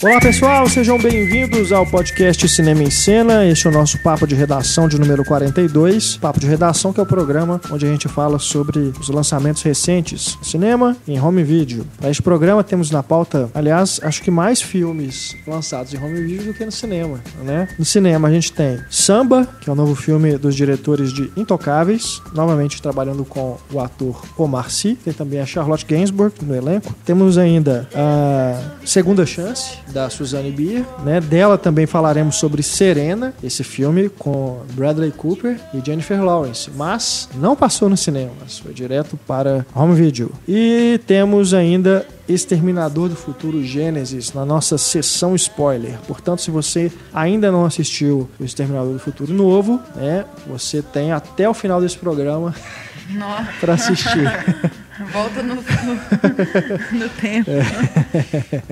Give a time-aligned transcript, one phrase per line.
[0.00, 3.44] Olá pessoal, sejam bem-vindos ao podcast Cinema em Cena.
[3.44, 6.18] Este é o nosso papo de redação de número 42.
[6.18, 10.38] Papo de redação que é o programa onde a gente fala sobre os lançamentos recentes
[10.40, 11.84] cinema em home video.
[11.98, 16.44] Para este programa temos na pauta, aliás, acho que mais filmes lançados em home video
[16.44, 17.66] do que no cinema, né?
[17.76, 22.22] No cinema a gente tem Samba, que é o novo filme dos diretores de Intocáveis,
[22.32, 26.94] novamente trabalhando com o ator Omar Sy, tem também a Charlotte Gainsbourg no elenco.
[27.04, 31.20] Temos ainda a Segunda Chance, da Suzanne Bier, né?
[31.20, 37.56] Dela também falaremos sobre Serena, esse filme com Bradley Cooper e Jennifer Lawrence, mas não
[37.56, 38.32] passou no cinema,
[38.62, 40.30] foi direto para home video.
[40.46, 45.98] E temos ainda Exterminador do Futuro Gênesis na nossa sessão spoiler.
[46.06, 51.48] Portanto, se você ainda não assistiu o Exterminador do Futuro novo, né, você tem até
[51.48, 52.54] o final desse programa
[53.60, 54.28] para assistir.
[55.12, 57.50] Volta no, no, no tempo.
[57.50, 58.62] É.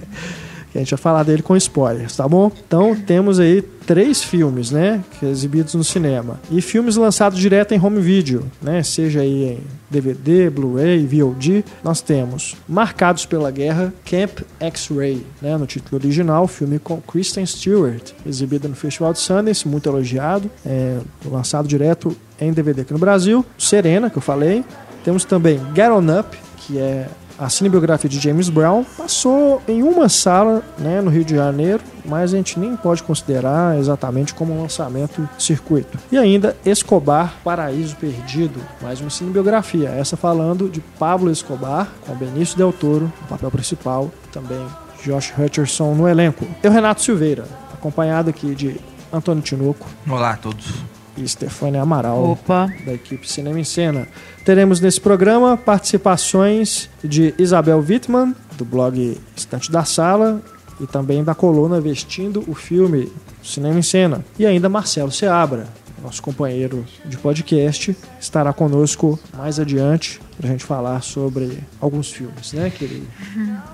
[0.76, 2.50] a gente vai falar dele com spoilers, tá bom?
[2.66, 8.00] Então temos aí três filmes, né, exibidos no cinema e filmes lançados direto em home
[8.00, 11.64] video, né, seja aí em DVD, Blu-ray, VOD.
[11.84, 18.10] Nós temos Marcados pela Guerra, Camp X-Ray, né, no título original, filme com Kristen Stewart,
[18.26, 23.44] exibido no Festival de Sundance, muito elogiado, é, lançado direto em DVD aqui no Brasil.
[23.56, 24.64] Serena, que eu falei.
[25.04, 30.08] Temos também Get On Up, que é a cinebiografia de James Brown passou em uma
[30.08, 34.62] sala né, no Rio de Janeiro, mas a gente nem pode considerar exatamente como um
[34.62, 35.98] lançamento circuito.
[36.10, 42.56] E ainda Escobar, Paraíso Perdido, mais uma cinebiografia, essa falando de Pablo Escobar, com Benício
[42.56, 44.64] Del Toro no papel principal, também
[45.04, 46.46] Josh Hutcherson no elenco.
[46.62, 48.80] Eu, Renato Silveira, acompanhado aqui de
[49.12, 49.86] Antônio Tinoco.
[50.08, 52.70] Olá a todos e Stefania Amaral, Opa.
[52.84, 54.06] da equipe Cinema em Cena.
[54.46, 60.40] Teremos nesse programa participações de Isabel Wittmann, do blog Estante da Sala,
[60.80, 63.10] e também da coluna Vestindo o Filme
[63.42, 64.24] Cinema em Cena.
[64.38, 65.66] E ainda Marcelo Seabra,
[66.00, 72.52] nosso companheiro de podcast, estará conosco mais adiante para a gente falar sobre alguns filmes
[72.52, 73.08] né, que ele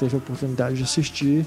[0.00, 1.44] teve a oportunidade de assistir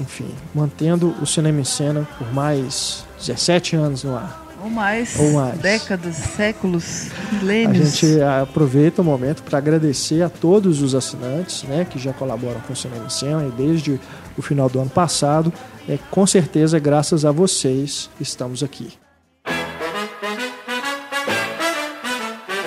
[0.00, 4.42] Enfim, mantendo o Cinema em Cena por mais 17 anos no ar.
[4.62, 5.58] Ou mais, Ou mais.
[5.58, 7.88] décadas, séculos, milênios.
[7.88, 12.60] A gente aproveita o momento para agradecer a todos os assinantes né, que já colaboram
[12.60, 14.00] com o Cinema em Cena e desde
[14.38, 15.52] o final do ano passado.
[15.88, 18.92] É, com certeza, graças a vocês, estamos aqui.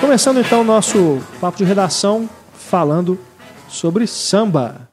[0.01, 3.17] Começando então o nosso papo de redação falando
[3.75, 4.89] sobre samba.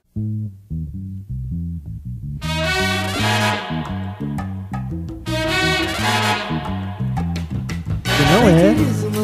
[8.33, 8.75] Não é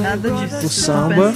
[0.00, 1.34] Nada disso, o samba,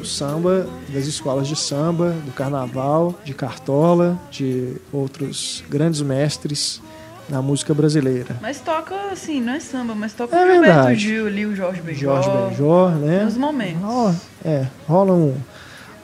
[0.00, 6.80] o samba das escolas de samba, do carnaval, de Cartola, de outros grandes mestres
[7.28, 8.36] na música brasileira.
[8.40, 11.82] Mas toca assim, não é samba, mas toca é o Gilberto Gil ali, o Jorge
[11.82, 12.22] Benjor.
[12.22, 13.24] Jorge Benjor, né?
[13.24, 14.16] Nos momentos.
[14.44, 15.34] É, rola um,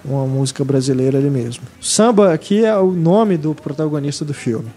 [0.09, 1.65] uma música brasileira ali mesmo.
[1.81, 4.71] Samba aqui é o nome do protagonista do filme,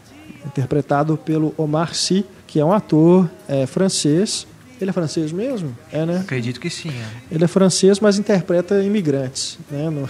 [0.45, 4.47] interpretado pelo Omar Sy, que é um ator é, francês.
[4.81, 5.75] Ele é francês mesmo?
[5.91, 6.19] É, né?
[6.21, 6.89] Acredito que sim.
[6.89, 7.35] É.
[7.35, 9.59] Ele é francês, mas interpreta imigrantes.
[9.69, 9.89] Né?
[9.89, 10.09] No,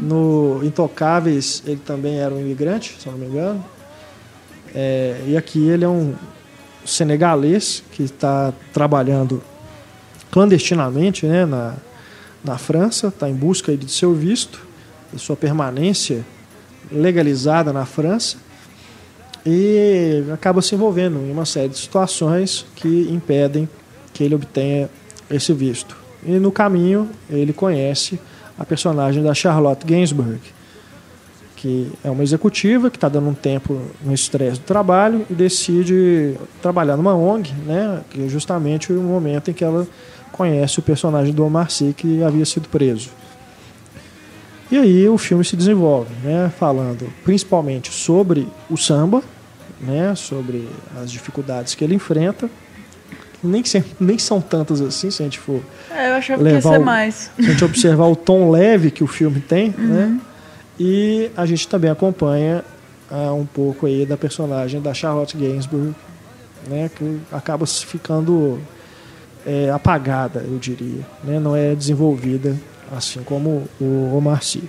[0.58, 3.62] no Intocáveis, ele também era um imigrante, se não me engano.
[4.74, 6.14] É, e aqui ele é um
[6.84, 9.42] senegalês que está trabalhando
[10.30, 11.74] clandestinamente né, na,
[12.44, 14.60] na França, está em busca de seu visto,
[15.12, 16.24] de sua permanência
[16.90, 18.36] legalizada na França
[19.44, 23.68] e acaba se envolvendo em uma série de situações que impedem
[24.12, 24.88] que ele obtenha
[25.30, 25.96] esse visto.
[26.24, 28.18] E no caminho ele conhece
[28.58, 30.40] a personagem da Charlotte Gainsbourg,
[31.56, 36.36] que é uma executiva que está dando um tempo no estresse do trabalho e decide
[36.60, 39.86] trabalhar numa ONG, né, que é justamente o momento em que ela
[40.32, 43.10] conhece o personagem do Omar Sy que havia sido preso.
[44.70, 49.22] E aí o filme se desenvolve, né, falando principalmente sobre o samba,
[49.78, 50.66] né, sobre
[51.00, 52.48] as dificuldades que ele enfrenta.
[53.44, 53.62] Nem,
[54.00, 55.60] nem são tantas assim, se a gente for.
[55.90, 57.30] É, eu achava levar que ia ser o, mais.
[57.36, 59.86] Se a gente observar o tom leve que o filme tem, uhum.
[59.86, 60.20] né?
[60.78, 62.64] E a gente também acompanha
[63.10, 65.94] uh, um pouco aí da personagem da Charlotte Gainsbourg,
[66.68, 68.60] né, que acaba ficando
[69.46, 72.56] é, apagada, eu diria, né, não é desenvolvida
[72.96, 74.62] assim como o Omar Sy.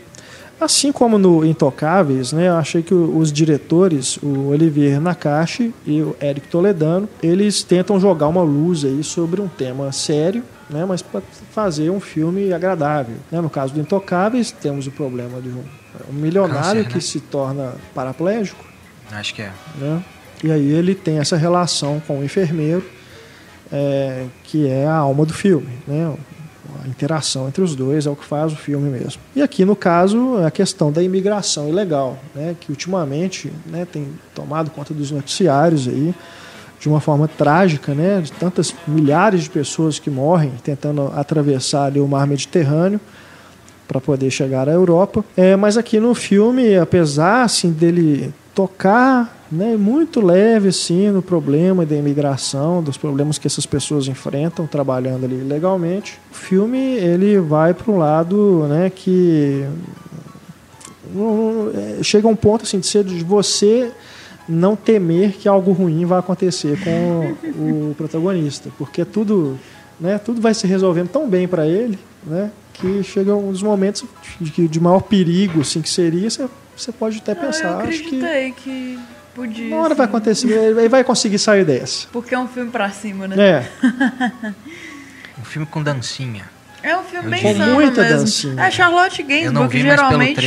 [0.59, 6.15] Assim como no Intocáveis, né, eu achei que os diretores, o Olivier Nakashi e o
[6.21, 11.21] Eric Toledano, eles tentam jogar uma luz aí sobre um tema sério, né, mas para
[11.51, 13.15] fazer um filme agradável.
[13.29, 13.41] Né?
[13.41, 15.63] No caso do Intocáveis, temos o problema de um,
[16.09, 17.01] um milionário Câncer, que né?
[17.01, 18.63] se torna paraplégico.
[19.11, 19.51] Acho que é.
[19.75, 20.03] Né?
[20.43, 22.85] E aí ele tem essa relação com o enfermeiro,
[23.73, 25.69] é, que é a alma do filme.
[25.87, 26.15] Né?
[26.83, 29.19] A interação entre os dois é o que faz o filme mesmo.
[29.35, 34.69] E aqui, no caso, a questão da imigração ilegal, né, que ultimamente né, tem tomado
[34.69, 36.13] conta dos noticiários aí,
[36.79, 41.99] de uma forma trágica, né, de tantas milhares de pessoas que morrem tentando atravessar ali,
[41.99, 42.99] o mar Mediterrâneo
[43.93, 45.23] para poder chegar à Europa.
[45.37, 51.85] É, mas aqui no filme, apesar assim, dele tocar né, muito leve assim no problema
[51.85, 56.19] da imigração, dos problemas que essas pessoas enfrentam trabalhando ali legalmente.
[56.31, 59.63] O filme ele vai para um lado, né, que
[61.99, 63.91] é, chega um ponto assim de ser de você
[64.49, 67.33] não temer que algo ruim vai acontecer com
[67.91, 69.57] o protagonista, porque tudo,
[69.99, 74.03] né, tudo vai se resolvendo tão bem para ele, né, que chega um dos momentos
[74.41, 78.53] de, de maior perigo assim que seria você, você pode até pensar, eu acho que,
[78.63, 78.99] que
[79.33, 79.67] Podia.
[79.67, 82.07] Uma hora vai acontecer, ele vai conseguir sair dessa.
[82.11, 83.35] Porque é um filme pra cima, né?
[83.39, 83.69] É.
[85.41, 86.47] um filme com dancinha.
[86.83, 88.17] É um filme eu bem Com muita mesmo.
[88.19, 88.61] dancinha.
[88.63, 90.45] É Charlotte Gainsbourg, que geralmente.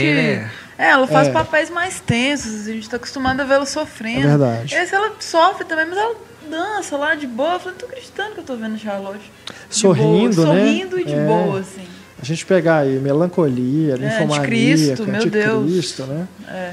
[0.78, 1.32] É, ela faz é.
[1.32, 4.26] papéis mais tensos, a gente tá acostumado a vê-la sofrendo.
[4.26, 4.74] É verdade.
[4.74, 6.14] Esse ela sofre também, mas ela
[6.48, 7.54] dança lá de boa.
[7.54, 9.32] Eu falei, não tô acreditando que eu tô vendo Charlotte.
[9.68, 10.54] Sorrindo, boa.
[10.54, 10.60] né?
[10.60, 11.26] Sorrindo e de é.
[11.26, 11.88] boa, assim.
[12.20, 15.70] A gente pegar aí melancolia, linfomania, é, Cristo, meu Deus.
[15.70, 16.28] Cristo, né?
[16.48, 16.72] É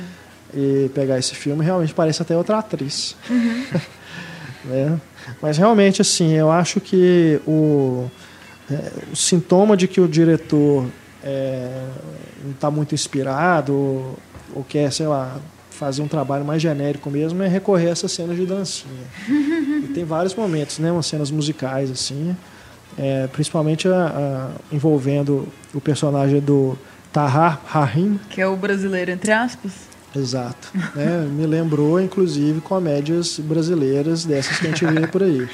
[0.56, 3.16] e pegar esse filme, realmente parece até outra atriz.
[3.30, 3.66] Uhum.
[4.66, 5.02] né?
[5.42, 8.10] Mas realmente, assim, eu acho que o,
[8.70, 10.86] é, o sintoma de que o diretor
[11.24, 11.86] é,
[12.44, 14.20] não está muito inspirado ou,
[14.56, 15.38] ou, quer, sei lá,
[15.72, 19.08] fazer um trabalho mais genérico mesmo é recorrer a essas cenas de dancinha.
[19.28, 20.92] e tem vários momentos, né?
[20.92, 22.36] Umas cenas musicais, assim,
[22.98, 26.78] é, principalmente a, a, envolvendo o personagem do
[27.12, 28.20] Tahar Rahim.
[28.30, 29.72] Que é o brasileiro, entre aspas.
[30.16, 30.72] Exato.
[30.96, 31.28] Né?
[31.30, 35.48] Me lembrou, inclusive, comédias brasileiras dessas que a gente vê por aí.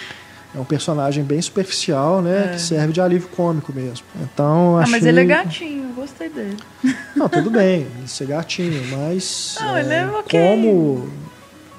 [0.53, 2.45] É um personagem bem superficial, né?
[2.45, 2.53] É.
[2.53, 4.06] Que serve de alívio cômico mesmo.
[4.21, 4.91] Então, ah, achei...
[4.94, 6.57] mas ele é gatinho, gostei dele.
[7.15, 9.56] Não, tudo bem, ele ser gatinho, mas.
[9.59, 10.39] Não, é, ele é okay.
[10.39, 11.09] Como.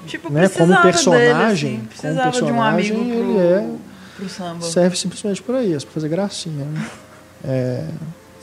[0.07, 1.85] Tipo, né, como personagem, dele, assim.
[1.87, 3.69] precisava como personagem, de um amigo pro, ele é,
[4.21, 4.61] pro samba.
[4.61, 6.65] Serve simplesmente para isso, para fazer gracinha.
[6.65, 6.87] Né?
[7.43, 7.85] É,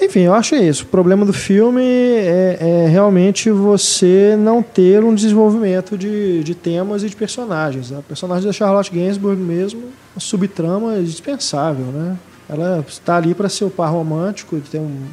[0.00, 0.84] enfim, eu acho isso.
[0.84, 7.02] O problema do filme é, é, realmente você não ter um desenvolvimento de, de temas
[7.02, 7.92] e de personagens.
[7.92, 9.84] A personagem da Charlotte Gainsbourg mesmo,
[10.16, 12.16] a subtrama é dispensável, né?
[12.48, 15.04] Ela está ali para ser o par romântico, tem um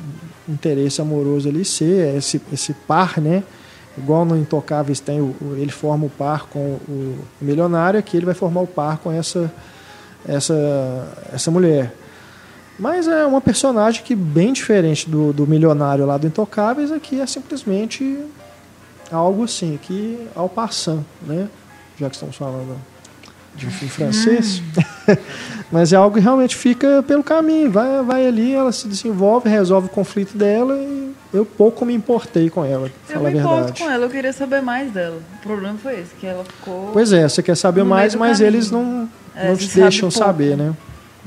[0.48, 3.44] interesse amoroso ali, ser esse, esse par, né?
[3.98, 8.36] Igual no Intocáveis tem o, ele forma o par com o milionário, aqui ele vai
[8.36, 9.52] formar o par com essa,
[10.28, 11.94] essa, essa mulher.
[12.78, 17.26] Mas é uma personagem que, bem diferente do, do milionário lá do Intocáveis, aqui é
[17.26, 18.20] simplesmente
[19.12, 21.48] algo assim, que ao passant, né?
[21.98, 22.76] Já que estamos falando
[23.56, 24.62] de um filme francês.
[25.08, 25.16] Hum.
[25.72, 27.72] Mas é algo que realmente fica pelo caminho.
[27.72, 32.50] Vai, vai ali, ela se desenvolve, resolve o conflito dela e eu pouco me importei
[32.50, 35.20] com ela, eu me importo com ela, eu queria saber mais dela.
[35.40, 36.92] O problema foi esse, que ela ficou.
[36.94, 40.74] Pois é, você quer saber mais, mas eles não, é, não te deixam saber, né?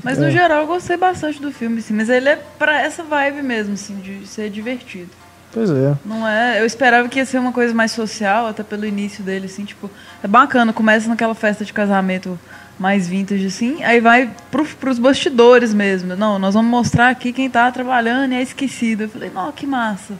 [0.03, 0.31] Mas no é.
[0.31, 1.93] geral eu gostei bastante do filme, assim.
[1.93, 5.09] Mas ele é pra essa vibe mesmo, assim, de ser divertido.
[5.51, 5.95] Pois é.
[6.05, 6.61] Não é?
[6.61, 9.89] Eu esperava que ia ser uma coisa mais social, até pelo início dele, assim, tipo.
[10.23, 12.39] É bacana, começa naquela festa de casamento
[12.77, 16.15] mais vintage, assim, aí vai pro, pros bastidores mesmo.
[16.15, 19.03] Não, nós vamos mostrar aqui quem tá trabalhando e é esquecido.
[19.03, 20.13] Eu falei, não, que massa.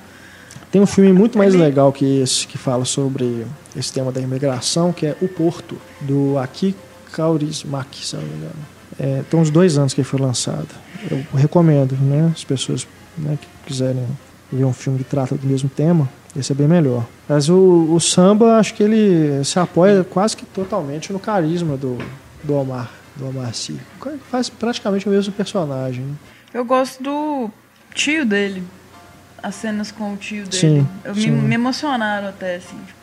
[0.69, 1.63] Tem um filme muito mais Ele...
[1.63, 6.37] legal que esse, que fala sobre esse tema da imigração, que é O Porto, do
[6.37, 6.75] Aki
[7.11, 8.65] Kaurismäki, se não me engano.
[8.99, 10.67] É, tem uns dois anos que ele foi lançado.
[11.09, 12.31] Eu recomendo, né?
[12.33, 12.87] As pessoas
[13.17, 14.05] né, que quiserem
[14.51, 17.05] ver um filme que trata do mesmo tema, esse é bem melhor.
[17.27, 21.97] Mas o, o samba, acho que ele se apoia quase que totalmente no carisma do,
[22.43, 23.79] do Omar, do Omar Sy.
[24.29, 26.03] Faz praticamente o mesmo personagem.
[26.03, 26.13] Né?
[26.53, 27.49] Eu gosto do
[27.93, 28.63] tio dele.
[29.41, 30.57] as cenas com o tio dele.
[30.57, 31.31] Sim, Eu me, sim.
[31.31, 32.77] me emocionaram até, assim.
[32.85, 32.99] Tipo,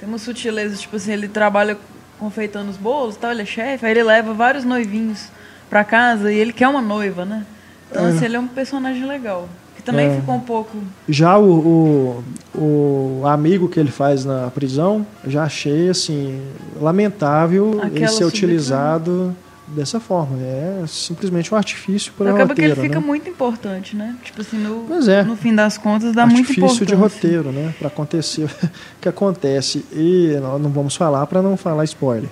[0.00, 1.78] tem umas sutilezas, tipo assim, ele trabalha
[2.22, 5.28] confeitando os bolos tal, ele é chefe, aí ele leva vários noivinhos
[5.68, 7.44] pra casa e ele quer uma noiva, né?
[7.90, 8.10] Então, É.
[8.10, 9.48] assim, ele é um personagem legal.
[9.76, 10.14] Que também É.
[10.16, 10.76] ficou um pouco.
[11.08, 12.22] Já o,
[12.54, 16.40] o, o amigo que ele faz na prisão, já achei assim
[16.80, 18.28] lamentável ele Aquela ser subtrama.
[18.28, 20.36] utilizado dessa forma.
[20.40, 23.06] É simplesmente um artifício para o Acaba que ele roteiro, fica né?
[23.06, 24.16] muito importante, né?
[24.22, 25.22] Tipo assim, no, Pois é.
[25.22, 26.86] no fim das contas, dá muito artifício importância.
[26.86, 27.74] de roteiro, né?
[27.78, 29.84] Para acontecer o que acontece.
[29.92, 32.28] E nós não vamos falar para não falar spoiler.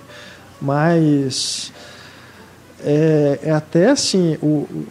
[0.61, 1.71] Mas
[2.83, 4.87] é, é até assim, o, o-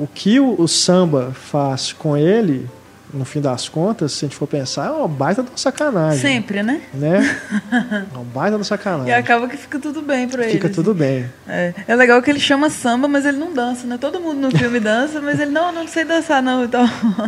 [0.00, 2.68] o que o, o samba faz com ele,
[3.12, 6.20] no fim das contas, se a gente for pensar, é uma baita de uma sacanagem.
[6.20, 6.80] Sempre, né?
[6.94, 7.20] Né?
[8.12, 9.12] É uma baita de uma E sacanagem.
[9.14, 10.52] acaba que fica tudo bem pra ele.
[10.52, 10.74] Fica assim.
[10.74, 11.28] tudo bem.
[11.46, 11.74] É.
[11.86, 13.98] é legal que ele chama samba, mas ele não dança, né?
[14.00, 16.84] Todo mundo no filme dança, mas ele não, não sei dançar não, então.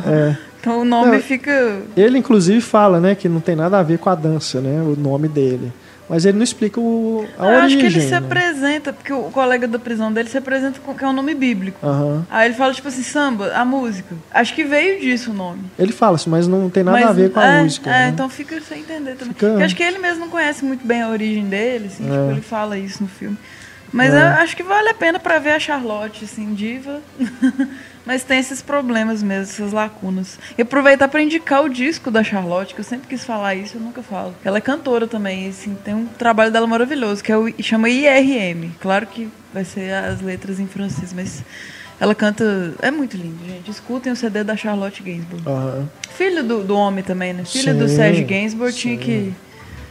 [0.06, 0.36] É.
[0.64, 1.82] Então o nome Não, fica.
[1.94, 4.80] Ele, inclusive, fala né, que não tem nada a ver com a dança, né?
[4.80, 5.70] O nome dele.
[6.08, 7.78] Mas ele não explica o, a Eu acho origem.
[7.80, 8.16] que ele se né?
[8.18, 11.78] apresenta, porque o colega da prisão dele se apresenta com que é um nome bíblico.
[11.86, 12.26] Aham.
[12.30, 14.14] Aí ele fala, tipo assim, samba, a música.
[14.30, 15.62] Acho que veio disso o nome.
[15.78, 17.88] Ele fala assim, mas não tem nada Mas, a ver com a é, música.
[17.90, 18.08] É, né?
[18.08, 19.32] então fica sem entender também.
[19.34, 22.10] Fica- Porque acho que ele mesmo não conhece muito bem a origem dele, assim, É.
[22.10, 23.38] tipo, ele fala isso no filme.
[23.90, 24.18] Mas É.
[24.20, 27.00] eu acho que vale a pena pra ver a Charlotte, assim, diva.
[28.06, 30.38] Mas tem esses problemas mesmo, essas lacunas.
[30.58, 33.80] E aproveitar pra indicar o disco da Charlotte, que eu sempre quis falar isso, eu
[33.80, 34.34] nunca falo.
[34.44, 38.72] Ela é cantora também, assim, tem um trabalho dela maravilhoso, que é o, chama IRM.
[38.80, 41.42] Claro que vai ser as letras em francês, mas
[41.98, 42.74] ela canta.
[42.82, 43.70] É muito lindo, gente.
[43.70, 45.48] Escutem o CD da Charlotte Gainsbourg.
[45.48, 45.88] Aham.
[46.10, 47.44] Filho do, do homem também, né?
[47.44, 48.80] Filho Sim, do Sérgio Gainsbourg sim.
[48.80, 49.32] tinha que.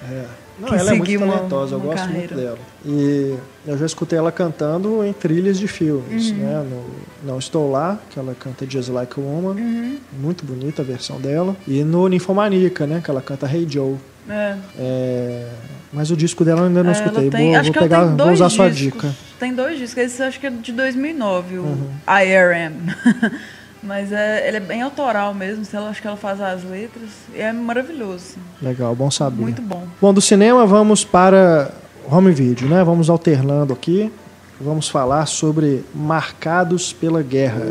[0.09, 0.42] É.
[0.59, 2.35] Não, Que ela é muito seguir uma- talentosa, eu uma gosto carreira.
[2.35, 2.57] muito dela.
[2.85, 6.37] E eu já escutei ela cantando em trilhas de filmes, Uhum.
[6.37, 6.65] né?
[6.69, 6.83] No
[7.31, 9.97] Não Estou Lá, que ela canta Just Like a Woman, Uhum.
[10.19, 11.55] muito bonita a versão dela.
[11.67, 13.01] E no Ninfomaníaca, né?
[13.03, 13.95] Que ela canta Hey Joe.
[14.29, 14.55] É.
[14.79, 15.49] É,
[15.91, 17.29] Mas o disco dela eu ainda não Ela escutei.
[17.29, 19.01] tem- vou acho vou que ela pegar, tem vou dois usar a sua discos.
[19.01, 19.15] dica.
[19.39, 21.89] Tem dois discos, esse acho que é de 2009, o Uhum.
[22.07, 22.73] IRM.
[23.83, 27.09] Mas é, ele é bem autoral mesmo, ela, acho que ela faz as letras.
[27.35, 29.41] E é maravilhoso, assim, Legal, bom saber.
[29.41, 29.85] muito bom.
[30.01, 31.69] Bom, do cinema vamos para
[32.09, 32.83] home video, né?
[32.83, 34.11] Vamos alternando aqui.
[34.59, 37.65] Vamos falar sobre Marcados pela Guerra.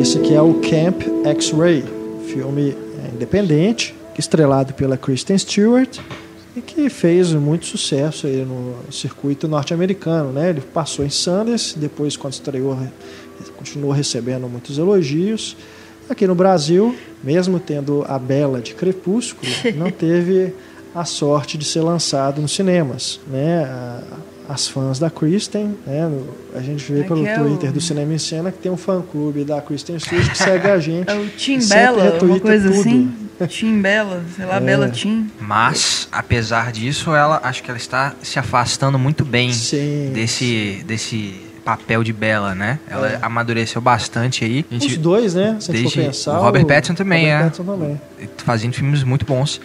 [0.00, 1.84] Esse aqui é o Camp X-Ray,
[2.26, 2.74] filme
[3.12, 5.98] independente, estrelado pela Kristen Stewart
[6.56, 10.50] e que fez muito sucesso aí no circuito norte-americano, né?
[10.50, 12.88] Ele passou em Sundance, depois quando estreou re-
[13.56, 15.56] continuou recebendo muitos elogios.
[16.10, 20.52] Aqui no Brasil, mesmo tendo a Bela de Crepúsculo, não teve
[20.94, 23.68] a sorte de ser lançado nos cinemas, né?
[24.48, 26.10] As fãs da Kristen, né?
[26.54, 28.78] A gente vê Aqui pelo é Twitter o- do Cinema em Cena que tem um
[28.78, 31.10] fã-clube da Kristen Stewart que segue a gente.
[31.10, 32.80] É o Tim Bella, uma coisa tudo.
[32.80, 33.12] assim.
[33.46, 34.60] Tim Bella, sei lá, É.
[34.60, 35.30] Bella Tim.
[35.40, 40.10] Mas, apesar disso, ela acho que ela está se afastando muito bem Sim.
[40.12, 42.78] desse, desse papel de Bela, né?
[42.88, 43.18] Ela É.
[43.20, 44.64] amadureceu bastante aí.
[44.70, 45.56] A Os gente dois, né?
[45.60, 46.38] Se a gente for desde- pensar.
[46.38, 47.44] o Robert Pattinson também, Robert é.
[47.44, 48.00] Pattinson também.
[48.38, 49.60] fazendo filmes muito bons.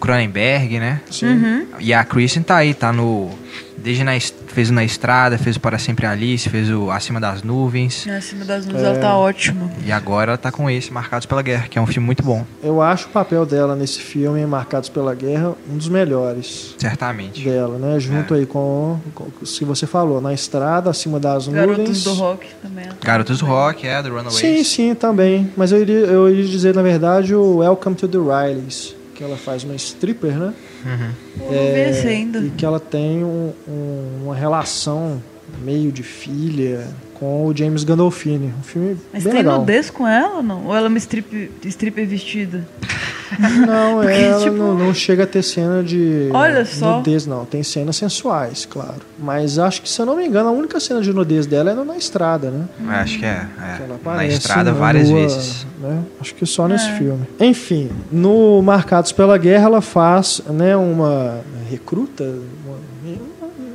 [0.00, 1.00] Cronenberg, né?
[1.10, 1.26] Sim.
[1.26, 1.66] Uhum.
[1.80, 3.30] E a Kristen tá aí, tá no.
[3.76, 4.12] Desde na,
[4.48, 8.06] fez o Na Estrada, fez o Para Sempre Alice, fez o Acima das Nuvens.
[8.08, 8.86] Acima das nuvens, É.
[8.86, 9.70] ela tá ótima.
[9.84, 12.44] E agora ela tá com esse, Marcados pela Guerra, que é um filme muito bom,
[12.62, 17.42] Eu acho o papel dela nesse filme, Marcados pela Guerra, um dos melhores certamente.
[17.44, 17.98] dela, né?
[18.00, 18.38] Junto É.
[18.38, 22.04] aí com, com o que você falou, Na Estrada, Acima das Garotos Nuvens.
[22.04, 22.86] do Rock também.
[23.02, 24.34] Garotos do Rock, é, do Runaways.
[24.36, 25.50] Sim, sim, também.
[25.56, 29.36] Mas eu iria, eu iria dizer, na verdade, o Welcome to the Rileys, que ela
[29.36, 30.52] faz uma stripper, né?
[30.84, 32.08] Uhum.
[32.08, 32.38] Ainda.
[32.40, 35.22] E que ela tem um- um- uma relação
[35.62, 38.52] meio de filha com o James Gandolfini.
[38.58, 39.58] Um filme Mas bem tem legal.
[39.60, 40.66] nudez com ela ou não?
[40.66, 42.66] Ou ela é uma strip, stripper vestida?
[43.66, 46.96] Não, Porque, ela tipo, não, não chega a ter cena de Olha só.
[46.98, 47.44] nudez, não.
[47.44, 49.00] Tem cenas sensuais, claro.
[49.18, 51.74] Mas acho que, se eu não me engano, a única cena de nudez dela é
[51.74, 52.64] na estrada, né?
[52.82, 53.46] Eu Acho que é.
[53.76, 53.86] Que ela é.
[53.88, 55.66] Na aparece estrada nua, várias vezes.
[55.80, 56.02] né?
[56.20, 56.96] Acho que só nesse É.
[56.96, 57.26] filme.
[57.40, 62.78] Enfim, no Marcados pela Guerra, ela faz né, uma recruta, uma,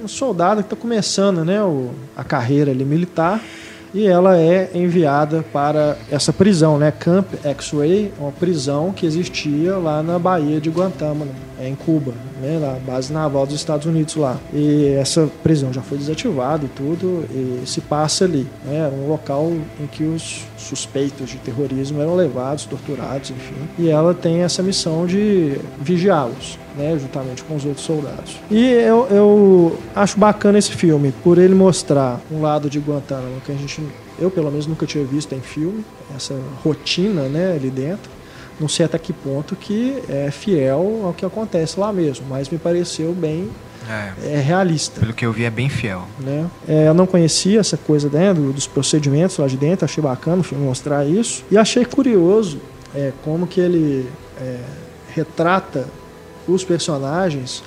[0.04, 3.40] um soldado que está começando né, o- a carreira ali militar.
[3.94, 6.92] E ela é enviada para essa prisão, né?
[6.92, 11.30] Camp X-Ray, uma prisão que existia lá na Baía de Guantánamo,
[11.64, 14.38] é em Cuba, né, na base naval dos Estados Unidos lá.
[14.54, 18.46] E essa prisão já foi desativada e tudo, e se passa ali.
[18.66, 23.56] Né, era um local em que os suspeitos de terrorismo eram levados, torturados, enfim.
[23.80, 26.60] E ela tem essa missão de vigiá-los.
[26.76, 28.40] Né, juntamente com os outros soldados.
[28.50, 33.52] E eu, eu acho bacana esse filme, por ele mostrar um lado de Guantánamo que
[33.52, 33.80] a gente,
[34.18, 38.10] eu pelo menos nunca tinha visto em filme, essa rotina né, ali dentro
[38.60, 42.58] não sei até que ponto que é fiel ao que acontece lá mesmo, mas me
[42.58, 43.50] pareceu bem
[43.90, 45.00] é, é realista.
[45.00, 46.08] Pelo que eu vi, é bem fiel.
[46.20, 46.48] Né?
[46.68, 50.44] É, eu não conhecia essa coisa né, dos procedimentos lá de dentro, achei bacana o
[50.44, 51.44] filme mostrar isso.
[51.52, 52.60] E achei curioso
[52.96, 54.08] é, como que ele
[54.40, 54.60] é,
[55.14, 55.86] retrata
[56.48, 57.64] os personagens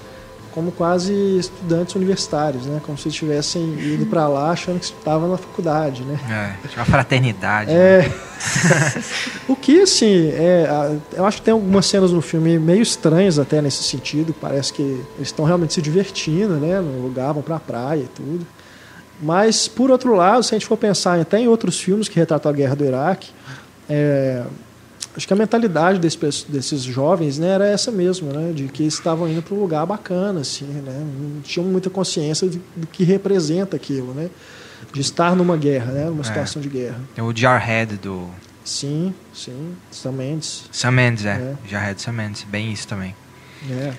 [0.56, 2.80] como quase estudantes universitários, né?
[2.82, 6.18] Como se estivessem ido para lá achando que estava na faculdade, né?
[6.30, 7.70] É, uma fraternidade.
[7.70, 8.08] É.
[8.08, 8.14] Né?
[9.46, 13.60] o que, assim, é, eu acho que tem algumas cenas no filme meio estranhas até
[13.60, 14.34] nesse sentido.
[14.40, 16.80] Parece que eles estão realmente se divertindo, né?
[16.80, 18.46] No lugar, vão para a praia e tudo.
[19.20, 22.50] Mas, por outro lado, se a gente for pensar até em outros filmes que retratam
[22.50, 23.28] a guerra do Iraque,
[23.90, 24.42] é,
[25.16, 29.28] acho que a mentalidade desse, desses jovens né, era essa mesmo, né, de que estavam
[29.28, 34.12] indo para um lugar bacana, assim, né, não tinham muita consciência do que representa aquilo,
[34.12, 34.28] né,
[34.92, 36.24] de estar numa guerra, né, numa é.
[36.24, 37.00] situação de guerra.
[37.14, 38.28] Tem o Jarhead do...
[38.64, 40.64] Sim, sim, Sam Mendes.
[40.70, 41.30] Sam Mendes, é.
[41.30, 41.54] é.
[41.68, 43.14] Jarhead Sam Mendes, bem isso também.
[43.70, 43.92] É.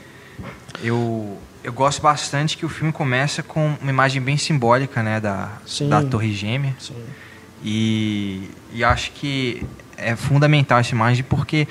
[0.83, 5.53] Eu, eu gosto bastante que o filme começa com uma imagem bem simbólica, né, da,
[5.65, 5.89] sim.
[5.89, 6.75] da Torre Gêmea.
[6.79, 6.93] Sim.
[7.63, 9.65] E, e acho que
[9.98, 11.68] é fundamental essa imagem porque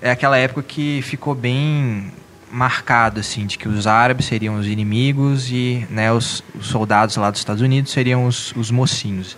[0.00, 2.12] é aquela época que ficou bem
[2.50, 7.30] marcado assim de que os árabes seriam os inimigos e né, os, os soldados lá
[7.30, 9.36] dos Estados Unidos seriam os, os mocinhos.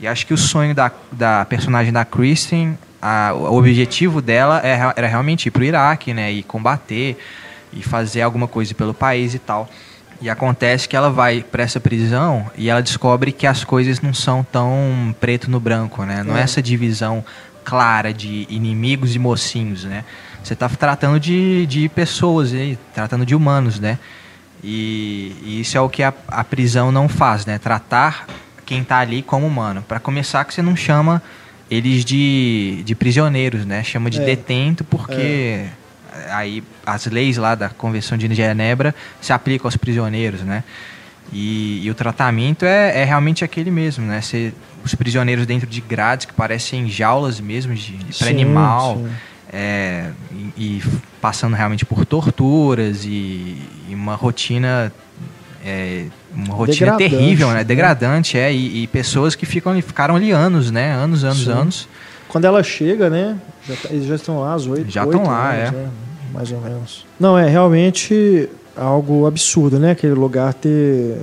[0.00, 4.90] E acho que o sonho da, da personagem da Kristen, a, o objetivo dela era,
[4.90, 7.18] é era realmente ir para o Iraque, né, e combater
[7.72, 9.68] e fazer alguma coisa pelo país e tal.
[10.20, 14.14] E acontece que ela vai para essa prisão e ela descobre que as coisas não
[14.14, 16.22] são tão preto no branco, né?
[16.22, 17.24] Não é, é essa divisão
[17.64, 20.04] clara de inimigos e mocinhos, né?
[20.42, 23.98] Você está tratando de, de pessoas, aí, tratando de humanos, né?
[24.62, 27.58] E, e, isso é o que a, a prisão não faz, né?
[27.58, 28.26] Tratar
[28.64, 29.82] quem está ali como humano.
[29.82, 31.22] Para começar, que você não chama
[31.70, 33.82] eles de, de prisioneiros, né?
[33.82, 34.24] Chama de é.
[34.24, 35.70] detento porque é.
[36.30, 40.64] aí as leis lá da Convenção de Genebra se aplicam aos prisioneiros, né?
[41.32, 44.20] E, e o tratamento é, é realmente aquele mesmo, né?
[44.20, 44.52] Você
[44.84, 49.00] os prisioneiros dentro de grades que parecem jaulas mesmo de, de para animal
[49.52, 50.82] é, e, e,
[51.20, 54.92] passando realmente por torturas e, e uma rotina
[55.64, 57.62] é, uma rotina terrível, né?
[57.62, 60.92] Degradante, é, e, e, pessoas que ficam ficaram ali anos, né?
[60.92, 61.52] Anos, anos, Sim.
[61.52, 61.88] anos.
[62.28, 63.38] Quando ela chega, né?
[63.68, 64.90] Já, tá, eles já estão lá às oito.
[64.90, 65.70] Já estão lá, anos, é.
[65.70, 65.90] Né?
[66.32, 67.06] Mais ou menos.
[67.20, 69.92] Não, é realmente algo absurdo, né?
[69.92, 71.18] Aquele lugar ter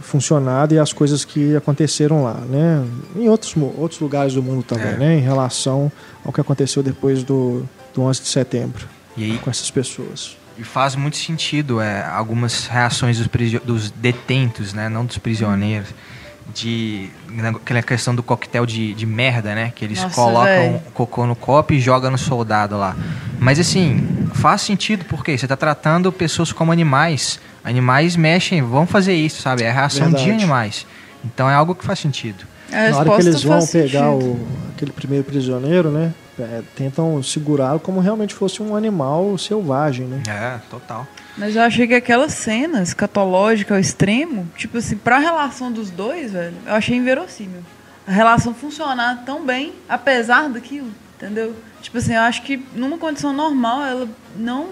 [0.00, 2.84] funcionado e as coisas que aconteceram lá, né?
[3.16, 4.96] Em outros, outros lugares do mundo também, é.
[4.96, 5.18] né?
[5.18, 5.90] Em relação
[6.24, 7.62] ao que aconteceu depois do,
[7.94, 8.86] do 11 de setembro
[9.16, 10.36] aí, com essas pessoas.
[10.56, 13.28] E faz muito sentido é, algumas reações dos,
[13.64, 14.88] dos detentos, né?
[14.88, 15.88] Não dos prisioneiros.
[16.52, 17.10] De
[17.42, 19.72] aquela questão do coquetel de, de merda, né?
[19.74, 20.82] Que eles Nossa, colocam véio.
[20.92, 22.94] cocô no copo e jogam no soldado lá.
[23.40, 29.14] Mas assim, faz sentido porque você está tratando pessoas como animais Animais mexem, vão fazer
[29.14, 29.62] isso, sabe?
[29.62, 30.24] É a reação Verdade.
[30.24, 30.86] de animais.
[31.24, 32.44] Então é algo que faz sentido.
[32.70, 34.38] Na hora que eles vão pegar o,
[34.74, 36.12] aquele primeiro prisioneiro, né?
[36.38, 40.22] É, tentam segurá-lo como realmente fosse um animal selvagem, né?
[40.28, 41.06] É, total.
[41.36, 46.32] Mas eu achei que aquela cena escatológica ao extremo, tipo assim, pra relação dos dois,
[46.32, 47.62] velho, eu achei inverossímil.
[48.06, 51.56] A relação funcionar tão bem, apesar daquilo, entendeu?
[51.82, 54.68] Tipo assim, eu acho que numa condição normal ela não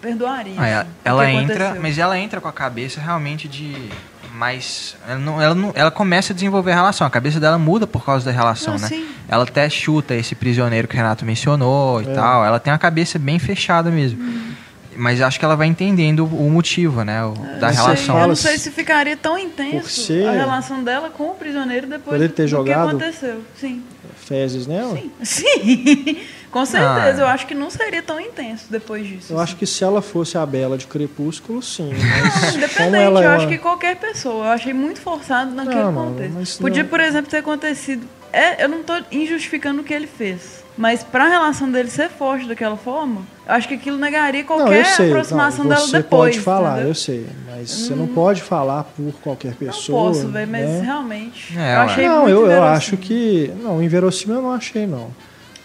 [0.00, 0.54] perdoaria.
[0.56, 3.90] Ah, ela, ela entra, mas ela entra com a cabeça realmente de
[4.32, 7.06] mais ela, não, ela, não, ela começa a desenvolver a relação.
[7.06, 8.88] A cabeça dela muda por causa da relação, não, né?
[8.88, 9.08] Sim.
[9.28, 12.14] Ela até chuta esse prisioneiro que o Renato mencionou e é.
[12.14, 12.44] tal.
[12.44, 14.22] Ela tem a cabeça bem fechada mesmo.
[14.22, 14.52] Hum.
[14.98, 17.24] Mas acho que ela vai entendendo o motivo, né?
[17.24, 18.20] O, é, da relação.
[18.20, 22.20] Eu não sei se ficaria tão intenso ser, a relação dela com o prisioneiro depois
[22.32, 23.42] ter do jogado que aconteceu.
[23.56, 23.82] Sim.
[24.16, 24.96] Fezes nela?
[24.96, 25.10] Sim.
[25.22, 26.18] Sim.
[26.50, 27.24] Com certeza, ah.
[27.24, 29.32] eu acho que não seria tão intenso depois disso.
[29.32, 29.44] Eu assim.
[29.44, 31.90] acho que se ela fosse a Bela de Crepúsculo, sim.
[31.92, 34.46] Mas Independente, ela eu é acho que qualquer pessoa.
[34.46, 36.60] Eu achei muito forçado naquele não, contexto.
[36.60, 36.90] Podia, não...
[36.90, 38.06] por exemplo, ter acontecido.
[38.32, 40.64] É, eu não estou injustificando o que ele fez.
[40.76, 44.84] Mas para a relação dele ser forte daquela forma, eu acho que aquilo negaria qualquer
[44.84, 46.02] não, sei, aproximação não, dela depois.
[46.04, 46.88] Você pode falar, entendeu?
[46.88, 47.26] eu sei.
[47.46, 47.86] Mas hum.
[47.86, 49.98] você não pode falar por qualquer pessoa.
[49.98, 50.82] Não posso, véio, mas né?
[50.84, 51.58] realmente.
[51.58, 53.50] É, eu achei não, eu, eu acho que.
[53.62, 55.10] Não, inverossímil eu não achei, não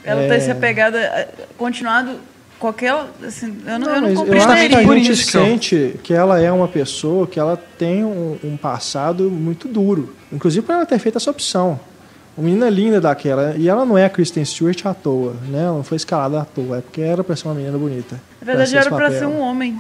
[0.04, 0.28] ela é...
[0.28, 0.98] ter se apegado,
[1.58, 2.20] continuado
[2.60, 2.94] qualquer.
[3.26, 6.14] Assim, eu não, Não, eu não mas eu acho que a gente isso sente que
[6.14, 10.14] ela é uma pessoa que ela tem um, um passado muito duro.
[10.32, 11.80] Inclusive por ela ter feito essa opção.
[12.36, 13.56] Uma menina linda daquela.
[13.56, 15.60] E ela não é a Kristen Stewart à toa, né?
[15.64, 16.78] Ela não foi escalada à toa.
[16.78, 18.20] É porque era pra ser uma menina bonita.
[18.42, 19.80] Na verdade, era pra ser um homem.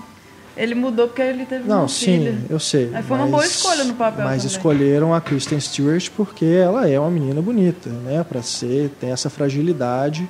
[0.55, 2.37] Ele mudou porque ele teve Não, sim, filha.
[2.47, 2.91] eu sei.
[2.93, 4.55] Aí foi uma boa escolha no papel Mas também.
[4.55, 8.23] escolheram a Kristen Stewart porque ela é uma menina bonita, né?
[8.23, 10.29] Para ser, tem essa fragilidade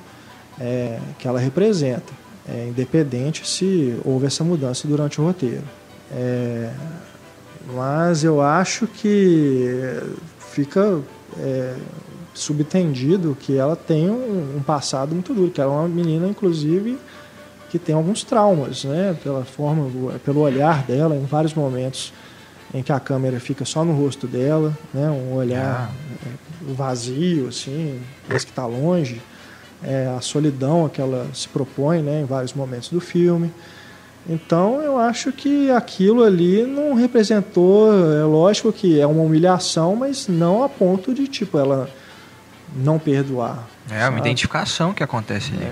[0.62, 2.14] é, que ela representa,
[2.48, 5.64] é, independente se houve essa mudança durante o roteiro.
[6.10, 6.70] É,
[7.74, 10.00] mas eu acho que
[10.54, 11.02] fica
[11.38, 11.74] é,
[12.34, 16.98] subtendido que ela tem um, um passado muito duro, que ela é uma menina, inclusive,
[17.70, 19.18] que tem alguns traumas, né?
[19.24, 19.90] Pela forma,
[20.26, 22.14] pelo olhar dela, em vários momentos
[22.74, 25.10] em que a câmera fica só no rosto dela, né?
[25.10, 25.92] Um olhar
[26.26, 29.22] é, vazio, assim, parece que está longe.
[29.84, 32.22] É, a solidão a que ela se propõe, né?
[32.22, 33.52] Em vários momentos do filme.
[34.28, 40.28] Então eu acho que aquilo ali não representou, é lógico que é uma humilhação, mas
[40.28, 41.90] não a ponto de tipo ela
[42.76, 43.68] não perdoar.
[43.90, 44.20] É uma sabe?
[44.20, 45.68] identificação que acontece ali.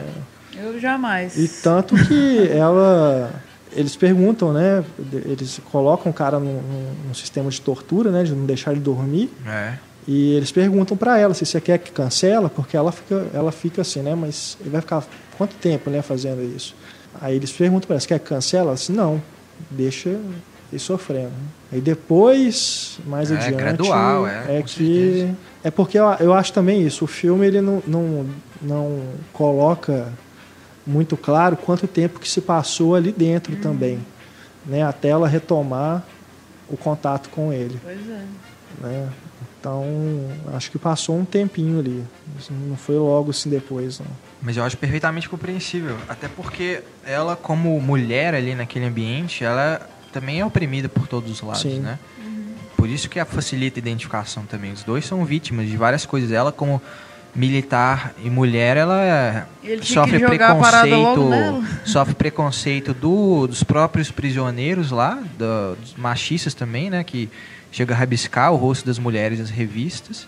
[0.56, 1.38] Eu jamais.
[1.38, 3.32] E tanto que ela.
[3.74, 4.84] Eles perguntam, né?
[5.14, 6.62] Eles colocam o cara num,
[7.08, 8.24] num- sistema de tortura, né?
[8.24, 9.32] De não deixar ele dormir.
[9.48, 9.74] É.
[10.08, 13.82] E eles perguntam pra ela se você quer que cancela, porque ela fica, ela fica
[13.82, 14.14] assim, né?
[14.14, 15.04] Mas ele vai ficar
[15.38, 16.02] quanto tempo, né?
[16.02, 16.76] Fazendo isso?
[17.22, 18.72] Aí eles perguntam pra ela, você quer que cancela?
[18.72, 19.22] Ela não,
[19.70, 21.32] deixa ele sofrendo.
[21.72, 25.38] Aí depois, mais É, adiante, gradual, é, é que certeza.
[25.64, 27.06] É porque eu, eu acho também isso.
[27.06, 28.26] O filme ele não, não,
[28.62, 30.12] não coloca
[30.86, 34.00] muito claro quanto tempo que se passou ali dentro também,
[34.66, 34.84] né?
[34.84, 36.04] Até ela retomar
[36.68, 38.26] o contato com ele, Pois é.
[38.80, 39.10] né?
[39.60, 39.86] Então
[40.54, 42.04] acho que passou um tempinho ali,
[42.68, 44.08] não foi logo assim depois, não.
[44.42, 45.96] Mas eu acho perfeitamente compreensível.
[46.10, 51.42] Até porque ela, como mulher ali naquele ambiente, ela também é oprimida por todos os
[51.42, 51.80] lados, Sim.
[51.80, 52.00] né?
[52.82, 54.72] Por isso que a facilita a identificação também.
[54.72, 56.32] Os dois são vítimas de várias coisas.
[56.32, 56.82] Ela, como
[57.36, 65.22] militar e mulher, ela Ele tinha sofre preconceito, sofre preconceito do, dos próprios prisioneiros lá,
[65.38, 67.04] do- dos machistas também, né?
[67.04, 67.30] Que
[67.72, 70.28] chega a rabiscar o rosto das mulheres nas revistas,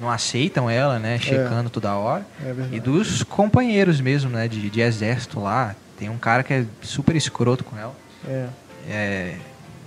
[0.00, 1.18] não aceitam ela, né?
[1.18, 2.24] Checando toda hora.
[2.40, 2.76] É.
[2.76, 4.46] E dos companheiros mesmo, né?
[4.46, 5.74] De, de exército lá.
[5.98, 7.94] Tem um cara que é super escroto com ela.
[8.24, 8.46] É.
[8.88, 9.34] É,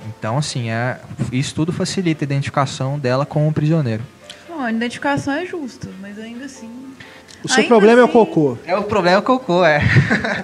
[0.08, 1.00] então, assim, é,
[1.32, 4.04] isso tudo facilita a identificação dela com o prisioneiro.
[4.50, 6.70] Não, a identificação é justa, mas ainda assim.
[7.44, 8.58] O seu Ainda problema é o assim- cocô.
[8.66, 9.82] É o problema é o cocô, é.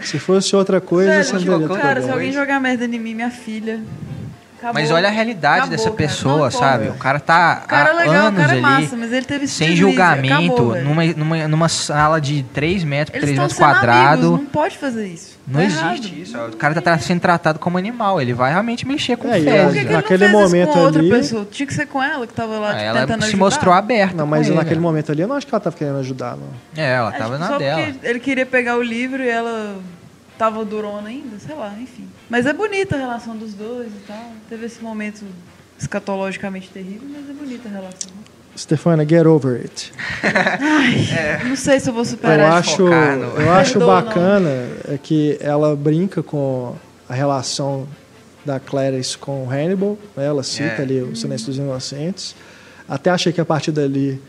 [0.02, 3.14] Se fosse outra coisa, Velho, você não teria Cara, se alguém jogar merda em mim,
[3.14, 3.80] minha filha.
[4.58, 4.74] Acabou.
[4.74, 5.96] Mas olha a realidade Acabou, dessa cara.
[5.96, 6.88] pessoa, Não sabe?
[6.90, 9.14] O cara tá O cara é há legal, o anos cara é ali, massa, mas
[9.14, 13.36] ele teve esse sem julgamento, acabou, numa, numa, numa sala de 3 metros por Eles
[13.38, 14.24] 3 estão metros quadrados.
[14.32, 15.38] não pode fazer isso.
[15.48, 16.22] Não Tá existe errado.
[16.22, 16.38] isso.
[16.38, 18.22] O cara tá sendo tratado como animal.
[18.22, 19.68] Ele vai realmente mexer com É, e Por fezes.
[19.74, 21.48] que, que ele Naquele momento com outra ali- pessoa?
[21.50, 23.46] Tinha que ser com ela que tava lá Ah, tipo, ela tentando se ajudar.
[23.46, 24.16] mostrou aberta.
[24.18, 24.82] Não, mas ele, naquele né?
[24.82, 26.48] momento ali eu não acho que ela estava querendo ajudar, não.
[26.76, 27.82] É, ela Acho tava que na só dela.
[27.82, 29.78] porque ele queria pegar o livro e ela
[30.38, 32.10] tava durona ainda, sei lá, enfim.
[32.30, 34.32] Mas é bonita a relação dos dois e tal.
[34.50, 35.24] Teve esse momento
[35.80, 38.12] escatologicamente terrível, mas é bonita a relação.
[38.58, 39.94] Stefana, get over it.
[41.48, 42.72] Não sei se eu vou Eu superar isso.
[42.72, 44.50] acho, no- eu acho bacana
[44.88, 46.76] é que ela brinca com
[47.08, 47.88] a relação
[48.44, 49.98] da Clarice com o Hannibal.
[50.16, 50.26] né?
[50.26, 50.82] Ela cita É.
[50.82, 52.36] ali o Silêncio dos Inocentes.
[52.90, 54.20] Até achei que a partir dali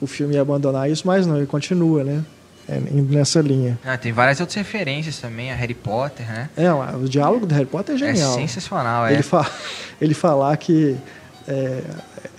[0.00, 2.22] o filme ia abandonar isso, mas não, ele continua, né?
[2.68, 3.78] É, nessa linha.
[3.84, 6.48] Ah, tem várias outras referências também, a Harry Potter, né?
[6.56, 8.32] É, o diálogo do Harry Potter é genial.
[8.32, 9.12] É sensacional, é.
[9.12, 9.46] ele, fa
[10.00, 10.96] ele falar que
[11.46, 11.82] é,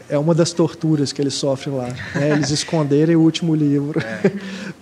[0.09, 1.87] é uma das torturas que ele sofre lá.
[2.15, 2.31] né?
[2.31, 3.99] Eles esconderem o último livro.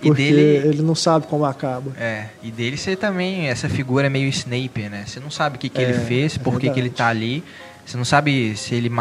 [0.02, 1.92] E porque dele- ele não sabe como acaba.
[1.98, 5.06] É, e dele ser também essa figura meio Snape, né?
[5.08, 6.96] Você não sabe o que, que ele É, fez, é por que, que ele verdade.
[6.98, 7.42] tá ali.
[7.86, 8.92] Você não sabe se ele,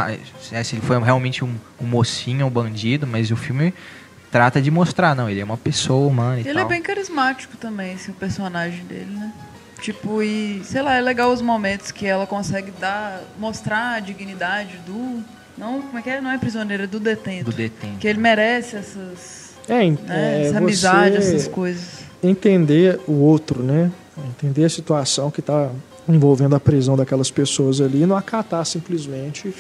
[0.52, 3.74] é, se ele foi realmente um, um mocinho, um bandido, mas o filme
[4.32, 6.62] trata de mostrar, não, ele é uma pessoa humana e Ele tal.
[6.62, 9.30] é bem carismático também, assim, o personagem dele, né?
[9.80, 14.78] Tipo, e sei lá, é legal os momentos que ela consegue dar, mostrar a dignidade
[14.86, 15.22] do.
[15.58, 16.20] Não, como é que é?
[16.20, 17.50] Não é prisioneira, é do detento.
[17.50, 17.98] Do detento.
[17.98, 19.52] Que ele merece essas.
[19.68, 22.00] É, Né, é essa você amizade, essas coisas.
[22.22, 23.90] entender o outro, né?
[24.28, 25.70] Entender a situação que está
[26.08, 29.54] envolvendo a prisão daquelas pessoas ali e não acatar simplesmente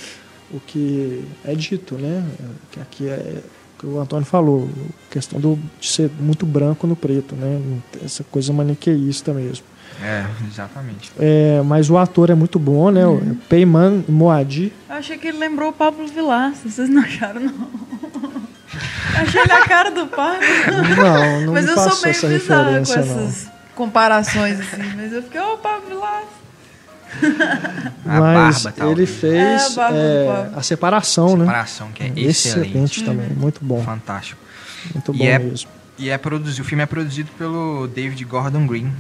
[0.50, 2.24] o que é dito, né?
[2.70, 3.36] Que aqui é
[3.82, 4.70] que o Antônio falou,
[5.10, 7.60] questão do, de ser muito branco no preto, né?
[8.04, 9.64] Essa coisa maniqueísta mesmo.
[10.00, 11.10] É, exatamente.
[11.18, 13.04] É, mas o ator é muito bom, né?
[13.04, 14.72] O Peyman Moadi.
[14.88, 17.70] Eu achei que ele lembrou o Pablo Vilar, vocês não acharam, não.
[19.16, 20.40] Achei ele a cara do Pablo.
[20.96, 23.24] Não, não Mas me eu passou sou meio essa bizarra com referência, não.
[23.26, 26.41] essas comparações, assim, mas eu fiquei, ô, Pablo Vilaça.
[28.06, 28.98] A Mas barba, talvez.
[28.98, 31.44] ele fez É, a é, a separação, né?
[31.44, 32.28] Separação, que é excelente.
[32.28, 34.40] Excelente também, muito bom, Fantástico.
[34.94, 35.68] muito E bom é- mesmo.
[35.98, 38.90] E é produzido, o filme é produzido pelo David Gordon Green,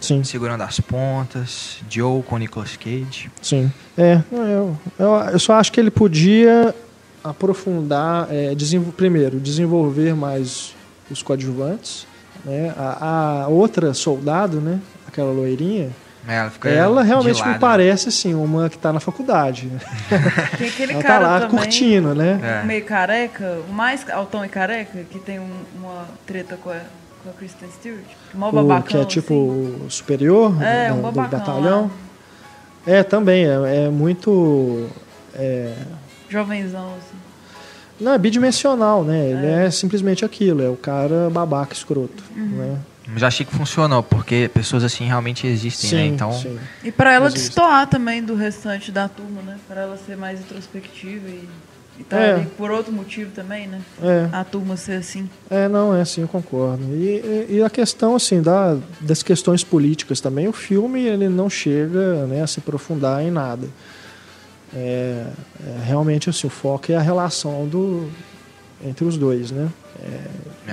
[0.00, 3.28] Sim, segurando as pontas, Joe com Nicolas Cage.
[3.42, 3.70] sim.
[3.98, 6.72] É, eu, eu, eu só acho que ele podia
[7.22, 10.74] aprofundar, é, desenvol- primeiro, desenvolver mais
[11.10, 12.06] os coadjuvantes.
[12.44, 12.72] Né?
[12.78, 14.78] A, a outra soldado, né?
[15.06, 15.90] aquela loirinha,
[16.28, 19.70] Ela, fica ela de realmente me parece assim, uma que está na faculdade.
[20.58, 22.40] Tem aquele Ela tá cara lá também, curtindo, né?
[22.62, 22.66] É.
[22.66, 26.80] meio careca, o mais altão e careca, que tem um- uma treta com a,
[27.22, 28.04] com a Kristen Stewart.
[28.34, 29.84] Mó O babacão, que é tipo assim.
[29.86, 31.82] o superior É, do, um do batalhão.
[32.86, 32.92] lá.
[32.92, 34.88] É, também, é, é muito.
[35.34, 35.74] é,
[36.28, 37.16] Jovenzão, assim.
[38.00, 39.30] não, é bidimensional, né?
[39.30, 39.70] Ele é.
[39.70, 42.22] simplesmente aquilo, é o cara babaca escroto.
[42.36, 42.44] Uhum.
[42.46, 42.78] Né?
[43.06, 46.06] Mas achei que funcionou, porque pessoas assim realmente existem, né?
[46.06, 46.58] Então, sim.
[46.82, 47.48] E pra ela Existe.
[47.48, 49.58] destoar também do restante da turma, né?
[49.68, 51.48] Pra ela ser mais introspectiva e,
[52.00, 52.34] e tá É.
[52.34, 53.80] ali por outro motivo também, né?
[54.02, 55.30] É, A turma ser assim.
[55.48, 56.82] é, não, é assim, eu concordo.
[56.96, 61.48] E, e- e a questão, assim, da, das questões políticas também, o filme ele não
[61.48, 63.68] chega né, a se aprofundar em nada.
[64.74, 65.26] É,
[65.64, 68.10] é, realmente, assim, o foco é a relação do,
[68.84, 69.68] entre os dois, né?
[70.02, 70.20] É,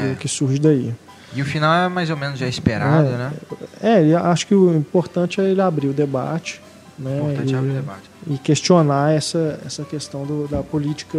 [0.04, 0.12] e É.
[0.14, 0.94] o que surge daí.
[1.36, 3.18] E o final é mais ou menos já esperado, É.
[3.18, 3.32] né?
[3.82, 6.62] É, e acho que o importante é ele abrir o debate,
[6.98, 7.20] né?
[7.22, 8.02] O importante e, é abrir o debate.
[8.30, 11.18] e questionar essa, essa questão do- da política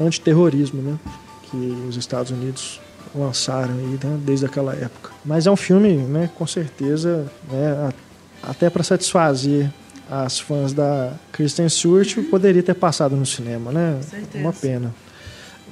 [0.00, 0.96] antiterrorismo, né?
[1.50, 1.56] Que
[1.88, 2.80] os Estados Unidos
[3.14, 4.18] lançaram aí, né?
[4.24, 5.10] desde aquela época.
[5.24, 6.30] Mas é um filme, né?
[6.36, 7.90] Com certeza, né?
[8.42, 9.70] a- até para satisfazer
[10.10, 13.94] as fãs da Kristen Stewart, poderia ter passado no cinema, né?
[13.96, 14.44] Com certeza.
[14.44, 14.94] Uma pena.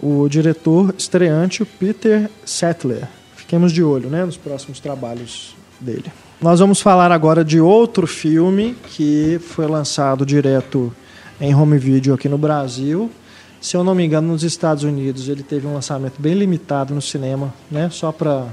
[0.01, 3.09] O diretor estreante, o Peter Sattler.
[3.49, 4.27] Fiquemos de olho, né?
[4.27, 6.13] Nos próximos trabalhos dele.
[6.39, 10.95] Nós vamos falar agora de outro filme que foi lançado direto
[11.41, 13.11] em home video aqui no Brasil.
[13.59, 17.01] Se eu não me engano, nos Estados Unidos ele teve um lançamento bem limitado no
[17.01, 17.89] cinema, né?
[17.91, 18.49] Só para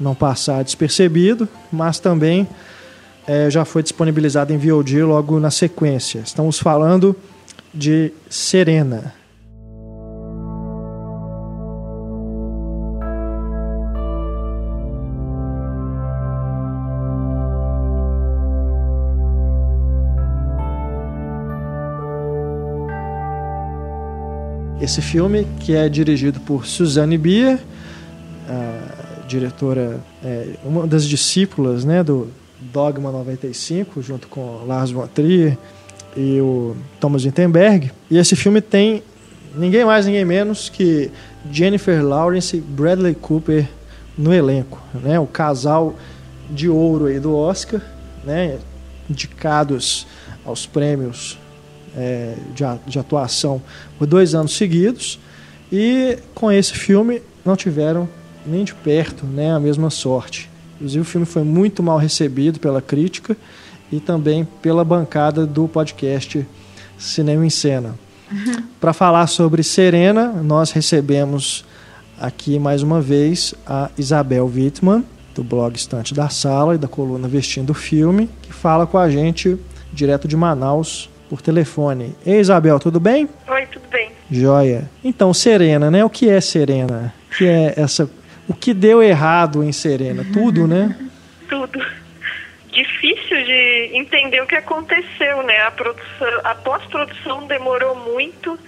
[0.00, 2.48] não passar despercebido, mas também
[3.28, 6.18] eh, já foi disponibilizado em VOD logo na sequência.
[6.18, 7.14] Estamos falando
[7.72, 9.14] de Serena.
[24.78, 27.58] Esse filme, que é dirigido por Suzanne Bier,
[28.46, 32.28] a diretora, é, uma das discípulas né, do
[32.60, 35.56] Dogma 95, junto com Lars von Trier
[36.14, 37.90] e o Thomas Wittenberg.
[38.10, 39.02] E esse filme tem
[39.54, 41.10] ninguém mais, ninguém menos que
[41.50, 43.66] Jennifer Lawrence e Bradley Cooper
[44.16, 44.78] no elenco.
[45.02, 45.18] Né?
[45.18, 45.94] O casal
[46.50, 47.80] de ouro aí do Oscar,
[48.24, 48.58] né?
[49.08, 50.06] indicados
[50.44, 51.38] aos prêmios
[51.96, 53.62] é, de, de atuação
[53.98, 55.18] por dois anos seguidos
[55.72, 58.08] e com esse filme não tiveram
[58.46, 60.48] nem de perto né, a mesma sorte.
[60.76, 63.36] Inclusive o filme foi muito mal recebido pela crítica
[63.90, 66.46] e também pela bancada do podcast
[66.98, 67.94] Cinema em Cena.
[68.80, 71.64] Para falar sobre Serena, nós recebemos
[72.20, 75.04] aqui mais uma vez a Isabel Wittmann,
[75.34, 79.08] do blog Estante da Sala e da coluna Vestindo o Filme, que fala com a
[79.10, 79.58] gente
[79.92, 82.14] direto de Manaus por telefone.
[82.24, 83.28] Ei, Isabel, tudo bem?
[83.48, 84.10] Oi, tudo bem?
[84.30, 84.88] Joia.
[85.04, 86.04] Então, Serena, né?
[86.04, 87.12] O que é Serena?
[87.30, 88.10] O que é essa?
[88.48, 90.24] O que deu errado em Serena?
[90.32, 90.96] Tudo, né?
[91.48, 91.84] Tudo.
[92.72, 95.60] Difícil de entender o que aconteceu, né?
[95.62, 98.58] A produção, a pós-produção demorou muito.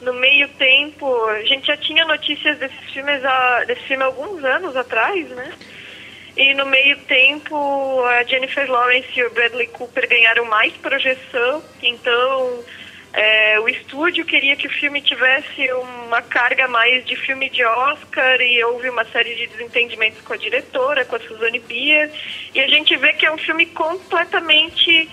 [0.00, 4.42] No meio tempo, a gente já tinha notícias desses filmes há, desse filme há alguns
[4.44, 5.52] anos atrás, né?
[6.36, 12.64] E no meio tempo, a Jennifer Lawrence e o Bradley Cooper ganharam mais projeção, então
[13.12, 18.40] é, o estúdio queria que o filme tivesse uma carga mais de filme de Oscar
[18.40, 22.10] e houve uma série de desentendimentos com a diretora, com a Suzanne Bier,
[22.54, 25.10] e a gente vê que é um filme completamente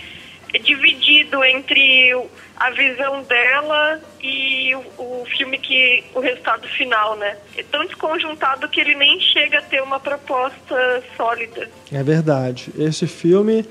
[0.57, 2.15] dividido entre
[2.55, 7.37] a visão dela e o, o filme que o resultado final, né?
[7.55, 11.69] É tão desconjuntado que ele nem chega a ter uma proposta sólida.
[11.91, 12.71] É verdade.
[12.77, 13.65] Esse filme,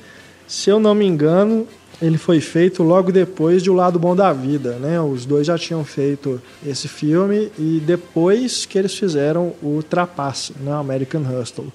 [0.46, 1.66] se eu não me engano,
[2.00, 5.00] ele foi feito logo depois de O Lado Bom da Vida, né?
[5.00, 10.72] Os dois já tinham feito esse filme e depois que eles fizeram o Trapace, né?
[10.72, 11.72] American Hustle.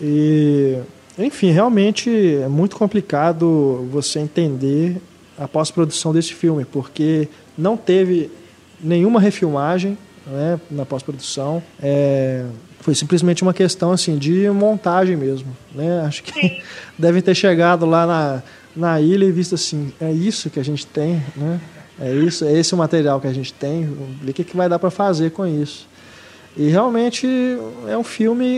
[0.00, 0.78] E,
[1.18, 2.10] enfim, realmente
[2.42, 5.00] é muito complicado você entender
[5.38, 8.30] a pós-produção desse filme, porque não teve
[8.80, 9.96] nenhuma refilmagem
[10.26, 11.62] né, na pós-produção.
[11.82, 12.44] É,
[12.80, 16.02] Foi simplesmente uma questão assim de montagem mesmo, né?
[16.06, 16.60] Acho que Sim.
[16.98, 18.42] devem ter chegado lá na,
[18.74, 21.60] na ilha e visto assim, é isso que a gente tem, né?
[22.00, 24.80] É isso, é esse o material que a gente tem, o que, que vai dar
[24.80, 25.86] para fazer com isso.
[26.56, 27.26] E realmente
[27.88, 28.56] é um filme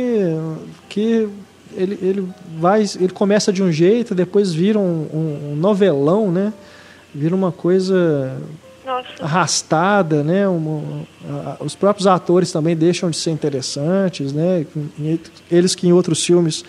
[0.88, 1.28] que
[1.74, 6.52] ele, ele vai, ele começa de um jeito, depois vira um, um- um novelão, né?
[7.14, 8.36] Vira uma coisa
[8.84, 9.08] Nossa.
[9.24, 10.46] arrastada, né?
[10.46, 10.82] Uma-
[11.28, 14.66] a- os próprios atores também deixam de ser interessantes, né?
[15.50, 16.64] Eles que em outros filmes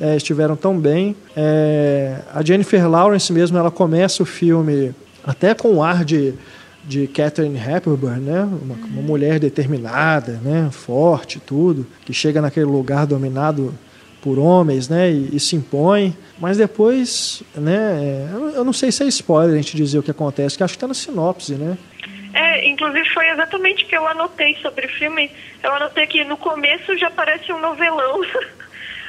[0.00, 1.14] eh, estiveram tão bem.
[1.36, 6.34] Eh, a Jennifer Lawrence mesmo, ela começa o filme até com um ar de
[6.82, 8.42] de Catherine Hepburn, né?
[8.42, 10.70] Uma, uma mulher determinada, né?
[10.72, 13.74] Forte, tudo, que chega naquele lugar dominado
[14.22, 15.10] por homens, né?
[15.10, 16.16] E, e se impõe.
[16.38, 18.28] Mas depois, né?
[18.32, 20.72] Eu, eu não sei se é spoiler a gente dizer o que acontece, que acho
[20.72, 21.76] que está na sinopse, né?
[22.32, 25.30] É, inclusive foi exatamente o que eu anotei sobre o filme.
[25.62, 28.20] Eu anotei que no começo já parece um novelão.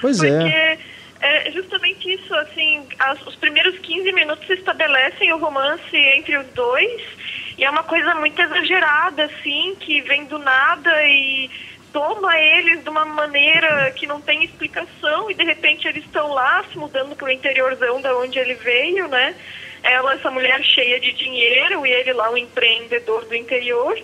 [0.01, 0.79] Pois Porque é.
[1.21, 6.99] é justamente isso, assim, as- os primeiros 15 minutos estabelecem o romance entre os dois
[7.55, 11.51] e é uma coisa muito exagerada, assim, que vem do nada e
[11.91, 16.63] toma eles de uma maneira que não tem explicação e de repente eles estão lá
[16.71, 19.35] se mudando pro interiorzão da onde ele veio, né?
[19.83, 23.97] Ela, essa mulher cheia de dinheiro e ele lá, um empreendedor do interior.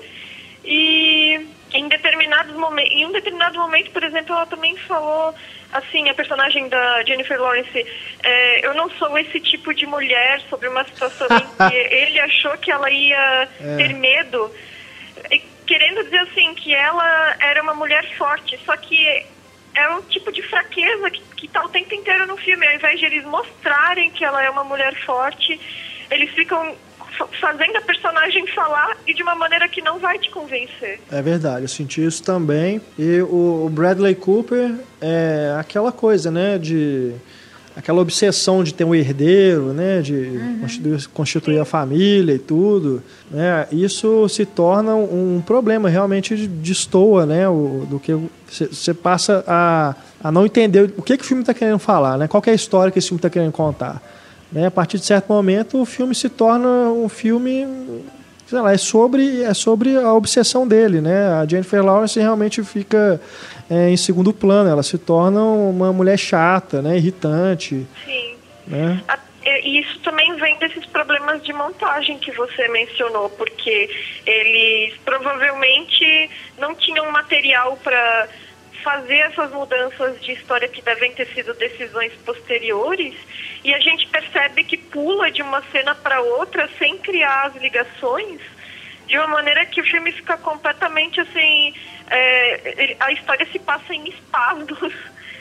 [0.66, 1.40] E
[1.74, 5.34] em determinados momentos, em um determinado momento, por exemplo, ela também falou
[5.72, 7.86] assim, a personagem da Jennifer Lawrence,
[8.24, 12.58] é, eu não sou esse tipo de mulher sobre uma situação em que ele achou
[12.58, 14.52] que ela ia ter medo,
[15.68, 18.98] querendo dizer assim que ela era uma mulher forte, só que
[19.76, 22.66] é um tipo de fraqueza que, que tá o tempo inteiro no filme.
[22.66, 25.60] Ao invés de eles mostrarem que ela é uma mulher forte,
[26.10, 26.76] eles ficam
[27.18, 31.00] fa- fazendo a personagem falar e de uma maneira que não vai te convencer.
[31.12, 32.82] É verdade, eu senti isso também.
[32.98, 37.14] E o Bradley Cooper é aquela coisa, né, de
[37.78, 43.68] aquela obsessão de ter um herdeiro, né, de constituir, constituir a família e tudo, né?
[43.72, 48.18] Isso se torna um problema realmente de- destoa, né, o, do que
[48.50, 52.28] você passa a, a não entender o que, que o filme está querendo falar, né?
[52.28, 54.02] Qual que é a história que esse filme está querendo contar.
[54.52, 54.66] Né?
[54.66, 57.68] A partir de certo momento, o filme se torna um filme
[58.48, 61.34] sei lá, é sobre, é sobre a obsessão dele, né?
[61.42, 63.20] A Jennifer Lawrence realmente fica
[63.70, 66.98] é, em segundo plano, ela se torna uma mulher chata, né?
[66.98, 68.36] Irritante, Sim.
[68.66, 69.02] né?
[69.08, 73.90] A- E isso também vem desses problemas de montagem que você mencionou, porque
[74.26, 76.30] eles provavelmente
[76.60, 78.28] não tinham material para
[78.88, 83.14] fazer essas mudanças de história que devem ter sido decisões posteriores,
[83.62, 88.40] e a gente percebe que pula de uma cena para outra sem criar as ligações,
[89.06, 91.74] de uma maneira que o filme fica completamente assim.
[92.10, 94.94] é, ele- a história se passa em espasmos.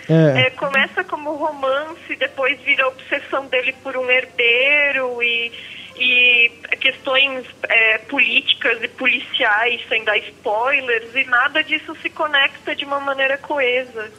[0.09, 0.41] É.
[0.47, 5.53] É, começa como romance, depois vira a obsessão dele por um herdeiro e,
[5.99, 12.85] e questões é, políticas e policiais, sem dar spoilers, e nada disso se conecta de
[12.85, 14.11] uma maneira coesa.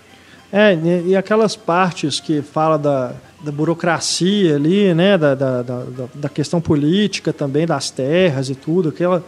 [0.52, 5.18] É, e e aquelas partes que fala da, da burocracia ali, né?
[5.18, 9.24] Da, da, da, da- questão política também, das terras e tudo, aquela,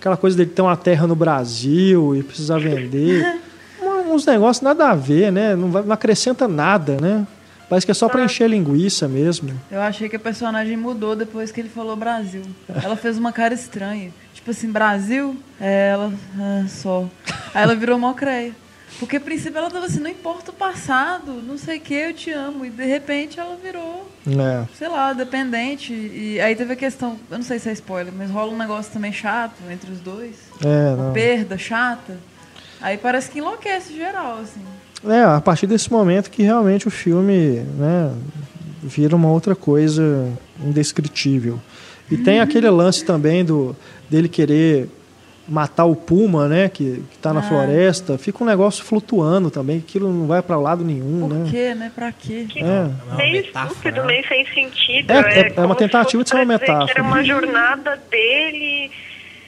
[0.00, 3.40] aquela coisa dele ter uma terra no Brasil e precisar vender.
[4.06, 5.56] Uns negócios nada a ver, né?
[5.56, 7.26] Não, vai- não acrescenta nada, né?
[7.68, 9.58] Parece que é só para encher linguiça mesmo.
[9.70, 12.42] Eu achei que a personagem mudou depois que ele falou Brasil.
[12.82, 14.12] Ela fez uma cara estranha.
[14.34, 15.36] Tipo assim, Brasil?
[15.60, 16.12] É, ela.
[16.38, 17.08] Ah, só.
[17.54, 18.52] Aí ela virou mó creia.
[19.00, 22.14] Porque a princípio ela tava assim, não importa o passado, não sei o que, eu
[22.14, 22.64] te amo.
[22.64, 24.64] E de repente ela virou, É.
[24.78, 25.92] sei lá, dependente.
[25.92, 28.92] E aí teve a questão, eu não sei se é spoiler, mas rola um negócio
[28.92, 30.36] também chato entre os dois.
[30.64, 31.12] É, Uma não.
[31.12, 32.18] perda chata.
[32.80, 34.60] Aí parece que enlouquece geral, assim.
[35.06, 38.12] É, a partir desse momento que realmente o filme né,
[38.82, 40.28] vira uma outra coisa
[40.64, 41.60] indescritível.
[42.10, 43.74] E tem aquele lance também do
[44.10, 44.88] dele querer
[45.46, 47.42] matar o puma, né, que, que tá na Ah.
[47.42, 51.50] floresta, fica um negócio flutuando também, aquilo não vai para lado nenhum, Por né?
[51.50, 51.92] quê, né?
[51.94, 52.46] Pra quê?
[52.48, 52.88] Que É.
[53.16, 54.06] meio metáfora, estúpido, né?
[54.06, 55.10] meio sem sentido.
[55.10, 56.90] É, é- é como uma tentativa de ser uma metáfora.
[56.90, 58.90] era uma jornada dele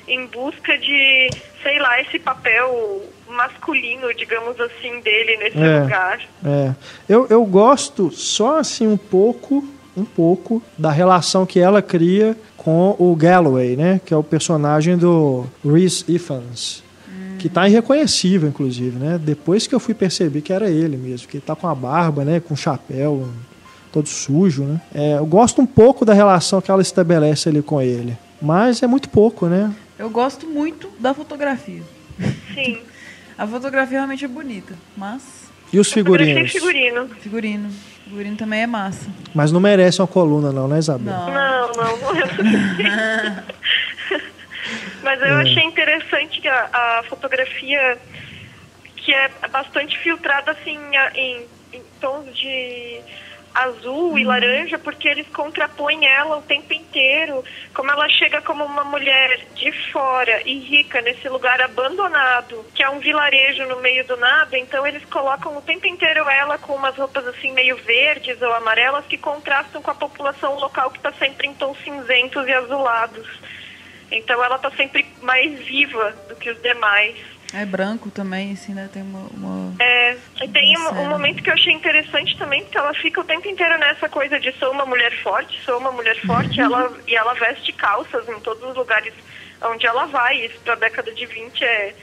[0.07, 1.31] em busca de,
[1.63, 3.03] sei lá, esse papel
[3.37, 5.81] masculino, digamos assim, dele nesse É.
[5.83, 6.21] lugar.
[6.45, 6.75] É.
[7.09, 9.63] Eu, eu gosto só assim um pouco,
[9.97, 14.01] um pouco da relação que ela cria com o Galloway, né?
[14.05, 16.83] Que é o personagem do Reese Ifans.
[17.39, 19.21] Que tá irreconhecível, inclusive, né?
[19.23, 22.25] Depois que eu fui perceber que era ele mesmo, que ele tá com a barba,
[22.25, 22.41] né?
[22.41, 23.29] Com o chapéu
[23.93, 24.81] todo sujo, né?
[24.95, 28.17] É, eu gosto um pouco da relação que ela estabelece ali com ele.
[28.41, 29.73] Mas é muito pouco, né?
[29.99, 31.83] Eu gosto muito da fotografia.
[32.55, 32.79] Sim.
[33.39, 35.51] A fotografia realmente é bonita, mas.
[35.73, 36.53] E os Fotografia figurinos?
[36.53, 37.09] figurino.
[37.21, 37.71] Figurino.
[38.05, 39.11] Figurino também é massa.
[39.35, 41.13] Mas não merece uma coluna, não, né, Isabel?
[41.13, 41.27] Não.
[41.33, 42.17] Não, não, não
[42.87, 43.43] é.
[45.03, 47.99] Mas eu achei interessante que a, a fotografia
[48.97, 50.79] que é bastante filtrada assim
[51.15, 53.01] em, em tons de
[53.57, 57.43] azul e laranja, porque eles contrapõem ela o tempo inteiro,
[57.73, 62.91] como ela chega como uma mulher de fora e rica nesse lugar abandonado, que é
[62.91, 66.97] um vilarejo no meio do nada, então eles colocam o tempo inteiro ela com umas
[66.97, 71.49] roupas assim meio verdes ou amarelas que contrastam com a população local que está sempre
[71.49, 73.27] em tons cinzentos e azulados.
[74.11, 77.17] Então ela está sempre mais viva do que os demais.
[77.55, 78.89] É branco também, assim, né?
[78.93, 79.27] Tem uma.
[79.29, 81.09] uma- É, e tem um, Nossa, um é.
[81.09, 84.53] momento que eu achei interessante também, porque ela fica o tempo inteiro nessa coisa de
[84.59, 88.63] sou uma mulher forte, sou uma mulher forte, ela, e ela veste calças em todos
[88.71, 89.15] os lugares
[89.63, 90.37] onde ela vai.
[90.45, 91.95] Isso pra década de 20 é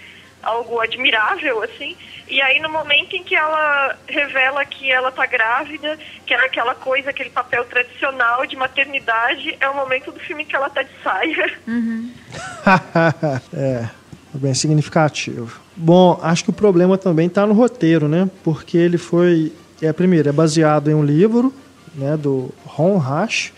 [0.41, 1.95] algo admirável, assim.
[2.27, 6.73] E aí no momento em que ela revela que ela tá grávida, que era aquela
[6.75, 10.91] coisa, aquele papel tradicional de maternidade, é o momento do filme que ela tá de
[11.03, 11.53] saia.
[13.53, 13.89] é,
[14.37, 15.59] bem significativo.
[15.75, 18.29] Bom, acho que o problema também está no roteiro, né?
[18.43, 21.53] Porque ele foi, é primeiro, é baseado em um livro,
[21.95, 23.53] né, do Ron Rash,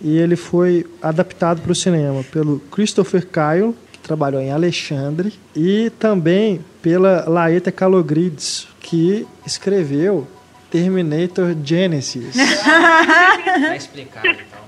[0.00, 5.90] e ele foi adaptado para o cinema pelo Christopher Kyle, que trabalhou em Alexandre, e
[5.98, 10.26] também pela Laeta Kalogridis, que escreveu
[10.70, 12.36] Terminator Genesis.
[13.50, 14.60] Tá explicado então.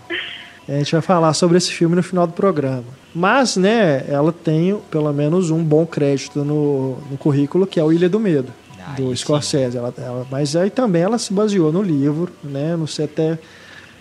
[0.68, 2.84] A gente vai falar sobre esse filme no final do programa.
[3.15, 7.93] Mas, né, ela tem pelo menos um bom crédito no, no currículo, que é o
[7.93, 9.77] Ilha do Medo, Ah, do Scorsese.
[9.77, 12.75] Ela, ela- mas aí também ela se baseou no livro, né?
[12.77, 13.39] Não sei até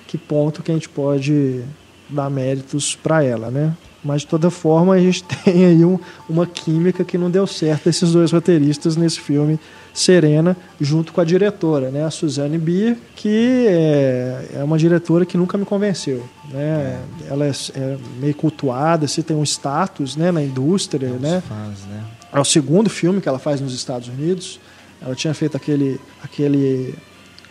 [0.07, 1.61] que ponto que a gente pode
[2.09, 3.73] dar méritos para ela, né?
[4.03, 5.99] Mas de toda forma a gente tem aí um-
[6.29, 9.59] uma química que não deu certo esses dois roteiristas nesse filme
[9.93, 12.05] Serena, junto com a diretora, né?
[12.05, 16.99] A Suzanne Bier, que é, é uma diretora que nunca me convenceu, né?
[17.29, 20.31] Ela é, é meio cultuada, assim, tem um status, né?
[20.31, 21.43] Na indústria, né?
[21.47, 22.03] fãs, né?
[22.33, 24.59] É o segundo filme que ela faz nos Estados Unidos.
[25.01, 26.95] Ela tinha feito aquele, aquele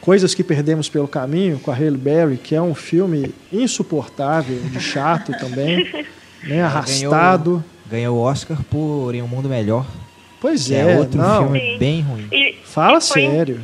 [0.01, 4.80] Coisas que Perdemos pelo Caminho com a Halle Berry, que é um filme insuportável, de
[4.80, 5.86] chato também,
[6.43, 6.62] né?
[6.62, 7.62] Arrastado.
[7.91, 9.84] Ganhou o Oscar por Em um Mundo Melhor,
[10.41, 11.43] Pois é, é, outro não.
[11.45, 11.78] filme Sim.
[11.78, 12.28] bem ruim.
[12.32, 13.61] E, Fala e foi, sério.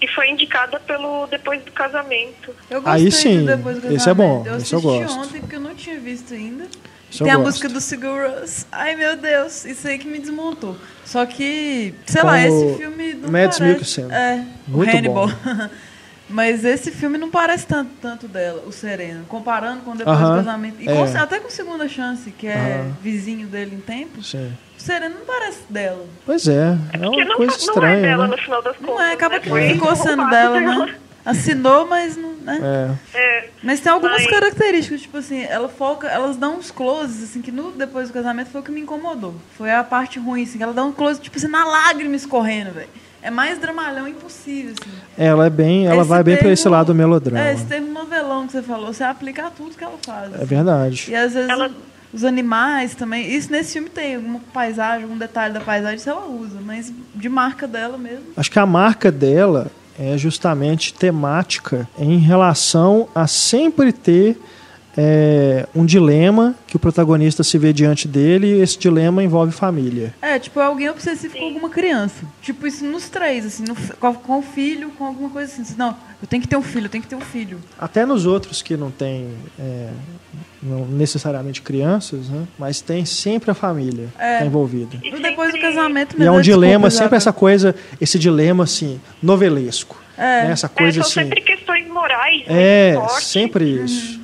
[0.00, 2.54] E foi indicada pelo Depois do Casamento.
[2.70, 4.44] Eu Aí gostei sim, do Depois do esse é bom.
[4.46, 5.18] Eu esse eu assisti gosto.
[5.20, 6.64] ontem porque eu não tinha visto ainda.
[7.10, 7.46] Isso Tem a gosto.
[7.46, 8.66] música do Seguros.
[8.70, 10.76] Ai, meu Deus, isso aí que me desmontou.
[11.06, 13.62] Só que, sei Com lá, esse filme não Mads parece...
[13.62, 14.12] Mikkelsen.
[14.12, 15.26] É, Muito o Hannibal.
[15.28, 15.32] bom.
[16.28, 19.24] Mas esse filme não parece tanto, tanto dela, o Sereno.
[19.28, 20.76] Comparando com Depois Aham, do Casamento.
[20.80, 20.92] E é.
[20.94, 22.96] com- até com Segunda Chance, que é Aham.
[23.02, 24.22] vizinho dele em tempo.
[24.22, 24.52] Sim.
[24.78, 26.04] O Sereno não parece dela.
[26.26, 28.36] Pois é, é Porque uma não, coisa não estranha, é dela né?
[28.36, 28.94] no final das contas.
[28.94, 29.40] Não é, acaba né?
[29.40, 30.94] que ficou sendo dela, né?
[31.24, 32.28] Assinou, mas não.
[32.38, 32.58] Né?
[33.14, 33.18] É.
[33.18, 37.42] É, Mas tem algumas Mas- características, tipo assim, ela foca, elas dão uns closes, assim,
[37.42, 39.34] que no depois do casamento foi o que me incomodou.
[39.56, 42.70] Foi a parte ruim, assim, que ela dá um close, tipo assim, na lágrima escorrendo,
[42.72, 42.88] velho.
[43.22, 44.90] É mais dramalhão impossível, assim.
[45.16, 47.40] Ela é bem, ela Esse vai bem para esse lado do melodrama.
[47.46, 50.32] É, esse termo novelão que você falou, você aplica a tudo que ela faz.
[50.40, 51.06] É verdade.
[51.08, 51.70] E às vezes Ela-
[52.12, 53.28] os animais também.
[53.28, 57.28] Isso nesse filme tem alguma paisagem, algum detalhe da paisagem, isso ela usa, mas de
[57.28, 58.24] marca dela mesmo.
[58.36, 59.66] Acho que a marca dela
[59.98, 64.40] é justamente temática em relação a sempre ter
[64.96, 70.14] é, um dilema que o protagonista se vê diante dele e esse dilema envolve família.
[70.20, 72.24] É, tipo, é alguém obsessivo com alguma criança.
[72.42, 75.74] Tipo, isso nos três, assim, no com, com o filho, com alguma coisa assim.
[75.76, 77.58] Não, eu tenho que ter um filho, eu tenho que ter um filho.
[77.78, 79.28] Até nos outros que não tem
[79.58, 79.88] é,
[80.62, 82.46] não necessariamente crianças, né?
[82.58, 84.38] mas tem sempre a família É.
[84.40, 84.98] tá envolvida.
[85.02, 89.96] e depois do casamento E é um dilema, sempre essa coisa, esse dilema assim, novelesco.
[90.16, 90.44] É.
[90.46, 90.50] né?
[90.50, 91.20] Essa É, coisa são assim.
[91.28, 92.42] sempre questões morais.
[92.48, 93.26] É, muito fortes.
[93.28, 94.17] sempre isso.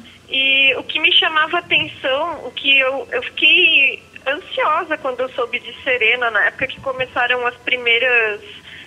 [0.77, 5.73] O que me chamava atenção, o que eu, eu fiquei ansiosa quando eu soube de
[5.83, 8.41] Serena, na época que começaram as primeiras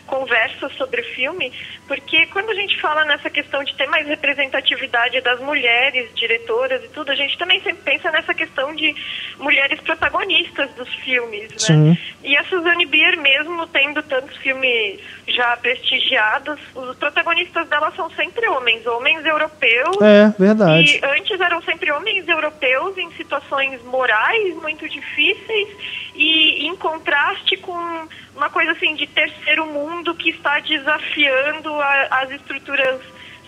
[0.08, 1.52] conversas sobre o filme,
[1.88, 6.88] porque quando a gente fala nessa questão de ter mais representatividade das mulheres diretoras e
[6.90, 8.96] tudo, a gente também sempre pensa nessa questão de
[9.38, 11.60] mulheres protagonistas dos filmes, né?
[11.60, 11.98] Sim.
[12.24, 18.48] E a Suzanne Bier mesmo, tendo tantos filmes já prestigiados, os protagonistas dela são sempre
[18.48, 20.98] homens, homens europeus, É, verdade.
[20.98, 25.68] e antes eram sempre homens europeus em situações morais muito difíceis
[26.16, 28.08] e em contraste com
[28.38, 33.02] uma coisa assim de terceiro mundo que está desafiando a- as estruturas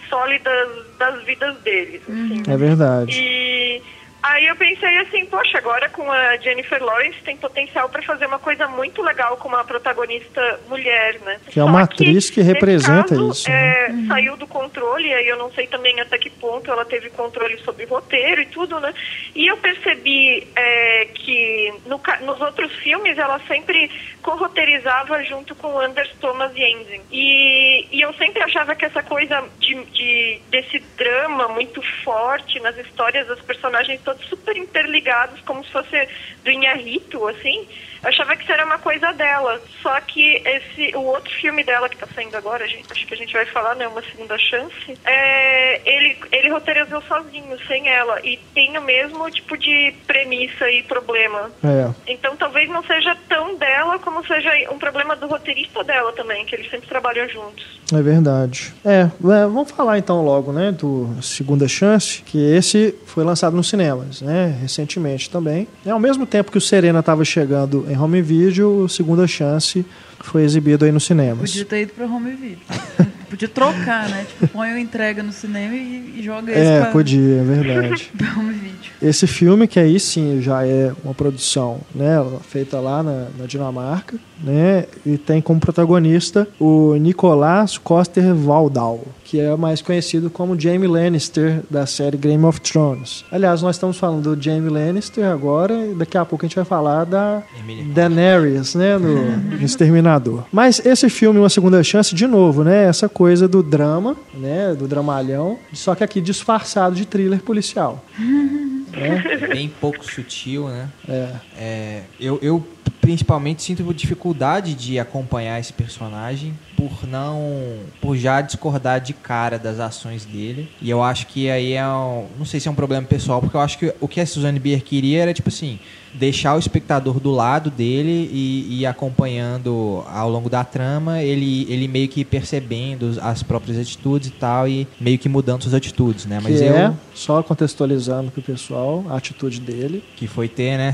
[0.10, 0.68] sólidas
[0.98, 2.02] das vidas deles.
[2.04, 2.44] assim.
[2.52, 3.12] É verdade.
[3.16, 3.82] E
[4.22, 8.40] Aí eu pensei assim, poxa, agora com a Jennifer Lawrence tem potencial para fazer uma
[8.40, 11.40] coisa muito legal com uma protagonista mulher, né?
[11.50, 13.86] Que é uma atriz que representa caso, isso, né?
[13.86, 17.58] é, Saiu do controle, aí eu não sei também até que ponto ela teve controle
[17.60, 18.94] sobre roteiro e tudo, né?
[19.36, 23.90] E eu percebi é, que no nos outros filmes ela sempre
[24.22, 27.02] corroteirizava junto com Anders Thomas Jensen.
[27.12, 32.78] E, e eu sempre achava que essa coisa de, de- desse drama muito forte nas
[32.78, 36.08] histórias dos personagens todos super interligados, como se fosse
[36.44, 37.68] do Inharito, assim.
[38.02, 39.62] Eu achava que isso era uma coisa dela.
[39.82, 43.18] Só que esse, o outro filme dela que tá saindo agora, gente, acho que a
[43.18, 43.88] gente vai falar, né?
[43.88, 44.98] Uma segunda chance.
[45.06, 48.20] É, ele, ele roteirizou sozinho, sem ela.
[48.26, 51.52] E tem o mesmo tipo de premissa e problema.
[51.64, 51.90] É.
[52.08, 56.56] Então talvez não seja tão dela como seja um problema do roteirista dela também, que
[56.56, 57.80] eles sempre trabalham juntos.
[57.94, 58.74] É verdade.
[58.86, 63.68] É, é, vamos falar então logo, né, do Segunda Chance, que esse foi lançado nos
[64.00, 65.68] cinemas, né, recentemente também.
[65.86, 69.86] E ao mesmo tempo que o Serena estava chegando em home video, o Segunda Chance
[70.20, 71.52] foi exibido aí nos cinemas.
[71.52, 72.60] Podia ter ido pro home video.
[73.30, 74.26] Podia trocar, né?
[74.28, 78.12] Tipo, põe o entrega no cinema e, e joga esse É, pra, podia, é verdade.
[78.36, 78.70] home video.
[79.00, 84.18] Esse filme, que aí sim já é uma produção né, feita lá na, na Dinamarca,
[84.44, 90.88] né, e tem como protagonista o Nicolás Coster Waldau, que é mais conhecido como Jaime
[90.88, 93.24] Lannister da série Game of Thrones.
[93.32, 96.66] Aliás, nós estamos falando do Jaime Lannister agora e daqui a pouco a gente vai
[96.66, 97.84] falar da Emily.
[97.84, 100.46] Daenerys, né, no, Exterminador.
[100.52, 104.88] Mas esse filme, Uma Segunda Chance, de novo, né, essa coisa do drama, né, do
[104.88, 108.04] dramalhão, só que aqui disfarçado de thriller policial.
[108.18, 109.24] né?
[109.42, 110.90] É bem pouco sutil, né?
[111.08, 111.30] É.
[111.56, 112.66] É, eu, eu
[113.00, 119.82] principalmente sinto dificuldade de acompanhar esse personagem por não por já discordar de cara das
[119.82, 123.06] ações dele e eu acho que aí é um, não sei se é um problema
[123.06, 125.78] pessoal porque eu acho que o que a Suzanne Bier queria era tipo assim
[126.14, 131.68] deixar o espectador do lado dele e e ir acompanhando ao longo da trama ele
[131.70, 136.26] ele meio que percebendo as próprias atitudes e tal e meio que mudando suas atitudes
[136.26, 140.04] né mas que eu é, só contextualizando pro pessoal, a atitude dele.
[140.16, 140.94] que foi ter né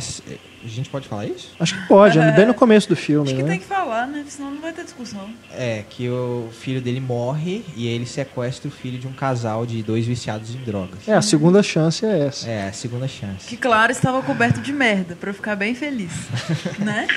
[0.66, 3.36] a gente pode falar isso Acho que pode, é bem no começo do filme, Acho
[3.36, 3.52] que né?
[3.52, 4.26] tem que falar, né?
[4.28, 5.30] Senão não vai ter discussão.
[5.52, 9.82] É, que o filho dele morre e ele sequestra o filho de um casal de
[9.84, 11.08] dois viciados em drogas.
[11.08, 12.50] É, a segunda chance é essa.
[12.50, 13.48] É, a segunda chance.
[13.48, 16.12] Que, claro, estava coberto de merda, pra eu ficar bem feliz.
[16.80, 17.08] né?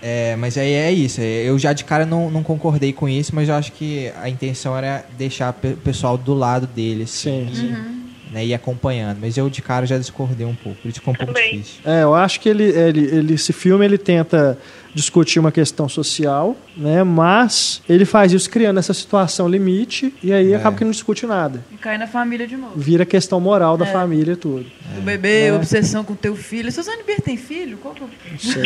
[0.00, 1.20] É, mas aí é isso.
[1.20, 4.76] Eu já de cara não, não concordei com isso, mas eu acho que a intenção
[4.76, 8.01] era deixar o pessoal do lado dele, assim, Sim, sim.
[8.32, 9.18] Né, e acompanhando.
[9.20, 10.80] Mas eu de cara já discordei um pouco.
[10.80, 11.58] Por isso ficou um pouco Também.
[11.58, 11.80] difícil.
[11.84, 14.58] É, eu acho que ele, ele, ele, esse filme ele tenta
[14.94, 17.02] discutir uma questão social, né?
[17.02, 20.56] Mas ele faz isso criando essa situação limite e aí É.
[20.56, 21.64] acaba que não discute nada.
[21.72, 22.72] E cai na família de novo.
[22.76, 24.66] Vira questão moral da família e tudo.
[24.98, 25.52] O bebê, É.
[25.52, 26.70] obsessão com teu filho.
[26.70, 27.78] Suzane Bier tem filho?
[27.78, 28.06] Qual que é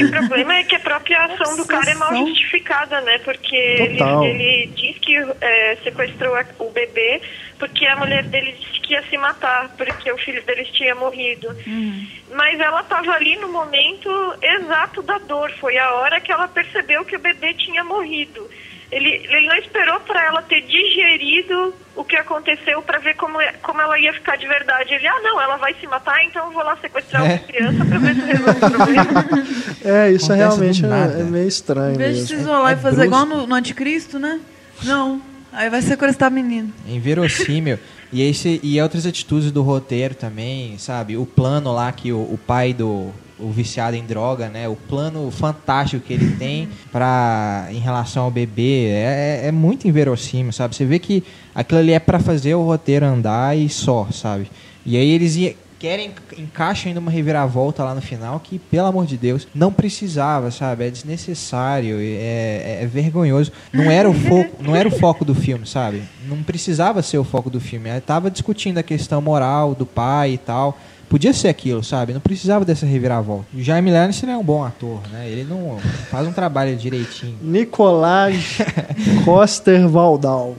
[0.06, 0.10] o...
[0.10, 2.28] Problema é que a própria ação do cara é mal Obsessão.
[2.34, 3.18] justificada, né?
[3.18, 4.24] Porque ele, Total.
[4.24, 7.20] ele diz que é, sequestrou a- o bebê
[7.58, 11.48] porque a mulher dele disse que ia se matar, porque o filho deles tinha morrido.
[12.34, 14.10] Mas ela estava ali no momento
[14.42, 15.50] exato da dor.
[15.58, 18.48] Foi a hora que ela percebeu que o bebê tinha morrido.
[18.90, 23.52] Ele, ele não esperou para ela ter digerido o que aconteceu para ver como, é-
[23.62, 24.94] como ela ia ficar de verdade.
[24.94, 27.28] Ele, ah, não, ela vai se matar, então eu vou lá sequestrar É.
[27.34, 29.24] uma criança para ver se resolve o problema.
[29.84, 32.48] É, isso Acontece realmente é, é meio estranho Em vez de se mesmo.
[32.48, 33.22] isolar É e fazer brusco.
[33.22, 34.40] igual no, no Anticristo, né?
[34.84, 35.20] Não.
[35.52, 36.72] Aí vai sequestrar menino.
[36.88, 37.78] É inverossímil.
[38.12, 41.16] e, esse, e outras atitudes do roteiro também, sabe?
[41.16, 44.66] O plano lá que o, o pai do o viciado em droga, né?
[44.68, 50.52] O plano fantástico que ele tem para em relação ao bebê é, é muito inverossímil,
[50.52, 50.74] sabe?
[50.74, 51.22] Você vê que
[51.54, 54.50] aquilo ali é para fazer o roteiro andar e só, sabe?
[54.84, 59.04] E aí eles ia- querem encaixam ainda uma reviravolta lá no final que, pelo amor
[59.04, 60.86] de Deus, não precisava, sabe?
[60.86, 63.52] É desnecessário, é, é- é vergonhoso.
[63.72, 66.02] Não era o foco, não era o foco do filme, sabe?
[66.26, 67.90] Não precisava ser o foco do filme.
[67.90, 70.78] Ela tava discutindo a questão moral do pai e tal.
[71.08, 72.12] Podia ser aquilo, sabe?
[72.12, 73.46] Não precisava dessa reviravolta.
[73.54, 75.28] O Jaime Lannister é um bom ator, né?
[75.28, 75.78] Ele não
[76.10, 77.36] faz um trabalho direitinho.
[77.40, 78.58] Nicolás
[79.24, 80.56] Coster Waldau.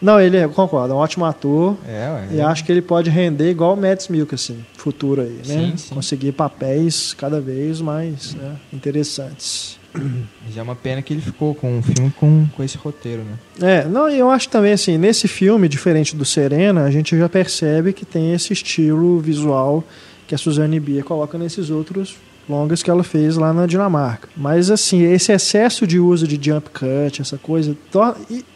[0.00, 1.76] Não, ele é, concordo, é um ótimo ator.
[1.86, 2.36] É, ué.
[2.36, 5.54] E acho que ele pode render igual o Mads Mikkelsen, futuro aí, né?
[5.54, 5.94] Sim, sim.
[5.94, 9.78] Conseguir papéis cada vez mais né, interessantes.
[10.52, 13.38] Já é uma pena que ele ficou com um filme com, com esse roteiro, né?
[13.60, 17.92] É, não, eu acho também assim, nesse filme, diferente do Serena, a gente já percebe
[17.92, 19.84] que tem esse estilo visual
[20.26, 22.16] que a Suzanne Bier coloca nesses outros
[22.48, 24.28] longas que ela fez lá na Dinamarca.
[24.36, 27.76] Mas assim, esse excesso de uso de jump cut, essa coisa,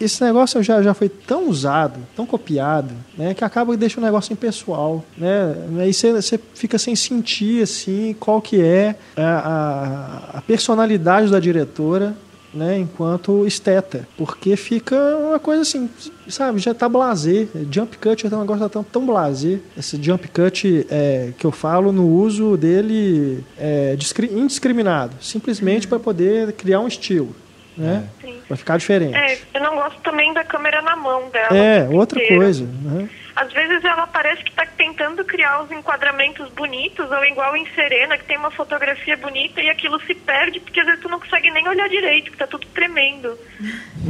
[0.00, 4.32] esse negócio já, já foi tão usado, tão copiado, né, que acaba deixando o negócio
[4.32, 5.54] impessoal, né?
[5.80, 12.16] Aí você fica sem sentir assim qual que é a, a, a personalidade da diretora
[12.58, 15.88] né, enquanto esteta, porque fica uma coisa assim,
[16.26, 20.86] sabe, já tá blazer, jump cut é um negócio tão, tão blazer, esse jump cut
[20.90, 23.96] é, que eu falo no uso dele é,
[24.32, 27.34] indiscriminado, simplesmente para poder criar um estilo,
[27.76, 28.28] né, é.
[28.48, 29.16] para ficar diferente.
[29.16, 31.56] É, eu não gosto também da câmera na mão dela.
[31.56, 32.42] É, outra inteiro.
[32.42, 33.08] coisa, né?
[33.38, 38.18] Às vezes ela parece que está tentando criar os enquadramentos bonitos, ou igual em Serena,
[38.18, 41.48] que tem uma fotografia bonita e aquilo se perde, porque às vezes tu não consegue
[41.52, 43.38] nem olhar direito, porque tá tudo tremendo.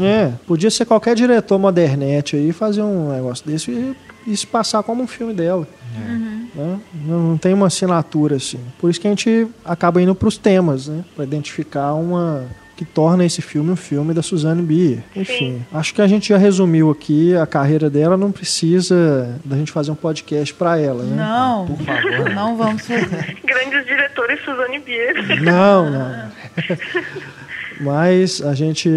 [0.01, 4.83] É, podia ser qualquer diretor modernete aí fazer um negócio desse e, e se passar
[4.83, 5.69] como um filme dela.
[5.95, 6.11] É.
[6.11, 6.49] Uhum.
[6.55, 6.81] Né?
[6.95, 8.61] Não, não, tem uma assinatura assim.
[8.79, 11.05] Por isso que a gente acaba indo para os temas, né?
[11.15, 12.47] Para identificar uma,
[12.79, 15.03] que torna esse filme um filme da Suzanne Bier.
[15.17, 15.67] Enfim, Sim.
[15.73, 19.91] acho que a gente já resumiu aqui a carreira dela, não precisa da gente fazer
[19.91, 21.17] um podcast para ela, né?
[21.17, 22.31] Não, por favor.
[22.33, 23.37] Não vamos fazer.
[23.45, 25.43] Grandes diretores Suzanne Bier.
[25.43, 26.31] Não, não.
[27.81, 28.89] Mas a gente,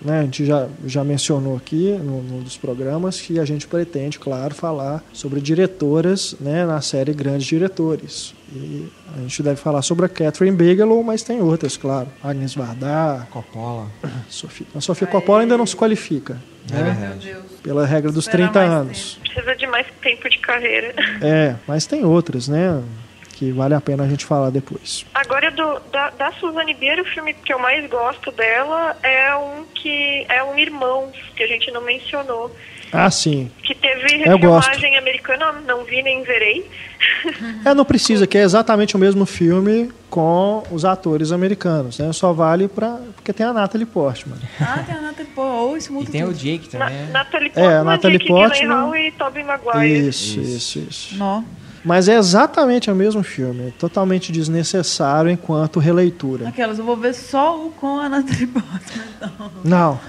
[0.00, 4.18] né, a gente já, já mencionou aqui no, no dos programas que a gente pretende,
[4.18, 8.34] claro, falar sobre diretoras né, na série Grandes Diretores.
[8.52, 12.08] E a gente deve falar sobre a Catherine Bigelow, mas tem outras, claro.
[12.22, 13.26] Agnes Varda.
[13.30, 13.90] Coppola.
[14.28, 16.40] Sofia, a Sofia Coppola ainda não se qualifica.
[16.70, 16.82] É né?
[16.82, 17.36] verdade.
[17.62, 19.14] Pela regra dos 30 anos.
[19.14, 19.34] Tempo.
[19.34, 20.94] Precisa de mais tempo de carreira.
[21.22, 22.82] É, mas tem outras, né?
[23.36, 25.04] Que vale a pena a gente falar depois.
[25.14, 29.64] Agora, do, da, da Suzane Bier, o filme que eu mais gosto dela é um
[29.74, 32.50] que é um Irmãos, que a gente não mencionou.
[32.90, 33.50] Ah, sim.
[33.62, 36.68] Que teve refilmagem americana, não vi nem verei.
[37.64, 42.10] É, não precisa, que é exatamente o mesmo filme com os atores americanos, né?
[42.12, 42.98] Só vale pra...
[43.14, 44.38] porque tem a Natalie Portman.
[44.60, 45.72] Ah, tem a Natalie Portman.
[45.72, 46.32] Oh, isso muda e tem tudo.
[46.32, 47.06] o Jake também.
[47.06, 47.24] Na?
[47.24, 50.08] Natalie Portman, é, a Natalie Jake Portman e Tobey Maguire.
[50.08, 51.14] Isso, isso, isso.
[51.14, 51.24] isso.
[51.86, 56.48] Mas é exatamente o mesmo filme, totalmente desnecessário enquanto releitura.
[56.48, 59.50] Aquelas, eu vou ver só o com a Natalie Portman, então.
[59.62, 60.00] Não.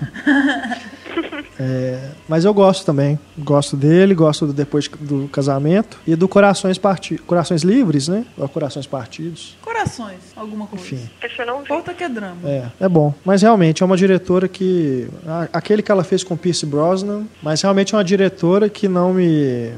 [1.59, 3.19] é, mas eu gosto também.
[3.38, 7.23] Gosto dele, gosto do Depois do Casamento e do Corações Partidos.
[7.28, 8.25] Corações Livres, né?
[8.36, 9.55] Ou Corações Partidos.
[9.61, 10.84] Corações, alguma coisa.
[10.84, 11.07] Enfim.
[11.23, 11.65] Esse eu não vi.
[11.65, 12.38] Importa que é drama.
[12.43, 13.13] É, é bom.
[13.23, 15.07] Mas realmente é uma diretora que...
[15.53, 19.73] Aquele que ela fez com Pierce Brosnan, mas realmente é uma diretora que não me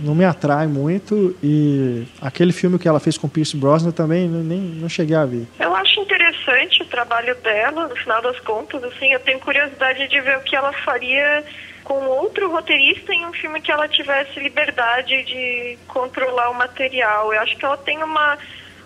[0.00, 4.58] não me atrai muito e aquele filme que ela fez com Pierce Brosnan também nem
[4.58, 5.46] não cheguei a ver.
[5.58, 10.20] Eu acho interessante o trabalho dela, no final das contas, assim, eu tenho curiosidade de
[10.20, 11.44] ver o que ela faria
[11.84, 17.32] com outro roteirista em um filme que ela tivesse liberdade de controlar o material.
[17.32, 18.38] Eu acho que ela tem uma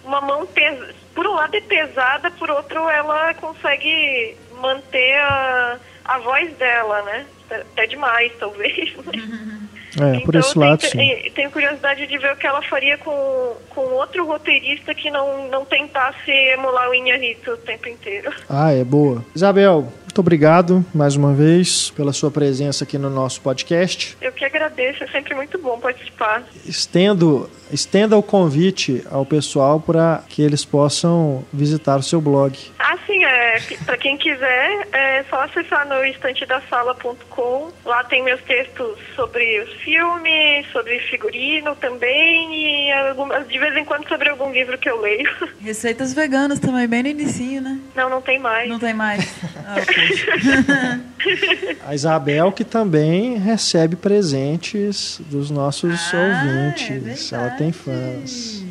[0.04, 6.18] uma mão pesada, por um lado é pesada, por outro ela consegue manter a, a
[6.18, 7.26] voz dela, né?
[7.50, 8.94] Até demais, talvez.
[10.00, 11.30] É, então, por esse lado, tenho, sim.
[11.34, 15.64] Tenho curiosidade de ver o que ela faria com, com outro roteirista que não, não
[15.64, 18.32] tentasse emular o Inharito o tempo inteiro.
[18.48, 19.24] Ah, é boa.
[19.34, 24.16] Isabel, muito obrigado mais uma vez pela sua presença aqui no nosso podcast.
[24.20, 26.44] Eu que agradeço, é sempre muito bom participar.
[26.64, 32.56] Estendo, estenda o convite ao pessoal para que eles possam visitar o seu blog.
[32.78, 37.72] Ah, sim, é, para quem quiser, é só acessar no estantedasala.com.
[37.84, 43.84] Lá tem meus textos sobre os filmes, sobre figurino também e algumas, de vez em
[43.84, 45.28] quando sobre algum livro que eu leio.
[45.60, 47.80] Receitas veganas também, bem no inicinho, né?
[47.96, 48.68] Não, não tem mais.
[48.68, 49.24] Não tem mais.
[49.66, 49.74] Ah,
[51.86, 57.32] a Isabel que também recebe presentes dos nossos ah, ouvintes.
[57.32, 58.64] É Ela tem fãs.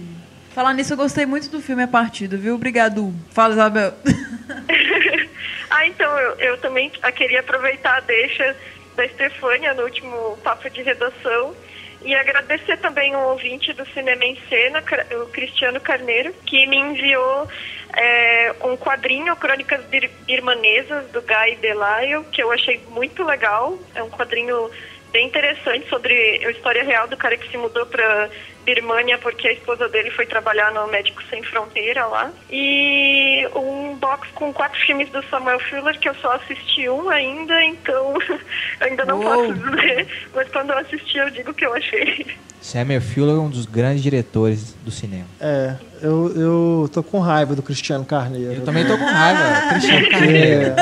[0.54, 2.56] Falar nisso, eu gostei muito do filme A Partido, viu?
[2.56, 3.14] Obrigado.
[3.32, 3.94] Fala, Isabel.
[5.70, 8.56] ah, então, eu, eu também queria aproveitar a deixa
[8.96, 11.56] da Estefânia no último papo de redação
[12.04, 14.84] e agradecer também o ouvinte do Cinema em Cena,
[15.22, 17.48] o Cristiano Carneiro, que me enviou
[17.96, 19.82] é, um quadrinho, Crônicas
[20.26, 23.78] Birmanesas, do Guy Delisle, que eu achei muito legal.
[23.96, 24.70] É um quadrinho
[25.12, 26.14] bem interessante sobre
[26.46, 28.30] a história real do cara que se mudou para
[28.64, 32.32] Birmania porque a esposa dele foi trabalhar no Médicos Sem Fronteira lá.
[32.52, 37.64] E um box com quatro filmes do Samuel Fuller que eu só assisti um ainda,
[37.64, 38.14] então
[38.82, 39.30] ainda não Uou.
[39.30, 40.08] posso dizer.
[40.34, 42.26] Mas quando eu assisti eu digo o que eu achei.
[42.64, 45.26] Samuel Fuller é um dos grandes diretores do cinema.
[45.40, 48.54] É, eu, eu tô com raiva do Cristiano Carneiro.
[48.54, 50.74] Eu também tô com raiva, Cristiano Carneiro.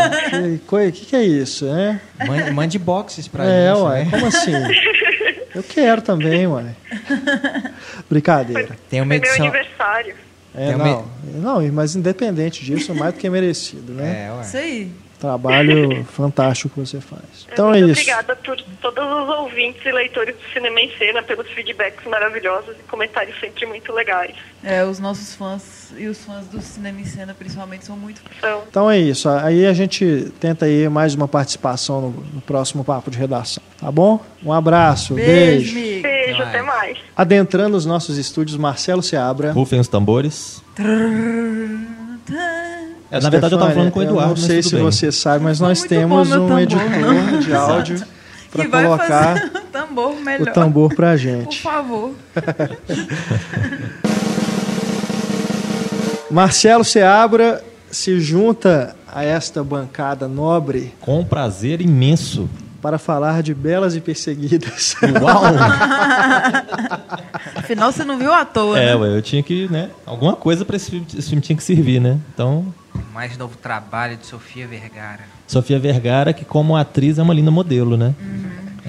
[0.60, 2.00] O que, que, é isso, né?
[2.28, 3.80] Mande, mande boxes pra é, gente.
[3.80, 4.12] É, ué, né?
[4.12, 4.54] como assim?
[5.54, 6.76] Eu quero também, ué.
[8.10, 8.78] Brincadeira.
[8.90, 9.46] Tem uma edição...
[9.46, 10.16] meu aniversário.
[10.54, 14.28] É, Tem não, não, mas independente disso, mais do que merecido, né?
[14.28, 14.42] É, ué.
[14.42, 14.92] Isso aí.
[15.22, 17.48] Trabalho fantástico que você faz.
[17.54, 18.02] Então é Muito isso.
[18.02, 22.84] obrigada por todos os ouvintes e leitores do Cinema em Cena, pelos feedbacks maravilhosos e
[22.90, 24.36] comentários sempre muito legais.
[24.64, 28.20] É, os nossos fãs e os fãs do Cinema em Cena, principalmente, são muito.
[28.38, 29.30] Então, Então é isso.
[29.30, 33.62] Aí a gente tenta aí mais uma participação no, no próximo papo de redação.
[33.80, 34.20] Tá bom?
[34.44, 36.02] Um abraço, Beijo, beijo.
[36.02, 36.98] beijo, Até até mais.
[37.16, 39.52] Adentrando os nossos estúdios, Marcelo Seabra.
[39.52, 40.64] Rufem os tambores.
[43.12, 44.32] É, na verdade, eu tava falando com o Eduardo.
[44.32, 44.84] Eu não sei se bem.
[44.84, 47.40] você sabe, mas Ficou nós muito temos bom um tambor, editor não?
[47.40, 48.04] de áudio
[48.50, 50.54] para que vai colocar fazer o tambor o melhor.
[50.54, 51.62] tambor pra Por gente.
[51.62, 52.12] favor.
[56.30, 62.50] Marcelo Seabra se junta a esta bancada nobre Com prazer imenso.
[62.82, 64.96] Para falar de Belas e Perseguidas.
[65.22, 65.44] Uau!
[67.56, 68.96] Afinal, você não viu à toa, é, né?
[68.96, 69.90] ué, eu tinha que, né?
[70.06, 72.18] Alguma coisa pra esse filme, esse filme tinha que servir, né?
[72.34, 72.74] Então,
[73.14, 75.22] Mais novo trabalho de Sofia Vergara.
[75.48, 78.14] Sofia Vergara, que como atriz é uma linda modelo, né?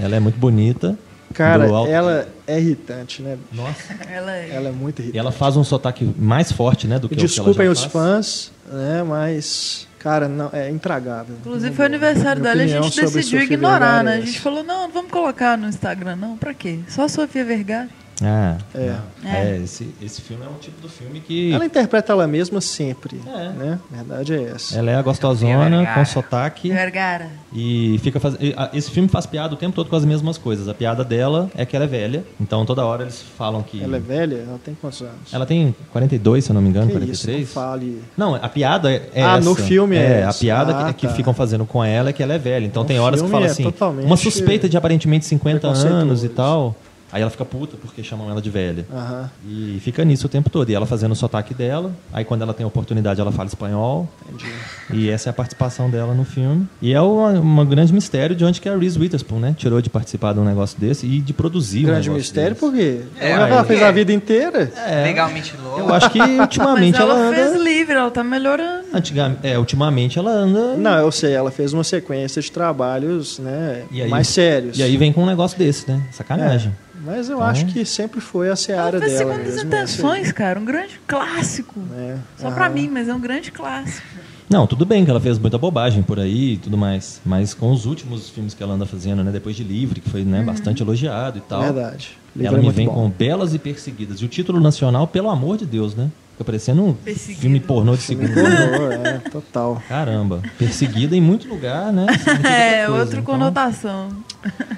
[0.01, 0.97] Ela é muito bonita.
[1.35, 3.39] Cara, ela é irritante, né?
[3.51, 3.95] Nossa.
[4.11, 4.51] Ela é.
[4.55, 5.19] Ela é muito E irritante.
[5.19, 6.99] ela faz um sotaque mais forte, né?
[6.99, 7.93] Do que o que ela Desculpem já os faz.
[7.93, 9.03] fãs, né?
[9.03, 11.37] Mas, cara, não, é intragável.
[11.41, 14.15] Inclusive, foi aniversário dela e a gente decidiu ignorar, né?
[14.15, 14.41] é A gente essa.
[14.41, 16.37] falou, não, não vamos colocar no Instagram, não.
[16.37, 16.81] Pra quê?
[16.89, 17.89] Só a Sofia Vergara.
[18.25, 18.97] Ah, É.
[19.25, 19.31] não.
[19.31, 19.53] É.
[19.53, 21.53] É, esse, esse filme é um tipo do filme que.
[21.53, 23.49] Ela interpreta ela mesma sempre, É.
[23.51, 23.79] né?
[23.93, 24.79] A verdade é essa.
[24.79, 25.95] Ela é a gostosona, Vergara.
[25.95, 26.71] com sotaque.
[26.71, 27.29] Vergara.
[27.55, 28.37] E fica faz...
[28.73, 30.69] Esse filme faz piada o tempo todo com as mesmas coisas.
[30.69, 32.25] A piada dela é que ela é velha.
[32.41, 33.83] Então toda hora eles falam que.
[33.83, 34.45] Ela é velha?
[34.49, 35.33] Ela tem quantos anos?
[35.33, 37.53] Ela tem 42, se eu não me engano, que isso, não 43.
[37.53, 38.03] fale.
[38.17, 39.49] Não, a piada é, é Ah, essa.
[39.49, 41.15] no filme é é a piada Ah, que, que tá.
[41.15, 42.67] ficam fazendo com ela é que ela é velha.
[42.67, 46.25] Então No tem horas que fala é assim, totalmente uma suspeita de aparentemente 50 anos
[46.25, 46.75] e tal.
[47.13, 48.87] Aí ela fica puta porque chamam ela de velha.
[48.91, 50.71] Aham, E fica nisso o tempo todo.
[50.71, 51.93] E ela fazendo o sotaque dela.
[52.13, 54.09] Aí quando ela tem oportunidade, ela fala espanhol.
[54.27, 54.51] entendi.
[54.93, 56.69] E essa é a participação dela no filme.
[56.81, 59.55] E é uma, uma grande mistério de onde que a Reese Witherspoon, né?
[59.57, 62.61] Tirou de participar de um negócio desse e de produzir um Grande negócio mistério, desse.
[62.61, 63.01] por quê?
[63.19, 64.73] É, ela fez a vida inteira.
[64.87, 65.81] É, Legalmente louco.
[65.81, 67.37] eu acho que ultimamente ela, ela, anda...
[67.37, 68.87] fez livre, ela tá melhorando.
[68.93, 70.77] Antigamente, é, ultimamente ela anda...
[70.77, 74.79] Não, eu sei, ela fez uma sequência de trabalhos, né, E aí- mais sérios.
[74.79, 76.03] E aí vem com um negócio desse, né?
[76.13, 76.73] Sacanagem.
[77.05, 79.67] Mas eu Então- acho que sempre foi a seara dela Segundas mesmo.
[79.67, 80.61] Intenções, cara.
[80.61, 81.81] Um grande clássico.
[81.97, 82.15] É.
[82.39, 82.55] Só Aham.
[82.55, 84.07] pra mim, mas é um grande clássico.
[84.53, 87.21] Não, tudo bem que ela fez muita bobagem por aí e tudo mais.
[87.25, 89.31] Mas com os últimos filmes que ela anda fazendo, né?
[89.33, 91.63] Depois de Livre, que foi né, bastante elogiado e tal.
[91.63, 92.11] Verdade.
[92.37, 92.95] Livro Ela é me vem bom.
[92.95, 94.19] com Belas e Perseguidas.
[94.21, 96.11] E o título nacional, pelo amor de Deus, né?
[96.33, 97.41] Fica parecendo um Perseguida.
[97.41, 98.33] filme pornô de segundo.
[98.33, 99.83] pornô, é, total.
[99.89, 100.43] Caramba.
[100.59, 102.07] Perseguida em muito lugar, né?
[102.19, 103.01] Significa É, coisa.
[103.01, 104.09] outra Então, conotação.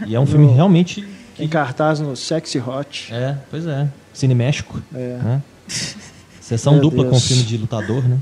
[0.07, 1.05] E é um filme realmente.
[1.39, 3.13] Em cartaz no Sexy Hot.
[3.13, 3.89] É, pois é.
[4.13, 4.81] Cine México.
[4.95, 5.19] É.
[5.23, 5.43] Né?
[6.41, 7.27] Sessão Meu dupla com Deus.
[7.27, 8.19] filme de lutador, né?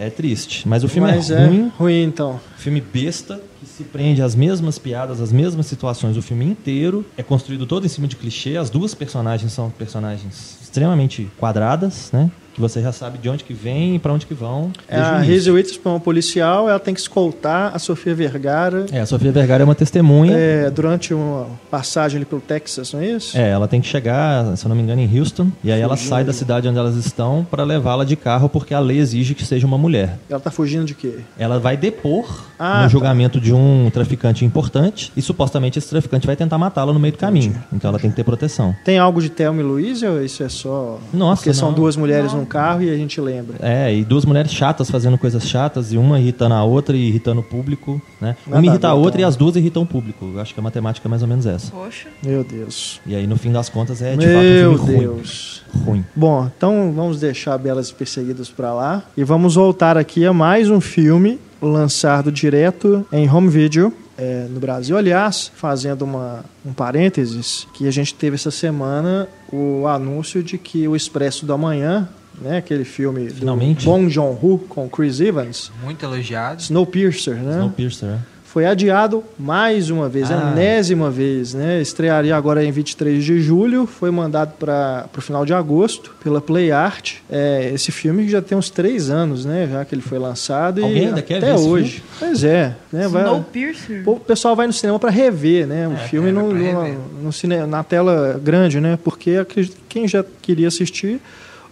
[0.00, 0.66] É triste.
[0.66, 1.72] Mas o filme Mas é ruim.
[1.78, 2.40] ruim, então.
[2.56, 7.04] Filme besta, que se prende às mesmas piadas, às mesmas situações o filme inteiro.
[7.18, 8.56] É construído todo em cima de clichê.
[8.56, 12.30] As duas personagens são personagens extremamente quadradas, né?
[12.60, 14.70] Que você já sabe de onde que vem e pra onde que vão.
[14.86, 15.18] É, a.
[15.18, 19.32] Reese Witherspoon é uma policial, ela tem que escoltar a Sofia Vergara É, a Sofia
[19.32, 20.36] Vergara é uma testemunha.
[20.36, 23.36] é, durante uma passagem ali pelo Texas, não é isso?
[23.38, 25.48] É, ela tem que chegar, se eu não me engano, em Houston.
[25.64, 26.10] E aí ela Fugindo.
[26.10, 29.44] sai da cidade onde elas estão pra levá-la de carro porque a lei exige que
[29.46, 30.18] seja uma mulher.
[30.28, 31.20] Ela tá fugindo de quê?
[31.38, 32.88] Ela vai depor Ah, no tá.
[32.88, 37.18] julgamento de um traficante importante e supostamente esse traficante vai tentar matá-la no meio do
[37.18, 37.54] caminho.
[37.72, 38.76] Então ela tem que ter proteção.
[38.84, 40.98] Tem algo de Thelma e Louise ou isso é só...
[41.12, 41.74] Nossa, Porque são não.
[41.74, 42.40] duas mulheres Não.
[42.40, 43.56] num carro e a gente lembra.
[43.60, 47.40] É, e duas mulheres chatas fazendo coisas chatas e uma irritando a outra e irritando
[47.40, 48.36] o público, né?
[48.46, 49.20] Nada uma irrita a outra então.
[49.20, 50.30] e as duas irritam o público.
[50.34, 51.70] Eu acho que a matemática é mais ou menos essa.
[51.70, 52.08] Poxa.
[52.22, 53.00] Meu Deus.
[53.06, 55.62] E aí no fim das contas é de Meu fato um filme Deus.
[55.72, 55.84] ruim.
[55.84, 56.04] Ruim.
[56.14, 60.68] Bom, então vamos deixar Belas e Perseguidas pra lá e vamos voltar aqui a mais
[60.68, 64.96] um filme lançado direto em home video é, no Brasil.
[64.96, 70.86] Aliás, fazendo uma, um parênteses, que a gente teve essa semana o anúncio de que
[70.86, 72.08] o Expresso do Amanhã,
[72.40, 73.84] né, aquele filme Finalmente.
[73.84, 76.60] do Bong Joon-ho com Chris Evans, Muito elogiado.
[76.62, 77.52] Snowpiercer, né?
[77.52, 78.18] Snowpiercer, é.
[78.44, 80.48] foi adiado mais uma vez, Ah.
[80.48, 81.80] a enésima vez, né?
[81.80, 86.72] Estrearia agora em 23 de julho, foi mandado para o final de agosto pela Play
[86.72, 87.18] Art.
[87.30, 89.68] É, esse filme já tem uns três anos, né?
[89.70, 92.02] Já que ele foi lançado Alguém e ainda quer até ver esse hoje.
[92.18, 93.06] Pois é, né?
[93.06, 94.02] Vai, Snowpiercer.
[94.08, 95.86] o pessoal vai no cinema para rever, né?
[95.86, 96.98] O É, filme é, no, no- rever.
[97.22, 98.98] no cine- na tela grande, né?
[99.04, 101.20] Porque acredito que quem já queria assistir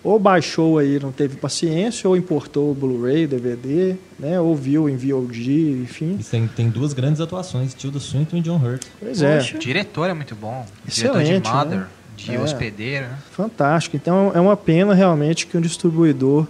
[0.02, 4.40] ou baixou aí, não teve paciência, ou importou o Blu-ray, DVD, né?
[4.40, 6.16] Ou viu em VOD, enfim.
[6.20, 8.84] E tem, tem duas grandes atuações, Tilda Swinton e John Hurt.
[9.00, 9.40] Pois é.
[9.54, 10.64] O diretor é muito bom.
[10.86, 11.78] Excelente, diretor de Mother.
[11.80, 11.86] né?
[12.16, 12.40] de É.
[12.40, 13.18] hospedeiro, né?
[13.30, 13.96] Fantástico.
[13.96, 16.46] Então é uma pena realmente que um distribuidor,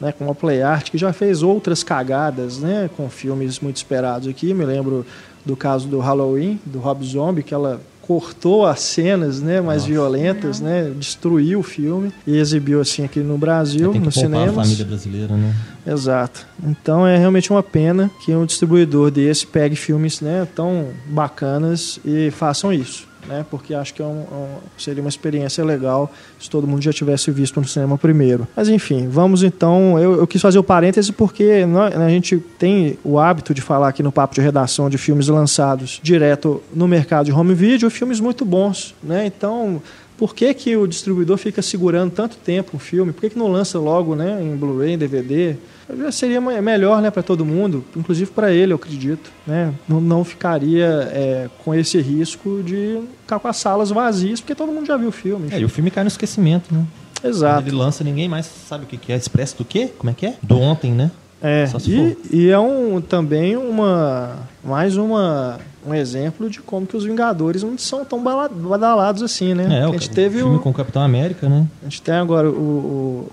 [0.00, 4.54] né, como a PlayArt, que já fez outras cagadas, né, com filmes muito esperados aqui.
[4.54, 5.04] Me lembro
[5.44, 7.80] do caso do Halloween, do Rob Zombie, que ela
[8.10, 13.38] cortou as cenas, né, mais violentas, né, destruiu o filme e exibiu assim aqui no
[13.38, 14.66] Brasil, que nos poupar a cinemas.
[14.66, 15.54] família brasileira, né?
[15.86, 16.44] Exato.
[16.66, 22.32] Então é realmente uma pena que um distribuidor desse pegue filmes né, tão bacanas e
[22.32, 23.06] façam isso.
[23.28, 26.92] Né, porque acho que é um- um- seria uma experiência legal se todo mundo já
[26.92, 28.48] tivesse visto no cinema primeiro.
[28.56, 29.98] Mas enfim, vamos então.
[29.98, 33.88] Eu, eu quis fazer o parêntese porque nó- a gente tem o hábito de falar
[33.88, 38.20] aqui no papo de redação de filmes lançados direto no mercado de home video, filmes
[38.20, 38.94] muito bons.
[39.02, 39.26] Né?
[39.26, 39.82] Então,
[40.20, 43.10] por que, que o distribuidor fica segurando tanto tempo um filme?
[43.10, 45.56] Por que, que não lança logo né, em Blu-ray, em DVD?
[45.98, 49.32] Já seria me- melhor né, para todo mundo, inclusive para ele, eu acredito.
[49.46, 49.72] Né?
[49.88, 54.70] Não, não ficaria é, com esse risco de ficar com as salas vazias, porque todo
[54.70, 55.48] mundo já viu o filme.
[55.50, 56.84] É, e o filme cai no esquecimento, né?
[57.24, 57.62] Exato.
[57.62, 59.16] Quando ele lança, ninguém mais sabe o que é.
[59.16, 59.88] Expresso do quê?
[59.96, 60.34] Como é que é?
[60.42, 61.10] Do ontem, né?
[61.42, 67.04] É, e, e é um, também uma mais uma, um exemplo de como que os
[67.04, 69.80] Vingadores não são tão badalados assim, né?
[69.80, 71.66] É, a gente o teve filme o, com o Capitão América, né?
[71.80, 72.52] a gente tem agora o,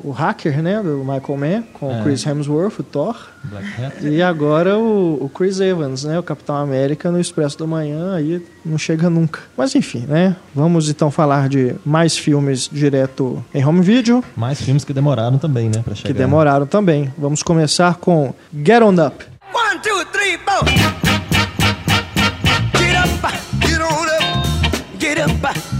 [0.04, 2.00] o, o Hacker, né, do Michael Mann, com É.
[2.00, 3.16] o Chris Hemsworth, o Thor,
[4.02, 8.42] e agora o, o Chris Evans, né, o Capitão América no Expresso da Manhã, aí
[8.66, 9.42] não chega nunca.
[9.58, 10.36] Mas enfim, né?
[10.56, 15.70] Vamos então falar de mais filmes direto em home video, Mais filmes que demoraram também,
[15.70, 15.82] né?
[15.84, 16.08] Pra chegar.
[16.08, 17.12] que demoraram também.
[17.18, 19.26] Vamos começar com Get On Up.
[19.58, 20.64] One, two, three, four.
[22.78, 23.10] Get up,
[23.60, 25.32] get on up, get up,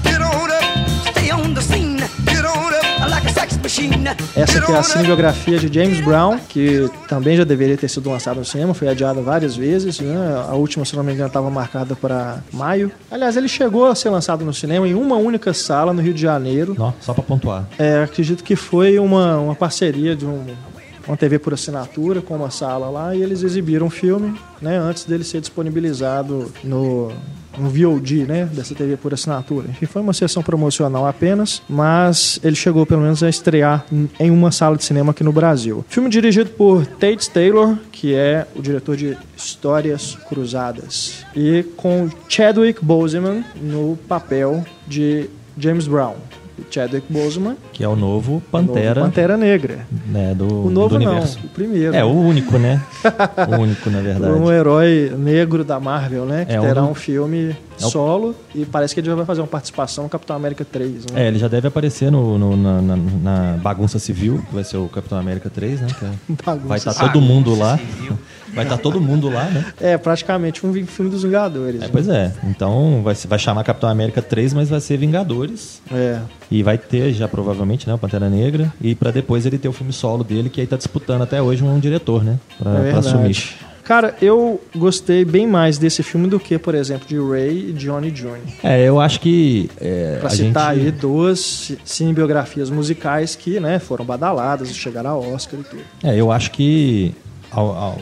[0.04, 0.64] get on up.
[1.12, 4.08] Stay on the scene, get on up like a sex machine.
[4.36, 8.40] Essa aqui é a cinebiografia de James Brown, que também já deveria ter sido lançada
[8.40, 10.00] no cinema, foi adiada várias vezes.
[10.00, 10.16] Né?
[10.50, 12.92] A última, se não me engano, estava marcada para maio.
[13.12, 16.22] Aliás, ele chegou a ser lançado no cinema em uma única sala no Rio de
[16.22, 16.76] Janeiro.
[16.80, 17.68] Ó, só pra pontuar.
[17.78, 20.44] É, acredito que foi uma, uma parceria de um,
[21.08, 25.06] uma TV por assinatura com uma sala lá e eles exibiram o filme né, antes
[25.06, 27.12] dele ser disponibilizado no,
[27.58, 29.68] no VOD né, dessa TV por assinatura.
[29.70, 33.86] Enfim, foi uma sessão promocional apenas, mas ele chegou pelo menos a estrear
[34.20, 35.86] em uma sala de cinema aqui no Brasil.
[35.88, 42.84] Filme dirigido por Tate Taylor, que é o diretor de Histórias Cruzadas, e com Chadwick
[42.84, 46.16] Boseman no papel de James Brown.
[46.72, 49.80] Chadwick Boseman Que é o novo Novo Pantera, Pantera Negra.
[50.08, 50.34] né?
[50.36, 51.40] Do, O novo do não, universo.
[51.44, 51.96] o primeiro.
[51.96, 52.82] É, o único, né?
[53.50, 54.34] o único, na verdade.
[54.34, 56.46] Um herói negro da Marvel, né?
[56.46, 59.16] Que É, um terá do- um filme É o- solo e parece que ele já
[59.16, 61.26] vai fazer uma participação no Capitão América 3, né?
[61.26, 64.78] É, ele já deve aparecer no, no- na, na- na Bagunça Civil, que vai ser
[64.78, 65.88] o Capitão América 3, né?
[65.98, 67.08] que é- vai estar civil.
[67.12, 67.78] todo mundo lá.
[67.78, 68.18] Civil.
[68.54, 69.66] Vai estar todo mundo lá, né?
[69.80, 71.82] É, praticamente um filme dos Vingadores.
[71.82, 71.90] É, né?
[71.92, 72.34] pois é.
[72.46, 75.82] Então vai, vai chamar Capitão América 3, mas vai ser Vingadores.
[75.92, 76.22] É.
[76.50, 78.74] E vai ter já provavelmente, né, o Pantera Negra.
[78.82, 81.62] E pra depois ele ter o filme solo dele, que aí tá disputando até hoje
[81.64, 82.40] um diretor, né?
[82.58, 83.38] Pra, É pra assumir.
[83.88, 88.12] Cara, eu gostei bem mais desse filme do que, por exemplo, de Ray e Johnny
[88.12, 88.38] Jr.
[88.62, 89.70] É, eu acho que.
[89.80, 90.86] É, Pra a citar gente...
[90.88, 95.82] aí duas ci- cinebiografias musicais que, né, foram badaladas e chegaram ao Oscar e tudo.
[96.04, 97.14] É, eu acho que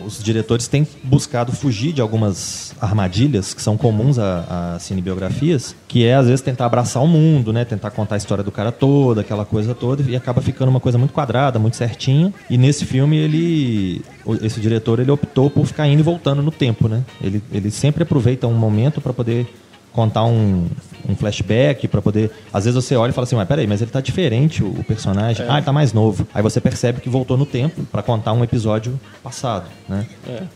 [0.06, 6.06] os diretores têm buscado fugir de algumas armadilhas que são comuns a, a cinebiografias, que
[6.06, 7.64] é às vezes tentar abraçar o mundo, né?
[7.64, 10.98] Tentar contar a história do cara toda, aquela coisa toda, e acaba ficando uma coisa
[10.98, 12.34] muito quadrada, muito certinha.
[12.50, 14.02] E nesse filme ele,
[14.42, 17.04] esse diretor, ele optou por ficar indo e voltando no tempo, né?
[17.22, 19.48] Ele, ele sempre aproveita um momento para poder
[19.96, 20.68] contar um,
[21.08, 22.30] um flashback para poder.
[22.54, 24.84] Às vezes você olha e fala assim, mas peraí, mas ele tá diferente, o, o
[24.84, 25.46] personagem.
[25.48, 26.28] Ah, ele tá mais novo.
[26.34, 30.06] Aí você percebe que voltou no tempo para contar um episódio passado, né?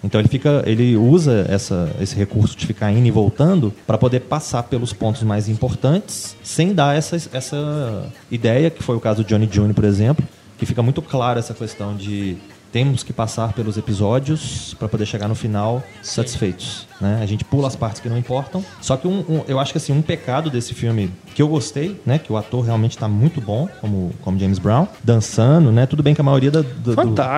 [0.04, 0.62] Então ele fica.
[0.66, 5.24] Ele usa essa, esse recurso de ficar indo e voltando para poder passar pelos pontos
[5.24, 9.86] mais importantes sem dar essa, essa ideia, que foi o caso do Johnny Jr., por
[9.86, 10.26] exemplo,
[10.58, 12.38] que fica muito claro essa questão de
[12.72, 16.88] temos que passar pelos episódios para poder chegar no final satisfeitos.
[17.00, 17.20] Né?
[17.22, 18.64] A gente pula as partes que não importam.
[18.82, 22.00] Só que um, um- eu acho que assim, um pecado desse filme que eu gostei,
[22.06, 22.20] né?
[22.20, 25.86] Que o ator realmente está muito bom, como, como James Brown, dançando, né?
[25.86, 26.96] Tudo bem que a maioria da, do-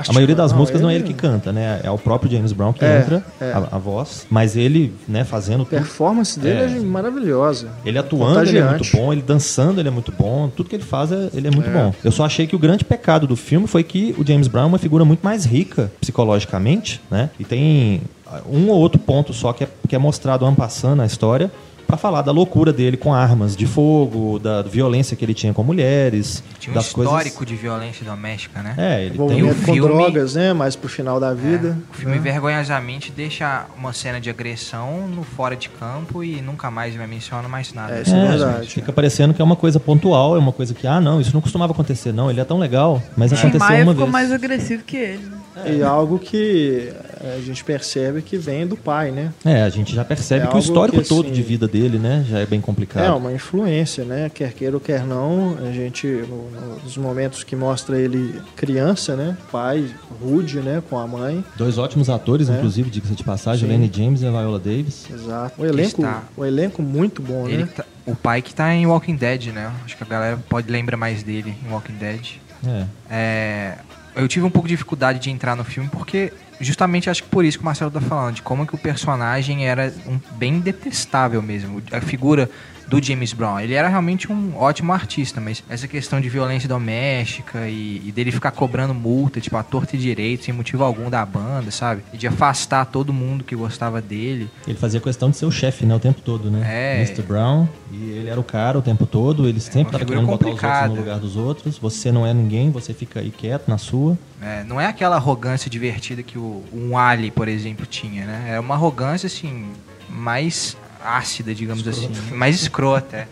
[0.10, 1.80] a maioria das não, músicas não é ele- ele que canta, né?
[1.84, 3.52] É o próprio James Brown que É, entra é.
[3.52, 4.26] A, a voz.
[4.32, 5.70] Mas ele, né, fazendo A tudo.
[5.78, 6.80] performance dele é, É.
[6.80, 7.70] maravilhosa.
[7.86, 10.84] Ele atuando, ele é muito bom, ele dançando, ele é muito bom, tudo que ele
[10.84, 11.94] faz, é- ele é muito bom.
[12.04, 14.68] Eu só achei que o grande pecado do filme foi que o James Brown é
[14.68, 17.30] uma figura muito mais rica psicologicamente, né?
[17.40, 18.02] E tem
[18.50, 21.52] um ou outro ponto só que é, que é mostrado ampassando na história,
[21.92, 25.62] pra falar da loucura dele com armas de fogo, da violência que ele tinha com
[25.64, 27.48] mulheres, Tinha um das histórico coisas.
[27.48, 28.76] de violência doméstica, né?
[28.78, 30.54] É, ele tem um com filme- drogas, né?
[30.54, 31.78] Mais pro final da vida.
[31.92, 32.22] O filme né?
[32.22, 37.50] vergonhosamente deixa uma cena de agressão no fora de campo e nunca mais vai mencionar
[37.50, 37.94] mais nada.
[37.98, 38.68] É, isso é É, verdade.
[38.70, 41.42] Fica parecendo que é uma coisa pontual, é uma coisa que, ah, não, isso não
[41.42, 42.30] costumava acontecer, não.
[42.30, 44.12] Ele é tão legal, mas Tim aconteceu Maia uma ficou vez.
[44.14, 45.18] mais agressivo que ele.
[45.26, 45.38] né?
[45.66, 46.92] E algo que
[47.22, 49.34] é, a gente percebe que vem do pai, né?
[49.44, 51.98] É, a gente já percebe É que o histórico que, todo assim, de vida dele,
[52.00, 53.04] né, já é bem complicado.
[53.06, 54.30] É uma influência, né?
[54.34, 59.16] Quer queira ou quer não, a gente, no- no- nos momentos que mostra ele criança,
[59.16, 59.38] né?
[59.52, 59.86] Pai
[60.22, 60.82] rude, né?
[60.90, 61.44] Com a mãe.
[61.58, 62.54] Dois ótimos atores, É.
[62.54, 63.76] inclusive, diga-se de passagem, Sim.
[63.78, 65.06] Lenny James e a Viola Davis.
[65.14, 65.62] Exato.
[65.62, 66.24] O elenco, Está.
[66.38, 67.70] o elenco muito bom, Ele né?
[67.76, 69.72] tá- o pai que tá em Walking Dead, né?
[69.86, 72.22] Acho que a galera pode lembrar mais dele em Walking Dead.
[72.66, 72.86] É.
[73.10, 73.74] É,
[74.16, 77.44] eu tive um pouco de dificuldade de entrar no filme porque justamente acho que por
[77.44, 81.42] isso que o Marcelo tá falando, de como que o personagem era um, bem detestável
[81.42, 81.82] mesmo.
[81.92, 82.50] A figura
[82.92, 83.58] do James Brown.
[83.58, 88.34] Ele era realmente um ótimo artista, mas essa questão de violência doméstica e, e dele
[88.34, 92.04] ficar cobrando multa, tipo, a torta e direito, sem motivo algum da banda, sabe?
[92.12, 94.50] E de afastar todo mundo que gostava dele.
[94.68, 96.68] Ele fazia questão de ser o chefe, né, o tempo todo, né?
[96.70, 97.02] É.
[97.02, 97.22] Mr.
[97.22, 100.30] Brown, e ele era o cara o tempo todo, ele sempre uma estava figura querendo
[100.30, 100.94] botar os outros complicada.
[100.94, 101.78] no lugar dos outros.
[101.78, 104.18] Você não é ninguém, você fica aí quieto na sua.
[104.42, 108.48] É, não é aquela arrogância divertida que o, um Ali, por exemplo, tinha, né?
[108.50, 109.68] É uma arrogância, assim,
[110.10, 112.10] mais ácida, digamos assim.
[112.32, 113.28] Mais escrota, é.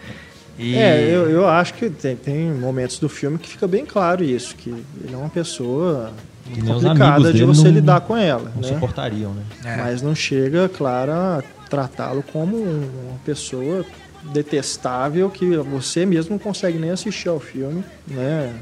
[0.57, 0.75] E...
[0.75, 4.55] É, eu, eu acho que tem, tem momentos do filme que fica bem claro isso,
[4.55, 6.11] que ele é uma pessoa
[6.45, 8.67] complicada de você não- lidar com ela, Não né?
[8.67, 9.43] suportariam, né?
[9.63, 9.77] É.
[9.77, 13.85] Mas não chega, claro, a tratá-lo como um- uma pessoa
[14.33, 18.53] detestável que você mesmo não consegue nem assistir ao filme, né?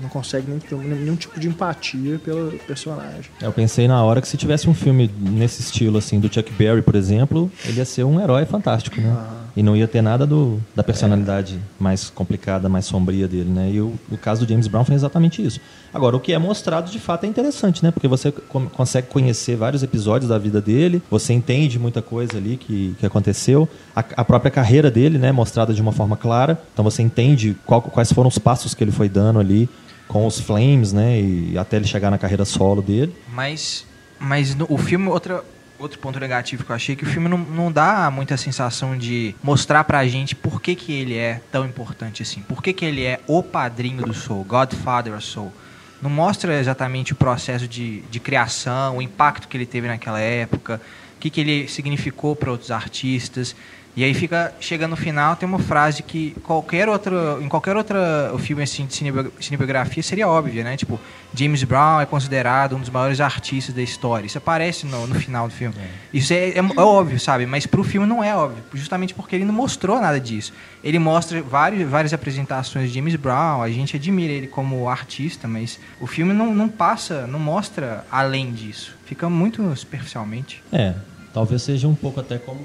[0.00, 3.30] Não consegue nem ter nenhum tipo de empatia pelo personagem.
[3.40, 6.82] Eu pensei na hora que se tivesse um filme nesse estilo, assim, do Chuck Berry,
[6.82, 9.16] por exemplo, ele ia ser um herói fantástico, né?
[9.56, 13.70] E não ia ter nada do, da personalidade mais complicada, mais sombria dele, né?
[13.72, 15.58] E o, o caso do James Brown foi exatamente isso.
[15.94, 17.90] Agora, o que é mostrado de fato é interessante, né?
[17.90, 22.58] Porque você com- consegue conhecer vários episódios da vida dele, você entende muita coisa ali
[22.58, 23.66] que, que aconteceu.
[23.94, 25.32] A, a própria carreira dele, né?
[25.32, 26.60] Mostrada de uma forma clara.
[26.74, 29.70] Então você entende qual- quais foram os passos que ele foi dando ali
[30.08, 31.20] com os Flames, né?
[31.20, 33.14] E até ele chegar na carreira solo dele.
[33.32, 33.86] Mas,
[34.18, 35.42] mas no- o filme, outra,
[35.78, 39.34] outro ponto negativo que eu achei, que o filme não, não dá muita sensação de
[39.42, 42.40] mostrar pra gente por que, que ele é tão importante assim.
[42.42, 45.52] Por que, que ele é o padrinho do soul, Godfather of Soul.
[46.00, 50.80] Não mostra exatamente o processo de, de criação, o impacto que ele teve naquela época,
[51.16, 53.56] o que, que ele significou para outros artistas.
[53.96, 58.30] E aí fica, chega no final, tem uma frase que qualquer outra, em qualquer outra
[58.38, 60.76] filme assim de cinebio- cinebiografia seria óbvia, né?
[60.76, 61.00] Tipo,
[61.34, 64.26] James Brown é considerado um dos maiores artistas da história.
[64.26, 65.74] Isso aparece no, no final do filme.
[66.12, 67.46] Isso é, é- é óbvio, sabe?
[67.46, 70.52] Mas pro filme não é óbvio, justamente porque ele não mostrou nada disso.
[70.84, 75.80] Ele mostra vários, várias apresentações de James Brown, a gente admira ele como artista, mas
[75.98, 78.94] o filme não, não passa, não mostra além disso.
[79.06, 80.62] Fica muito superficialmente.
[80.70, 80.92] É,
[81.36, 82.58] talvez seja um pouco até como.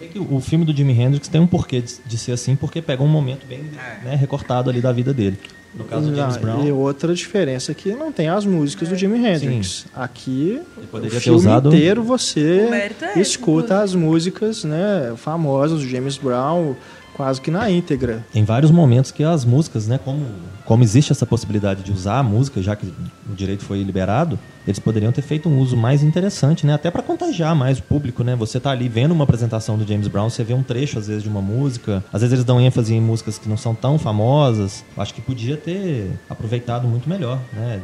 [0.00, 2.82] bem que o filme do Jimi Hendrix tem um porquê de, de ser assim, porque
[2.82, 3.60] pega um momento bem
[4.02, 4.04] É.
[4.04, 5.38] né, recortado ali da vida dele.
[5.72, 8.96] No caso do James Brown, E outra diferença é que não tem as músicas do
[8.96, 9.86] Jimi Hendrix.
[9.94, 10.60] Aqui,
[10.94, 16.16] Ele o filme usado- inteiro você é esse, escuta as músicas né, famosas do James
[16.18, 16.74] Brown
[17.14, 18.24] quase que na íntegra.
[18.32, 20.26] Tem vários momentos que as músicas, né, como,
[20.66, 24.80] como existe essa possibilidade de usar a música, já que o direito foi liberado, eles
[24.80, 28.34] poderiam ter feito um uso mais interessante, né, até para contagiar mais o público, né?
[28.34, 31.22] Você tá ali vendo uma apresentação do James Brown, você vê um trecho às vezes
[31.22, 34.84] de uma música, às vezes eles dão ênfase em músicas que não são tão famosas.
[34.96, 37.80] Acho que podia ter aproveitado muito melhor, né?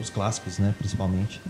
[0.00, 1.40] Os clássicos, né, principalmente.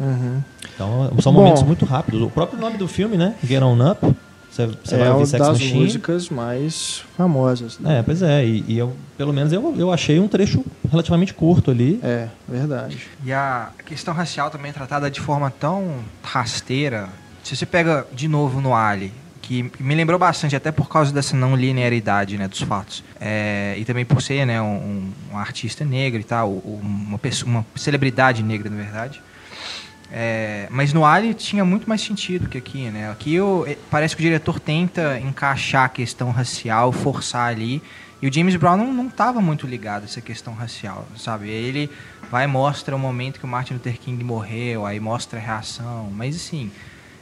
[0.75, 1.41] Então, são Bom.
[1.41, 2.21] momentos muito rápidos.
[2.21, 3.35] O próprio nome do filme, né?
[3.43, 4.15] Get On Up.
[4.55, 5.81] Você, você vai é ouvir uma Sex das Machine.
[5.81, 7.77] músicas mais famosas.
[7.81, 7.99] né?
[7.99, 11.73] É, pois é, e, e eu, pelo menos eu, eu achei um trecho relativamente curto
[11.73, 11.99] ali.
[12.05, 13.09] É, verdade.
[13.25, 17.09] E a questão racial também é tratada de forma tão rasteira.
[17.43, 21.37] Se você pega de novo no Ali, que me lembrou bastante, até por causa dessa
[21.37, 23.03] não linearidade né, dos fatos.
[23.21, 27.67] É, e também por ser né, um, um artista negro e tal, uma, pessoa, uma
[27.75, 29.21] celebridade negra, na verdade.
[30.13, 33.11] É, mas no Ali tinha muito mais sentido que aqui, né?
[33.11, 37.83] Aqui eu- eh, parece que o diretor tenta encaixar a questão racial, forçar ali.
[38.23, 41.49] E o James Brown não, não tava muito ligado a essa questão racial, sabe?
[41.51, 41.91] Ele
[42.31, 46.11] vai mostra o momento que o Martin Luther King morreu, aí mostra a reação.
[46.15, 46.71] Mas assim,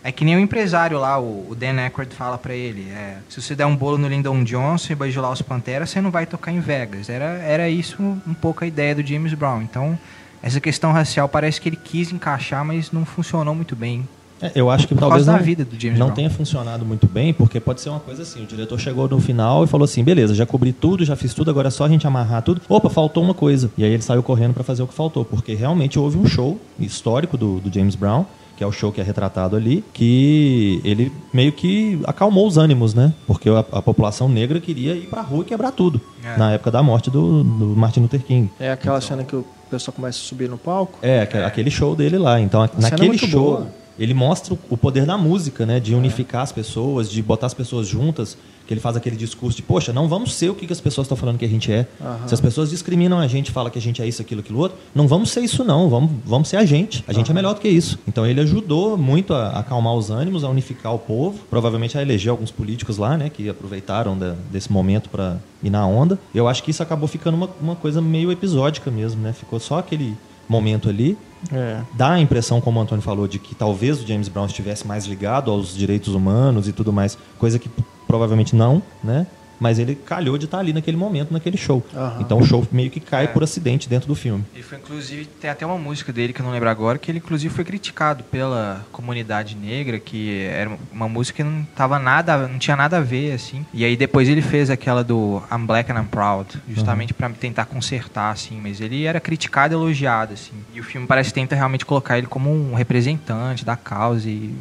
[0.05, 2.89] é que nem o empresário lá, o, Dan Aykroyd fala pra ele.
[2.91, 6.11] é, se você der um bolo no Lyndon Johnson e bajular os Panteras, você não
[6.11, 7.09] vai tocar em Vegas.
[7.09, 9.63] Era, era isso um pouco a ideia do James Brown.
[9.63, 9.99] Então,
[10.43, 14.07] essa questão racial parece que ele quis encaixar, mas não funcionou muito bem.
[14.43, 16.17] É, eu acho que Por talvez não, da vida do James não Brown.
[16.17, 19.63] tenha funcionado muito bem, porque pode ser uma coisa assim, o diretor chegou no final
[19.63, 22.05] e falou assim, beleza, já cobri tudo, já fiz tudo, agora é só a gente
[22.09, 22.61] amarrar tudo.
[22.69, 23.71] Opa, faltou uma coisa.
[23.79, 26.59] E aí ele saiu correndo para fazer o que faltou, porque realmente houve um show
[26.77, 28.25] histórico do, do James Brown,
[28.57, 32.95] que é o show que é retratado ali, que ele meio que acalmou os ânimos,
[32.95, 33.15] né?
[33.29, 36.01] Porque a, a população negra queria ir pra rua e quebrar tudo.
[36.25, 36.37] É.
[36.37, 38.51] Na época da morte do, do Martin Luther King.
[38.59, 40.99] É aquela cena que o pessoal começa a subir no palco.
[41.03, 42.41] É, aque- aquele show dele lá.
[42.41, 43.67] Então, cena é naquele muito show, boa.
[43.99, 45.81] ele mostra o- o poder da música, né?
[45.81, 48.37] De unificar as pessoas, de botar as pessoas juntas.
[48.67, 51.05] Que ele faz aquele discurso de, poxa, não vamos ser o que que as pessoas
[51.07, 51.87] estão falando que a gente é.
[52.01, 52.29] Aham.
[52.29, 54.79] Se as pessoas discriminam a gente, falam que a gente é isso, aquilo, aquilo outro,
[54.95, 55.89] não vamos ser isso, não.
[55.89, 57.05] Vamos, vamos ser a gente.
[57.09, 57.99] A gente é melhor do que isso.
[58.07, 61.39] Então ele ajudou muito a, a acalmar os ânimos, a unificar o povo.
[61.51, 63.29] Provavelmente a eleger alguns políticos lá, né?
[63.29, 66.19] Que aproveitaram da- desse momento para ir na onda.
[66.35, 69.33] Eu acho que isso acabou ficando uma, uma coisa meio episódica mesmo, né?
[69.33, 70.17] Ficou só aquele
[70.49, 71.17] momento ali
[71.53, 71.81] É.
[71.95, 75.07] dá a impressão, como o Antônio falou, de que talvez o James Brown estivesse mais
[75.07, 77.71] ligado aos direitos humanos e tudo mais, coisa que
[78.13, 79.27] provavelmente não, né?
[79.59, 81.87] Mas ele calhou de estar ali naquele momento, naquele show.
[81.95, 82.19] Aham.
[82.21, 83.27] Então o show meio que cai É.
[83.29, 84.45] por acidente dentro do filme.
[84.53, 87.19] Ele foi, inclusive, tem até uma música dele que eu não lembro agora, que ele,
[87.19, 92.59] inclusive, foi criticado pela comunidade negra, que era uma música que não tava nada, não
[92.59, 93.65] tinha nada a ver, assim.
[93.73, 97.67] E aí depois ele fez aquela do I'm Black and I'm Proud, justamente pra tentar
[97.67, 98.61] consertar, assim.
[98.61, 100.55] Mas ele era criticado e elogiado, assim.
[100.75, 104.53] E o filme parece que tenta realmente colocar ele como um representante da causa e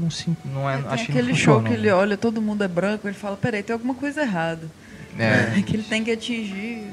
[0.00, 2.68] não, se, não é, tem acho que aquele show que ele olha, todo mundo é
[2.68, 4.66] branco, ele fala, peraí, tem alguma coisa errada.
[5.18, 5.60] É.
[5.62, 6.86] que ele tem que atingir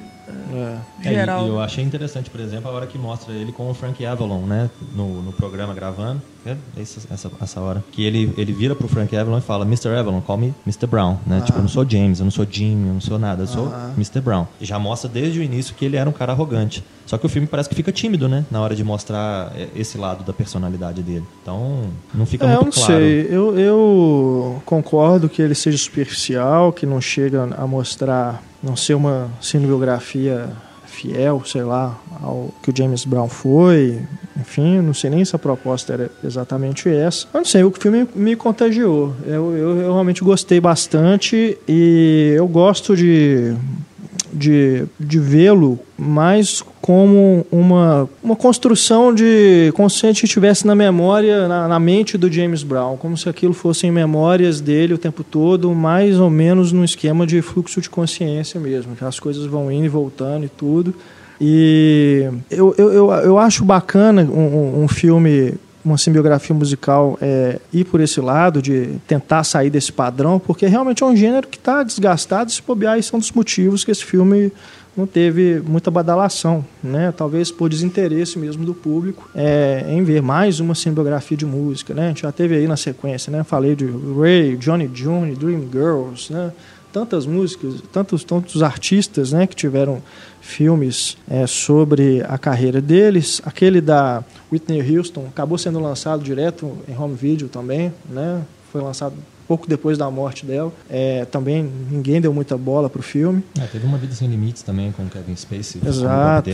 [0.54, 0.78] É.
[1.04, 1.46] É, e- geral.
[1.46, 4.42] e eu achei interessante, por exemplo, a hora que mostra ele com o Frank Avalon,
[4.42, 4.70] né?
[4.96, 6.22] No, no programa gravando.
[6.46, 7.84] É essa, essa, essa hora.
[7.92, 9.90] Que ele, ele vira pro Frank Avalon e fala, Mr.
[9.90, 10.88] Avalon, call me Mr.
[10.88, 11.42] Brown, né?
[11.46, 13.66] Tipo, eu não sou James, eu não sou Jim, eu não sou nada, eu sou
[13.68, 13.94] Aham.
[13.98, 14.22] Mr.
[14.22, 14.46] Brown.
[14.62, 16.84] E já mostra desde o início que ele era um cara arrogante.
[17.06, 18.46] Só que o filme parece que fica tímido, né?
[18.52, 21.26] Na hora de mostrar é, esse lado da personalidade dele.
[21.42, 23.02] Então, não fica É, eu muito não claro.
[23.02, 23.28] sei.
[23.30, 29.30] Eu, eu concordo que ele seja superficial, que não chega a mostrar, não ser uma
[29.41, 30.49] cinebiografia
[30.86, 34.01] fiel, sei lá, ao que o James Brown foi.
[34.39, 37.28] Enfim, não sei nem se a proposta era exatamente essa.
[37.34, 39.14] Não sei, o filme me contagiou.
[39.26, 43.55] Eu, eu, eu realmente gostei bastante e eu gosto de
[44.38, 49.74] de, de vê-lo mais como uma, uma construção de.
[49.76, 53.28] como se a gente estivesse na memória, na, na mente do James Brown, como se
[53.28, 57.90] aquilo fossem memórias dele o tempo todo, mais ou menos num esquema de fluxo de
[57.90, 60.96] consciência mesmo, que as coisas vão indo e voltando e tudo.
[61.42, 67.86] E eu, eu, eu, eu acho bacana um, um- filme uma simbiografia musical é, ir
[67.86, 71.82] por esse lado de tentar sair desse padrão, porque realmente é um gênero que está
[71.84, 74.52] desgastado e se bobear, isso é um dos motivos que esse filme
[74.98, 77.14] não teve muita badalação, né?
[77.16, 82.06] Talvez por desinteresse mesmo do público é, em ver mais uma simbiografia de música, né?
[82.06, 83.43] A gente já teve aí na sequência, né?
[83.43, 86.52] Falei de Ray, Johnny June, Dream Girls, né?
[86.91, 89.45] Tantas músicas, tantos, tantos artistas, né?
[89.45, 90.02] Que tiveram
[90.41, 93.39] filmes é, sobre a carreira deles.
[93.45, 98.41] Aquele da Whitney Houston acabou sendo lançado direto em home video também, né?
[98.72, 99.14] Foi lançado
[99.48, 100.72] pouco depois da morte dela.
[100.89, 103.43] É, também ninguém deu muita bola pro filme.
[103.60, 105.82] É, teve uma vida sem limites também com o Kevin Spacey.
[105.86, 106.50] Exato.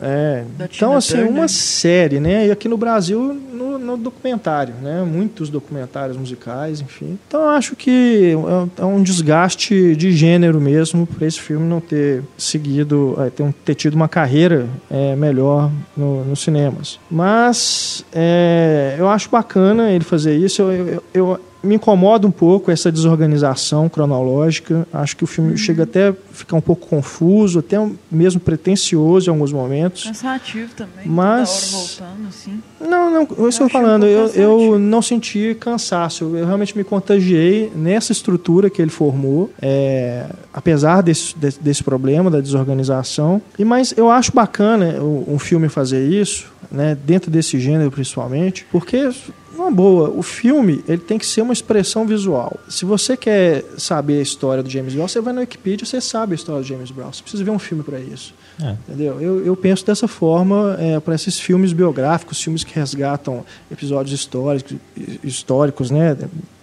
[0.00, 0.44] É.
[0.76, 2.46] Então, assim, uma série, né?
[2.46, 5.02] E aqui no Brasil, no, no documentário, né?
[5.02, 7.18] Muitos documentários musicais, enfim.
[7.26, 8.34] Então, eu acho que
[8.78, 13.42] é- é um desgaste de gênero mesmo para esse filme não ter seguido, é, ter,
[13.42, 16.98] um- ter tido uma carreira é, melhor no- nos cinemas.
[17.10, 20.62] Mas é, eu acho bacana ele fazer isso.
[20.62, 24.86] Eu, eu- eu- me incomoda um pouco essa desorganização cronológica.
[24.92, 27.76] Acho que o filme chega até a ficar um pouco confuso, até
[28.10, 30.04] mesmo pretencioso em alguns momentos.
[30.04, 31.06] Cansativo também.
[31.06, 32.62] Mas- Toda hora voltando, assim.
[32.80, 37.72] Não, não, eu tô um falando, eu, eu não senti cansaço, eu realmente me contagiei
[37.74, 43.40] nessa estrutura que ele formou, é, apesar desse, desse, desse problema da desorganização.
[43.58, 49.10] E mas eu acho bacana um filme fazer isso, né, dentro desse gênero principalmente, porque
[49.54, 52.58] uma boa, o filme ele tem que ser uma expressão visual.
[52.68, 56.32] Se você quer saber a história do James Brown, você vai na Wikipedia, você sabe
[56.32, 57.12] a história do James Brown.
[57.12, 58.34] Você precisa ver um filme para isso.
[58.62, 58.76] É.
[58.88, 59.20] Entendeu?
[59.20, 64.76] Eu, eu penso dessa forma para esses filmes biográficos, filmes que resgatam episódios históricos,
[65.24, 66.16] históricos né,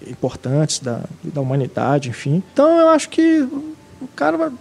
[0.08, 2.44] importantes da, da humanidade, enfim.
[2.54, 3.42] Então eu acho que
[4.02, 4.52] o cara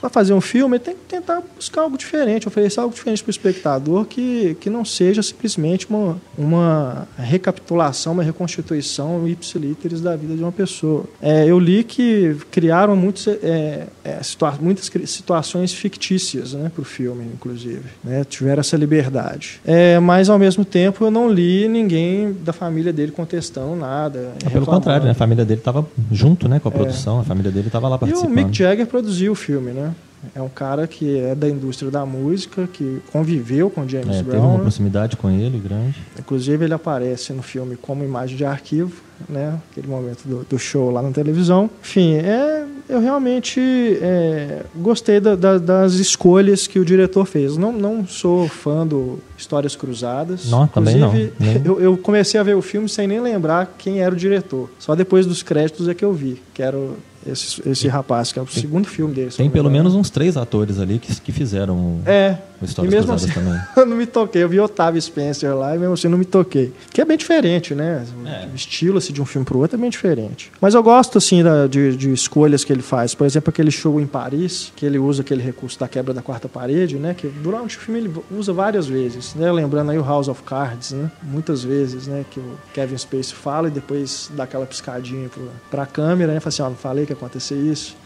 [0.00, 3.28] vai fazer um filme, ele tem que tentar buscar algo diferente, oferecer algo diferente para
[3.28, 10.34] o espectador que, que não seja simplesmente uma, uma recapitulação, uma reconstituição ipsilíteres da vida
[10.34, 11.04] de uma pessoa.
[11.20, 16.84] É, eu li que criaram muitos, é, é, situa muitas situações fictícias né, para o
[16.84, 17.84] filme, inclusive.
[18.02, 19.60] Né, tiveram essa liberdade.
[19.64, 24.32] É, mas, ao mesmo tempo, eu não li ninguém da família dele contestando nada.
[24.44, 25.12] É, pelo contrário, né?
[25.12, 27.20] A família dele estava junto, né, com a produção.
[27.20, 27.96] A família dele estava lá É.
[27.96, 28.34] E o participando.
[28.34, 29.89] Mick Jagger produziu o filme, né?
[30.34, 34.30] É um cara que é da indústria da música, que conviveu com James É, teve
[34.30, 34.42] Brown.
[34.48, 34.60] uma né?
[34.62, 35.96] proximidade com ele grande.
[36.18, 38.92] Inclusive, ele aparece no filme como imagem de arquivo,
[39.28, 39.58] né?
[39.70, 41.70] Aquele momento do, do show lá na televisão.
[41.82, 43.58] Enfim, é, eu realmente
[44.02, 47.56] é, gostei da- da- das escolhas que o diretor fez.
[47.56, 50.50] Não, não sou fã do Histórias Cruzadas.
[50.50, 51.08] Não, também não.
[51.08, 54.16] Inclusive, Nem- Eu, eu comecei a ver o filme sem nem lembrar quem era o
[54.18, 54.70] diretor.
[54.78, 58.38] Só depois dos créditos é que eu vi, que era o- esse, esse rapaz, que
[58.38, 59.30] é o segundo filme dele.
[59.30, 62.36] Tem pelo menos uns três atores ali que, que fizeram É.
[62.84, 63.28] E mesmo assim,
[63.76, 64.42] eu não me toquei.
[64.42, 66.72] Eu vi Otávio Spencer lá e mesmo assim não me toquei.
[66.92, 68.04] Que é bem diferente, né?
[68.26, 68.46] É.
[68.52, 70.50] O estilo assim, de um filme pro outro é bem diferente.
[70.60, 73.14] Mas eu gosto, assim, da- de, de escolhas que ele faz.
[73.14, 76.48] Por exemplo, aquele show em Paris, que ele usa aquele recurso da quebra da quarta
[76.48, 77.14] parede, né?
[77.14, 79.50] Que durante o filme ele usa várias vezes, né?
[79.50, 81.10] Lembrando aí o House of Cards, né?
[81.22, 82.24] Muitas vezes, né?
[82.30, 86.40] Que o Kevin Spacey fala e depois dá aquela piscadinha pro, pra câmera, né?
[86.40, 87.96] Fala assim, ó, não falei que ia acontecer isso.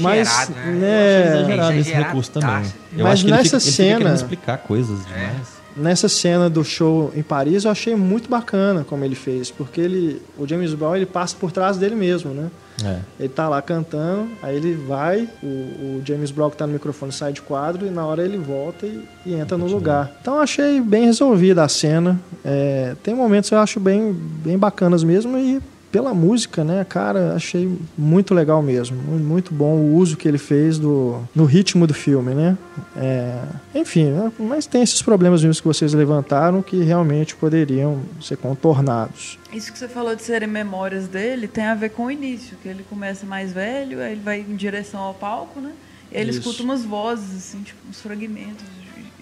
[0.28, 0.72] exagerado, né?
[0.72, 2.48] né, Exagerado esse recurso também.
[2.48, 2.62] tá?
[2.96, 5.60] Eu Mas acho que ele nessa fica, ele fica cena- querendo explicar coisas demais.
[5.76, 10.20] Nessa cena do show em Paris, eu achei muito bacana como ele fez, porque ele,
[10.36, 12.50] o James Brown ele passa por trás dele mesmo, né?
[12.84, 12.98] É.
[13.20, 17.12] Ele tá lá cantando, aí ele vai, o, o James Brown que tá no microfone
[17.12, 20.10] sai de quadro e na hora ele volta e, e entra no lugar.
[20.20, 22.18] Então eu achei bem resolvida a cena.
[22.44, 25.60] É, tem momentos que eu acho bem, bem bacanas mesmo e
[25.90, 28.96] pela música, né, cara, achei muito legal mesmo.
[28.96, 32.56] Mu- Muito bom o uso que ele fez do, no ritmo do filme, né?
[32.96, 33.42] É,
[33.74, 39.38] enfim, né, mas tem esses problemas mesmo que vocês levantaram que realmente poderiam ser contornados.
[39.52, 42.68] Isso que você falou de serem memórias dele tem a ver com o início, que
[42.68, 45.72] ele começa mais velho, aí ele vai em direção ao palco, né?
[46.12, 46.40] E ele Isso.
[46.40, 48.64] escuta umas vozes, assim, tipo, uns fragmentos.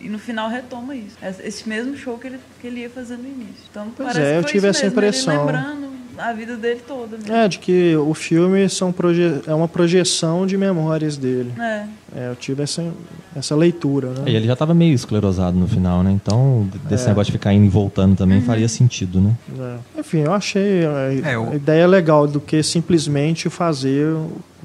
[0.00, 1.16] E no final retoma isso.
[1.42, 3.64] Esse- mesmo show que ele, que ele ia fazer no início.
[3.70, 5.44] Então Pois parece é, que eu foi tive essa mesmo, ele impressão.
[5.46, 5.88] lembrando
[6.18, 7.32] a vida dele toda mesmo.
[7.32, 11.52] É, de que o filme são proje é uma projeção de memórias dele.
[11.58, 11.84] É.
[12.16, 12.82] É, eu tive essa,
[13.36, 14.22] essa leitura, né?
[14.26, 16.10] E ele já estava meio esclerosado no final, né?
[16.10, 17.08] Então, desse É.
[17.08, 19.34] negócio de ficar indo e voltando também faria sentido, né?
[19.94, 20.00] É.
[20.00, 24.14] Enfim, eu achei a, É, eu- a ideia legal do que simplesmente fazer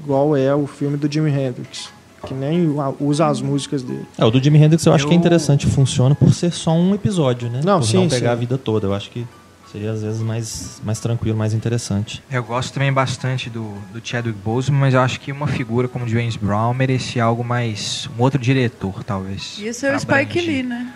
[0.02, 1.88] igual é o filme do Jimi Hendrix.
[2.26, 4.06] Que nem usa as músicas dele.
[4.16, 6.72] É, o do Jimi Hendrix eu acho Eu- que é interessante, funciona por ser só
[6.72, 7.60] um episódio, né?
[7.62, 8.32] Não, por sim, não pegar sim.
[8.32, 8.86] a vida toda.
[8.86, 9.26] Eu acho que
[9.74, 12.22] seria às vezes mais, mais tranquilo, mais interessante.
[12.30, 16.06] Eu gosto também bastante do, do Chadwick Boseman, mas eu acho que uma figura como
[16.06, 18.08] James Brown merecia algo mais...
[18.16, 19.56] Um outro diretor, talvez.
[19.58, 20.40] E esse é o Spike.
[20.40, 20.92] Lee, né?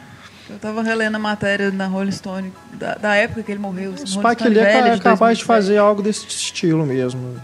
[0.48, 3.90] Eu tava relendo a matéria na Rolling Stone, da, da época que ele morreu.
[3.90, 5.44] O Spike Lee é ca- capaz de 2007.
[5.44, 7.34] fazer algo desse estilo mesmo.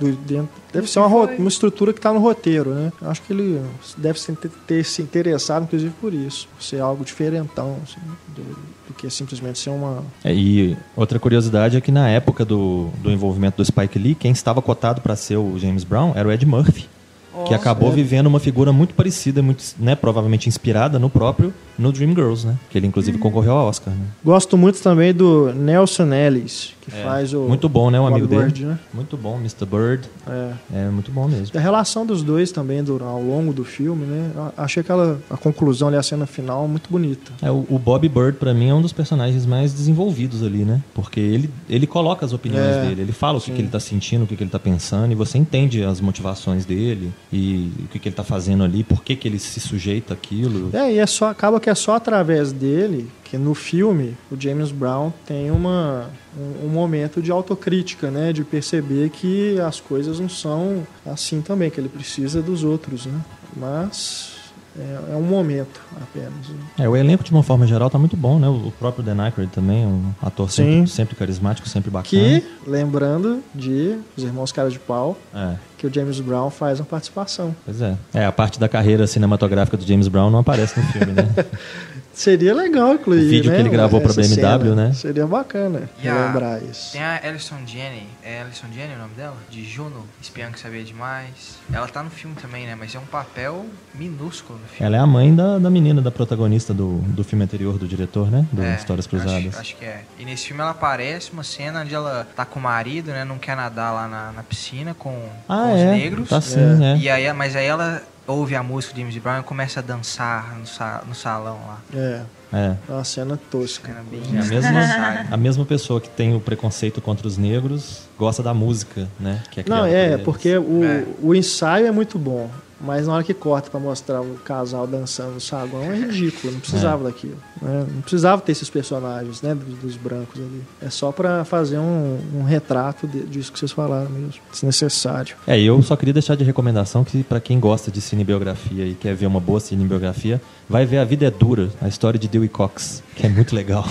[0.00, 1.36] Do- dentro- deve ser uma, Foi.
[1.36, 2.92] uma estrutura que está no roteiro, né?
[3.00, 3.62] Eu Acho que ele
[3.96, 6.48] deve se ter, ter se interessado, inclusive, por isso.
[6.56, 8.42] Por ser algo diferentão, assim, do,
[8.90, 10.02] do que simplesmente ser uma...
[10.24, 14.32] É, e outra curiosidade é que na época do, do envolvimento do Spike Lee, quem
[14.32, 16.88] estava cotado para ser o James Brown era o Ed Murphy.
[17.32, 17.54] Que Nossa.
[17.54, 17.92] acabou é.
[17.92, 22.58] vivendo uma figura muito parecida, muito, né, provavelmente inspirada no próprio no Dreamgirls, né?
[22.68, 23.22] Que ele inclusive Uhum.
[23.22, 23.94] concorreu ao Oscar.
[23.94, 24.04] Né?
[24.22, 27.40] Gosto muito também do Nelson Ellis, que É, faz o...
[27.42, 27.98] Muito bom, né?
[28.00, 28.66] Um o amigo Bird, dele.
[28.72, 28.78] né?
[28.92, 29.64] Muito bom, Mr.
[29.66, 30.08] Bird.
[30.28, 30.52] É.
[30.86, 31.48] É muito bom mesmo.
[31.54, 34.30] E a relação dos dois também do- ao longo do filme, né?
[34.34, 37.32] Eu achei aquela a conclusão ali, a cena final, muito bonita.
[37.42, 40.80] É, o, o Bob Bird, pra mim, é um dos personagens mais desenvolvidos ali, né?
[40.94, 43.80] Porque ele, ele coloca as opiniões É, dele, ele fala o que, que ele tá
[43.80, 47.88] sentindo, o que, que ele tá pensando, e você entende as motivações dele e o
[47.88, 50.70] que, que ele tá fazendo ali, por que, que ele se sujeita àquilo.
[50.72, 54.72] É, e é só, acaba que é só através dele que no filme o James
[54.72, 58.32] Brown tem uma, um, um momento de autocrítica, né?
[58.32, 63.20] De perceber que as coisas não são assim também, que ele precisa dos outros, né?
[63.56, 64.30] Mas
[64.78, 66.48] é, é um momento apenas.
[66.48, 66.56] né?
[66.78, 68.48] É, o elenco, de uma forma geral, tá muito bom, né?
[68.48, 72.08] O próprio Dan Aykroyd também, um ator sempre, sempre carismático, sempre bacana.
[72.08, 76.86] Que, lembrando de Os Irmãos Cara de Pau, É, que o James Brown faz uma
[76.86, 77.54] participação.
[77.64, 77.96] pois é.
[78.14, 81.26] É, a parte da carreira cinematográfica do James Brown não aparece no filme, né?
[82.12, 84.74] Seria legal incluir, O vídeo né, que ele gravou pra essa BMW, cena.
[84.88, 84.92] né?
[84.92, 86.92] Seria bacana E a- lembrar isso.
[86.92, 89.36] Tem a Alison Jenny, é Alison Jenny o nome dela?
[89.48, 91.58] De Juno, espiã que sabia demais.
[91.72, 92.74] Ela tá no filme também, né?
[92.78, 93.64] Mas é um papel
[93.94, 94.84] minúsculo no filme.
[94.86, 98.30] Ela é a mãe da, da menina, da protagonista do, do filme anterior do diretor,
[98.30, 98.44] né?
[98.52, 99.46] Do É, Histórias Cruzadas.
[99.46, 100.02] Acho, acho que é.
[100.18, 103.24] E nesse filme ela aparece uma cena onde ela tá com o marido, né?
[103.24, 105.16] Não quer nadar lá na, na piscina com,
[105.48, 105.90] Ah, com os é.
[105.92, 106.28] negros.
[106.28, 106.96] Tá sim, é.
[106.98, 110.56] E aí, mas aí ela ouve a música de James Brown e começa a dançar
[110.58, 111.78] no, sa- no salão lá.
[111.94, 112.22] É,
[112.52, 112.76] É.
[112.88, 113.90] é uma cena tosca.
[113.90, 118.02] Era bem É a mesma, a mesma pessoa que tem o preconceito contra os negros
[118.18, 119.42] gosta da música, né?
[119.50, 121.04] Que é Não, por é, porque o, É.
[121.22, 122.50] o ensaio é muito bom.
[122.80, 126.60] Mas na hora que corta pra mostrar o casal dançando no saguão é ridículo, não
[126.60, 127.36] precisava daquilo.
[127.60, 127.86] né?
[127.94, 130.62] Não precisava ter esses personagens, né, dos, dos brancos ali.
[130.80, 134.40] É só pra fazer um, um retrato de- disso que vocês falaram mesmo.
[134.50, 135.36] Desnecessário.
[135.46, 139.14] É, eu só queria deixar de recomendação que pra quem gosta de cinebiografia e quer
[139.14, 143.02] ver uma boa cinebiografia, vai ver A Vida é Dura, a história de Dewey Cox,
[143.14, 143.84] que é muito legal.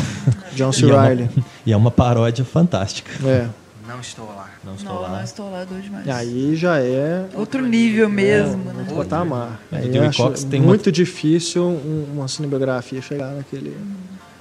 [0.56, 0.86] John C.
[0.88, 1.30] e, é
[1.68, 3.12] e é uma paródia fantástica.
[3.28, 3.48] É.
[3.88, 4.49] Não estou lá.
[4.64, 5.10] Não estou Não, lá.
[5.10, 6.06] não estou lá, doido demais.
[6.06, 8.80] E aí já é Outro nível mesmo, é, né?
[8.82, 9.60] outro patamar.
[9.72, 13.78] É, Aí o eu acho tem uma- muito difícil um- uma cinebiografia chegar naquele,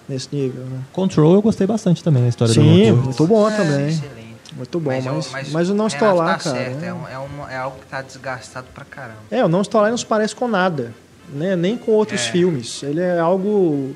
[0.08, 0.80] nesse nível, né?
[0.92, 3.88] Control eu gostei bastante também na história do Sim, muito bom também.
[3.88, 4.28] Excelente.
[4.56, 6.56] Muito bom, mas, eu- mas, eu não o estou lá, tá cara.
[6.56, 6.82] certo?
[6.82, 9.18] É, um- é uma- é algo que tá desgastado pra caramba.
[9.30, 10.92] É, o Não Estou Lá não se parece com nada,
[11.32, 11.54] né?
[11.54, 12.30] Nem com outros É.
[12.32, 12.82] filmes.
[12.82, 13.94] Ele é algo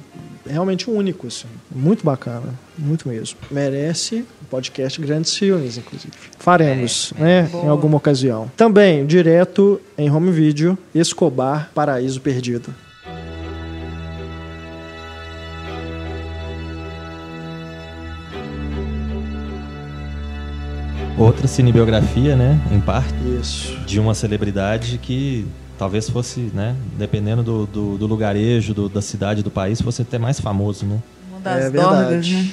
[0.49, 1.49] realmente único, assim.
[1.75, 3.39] Muito bacana, muito mesmo.
[3.51, 4.25] Merece
[4.57, 6.13] podcast Grandes Filmes, inclusive.
[6.39, 7.49] Faremos, né?
[7.65, 8.51] Em alguma ocasião.
[8.55, 12.75] Também, direto em home video, Escobar, Paraíso Perdido.
[21.19, 23.77] Outra cinebiografia, né, em parte, Isso.
[23.87, 25.47] de uma celebridade que
[25.79, 30.19] talvez fosse, né, dependendo do, do, do lugarejo, do- da cidade, do país, fosse até
[30.19, 30.99] mais famoso, né?
[31.43, 32.35] Das é verdade.
[32.35, 32.51] né?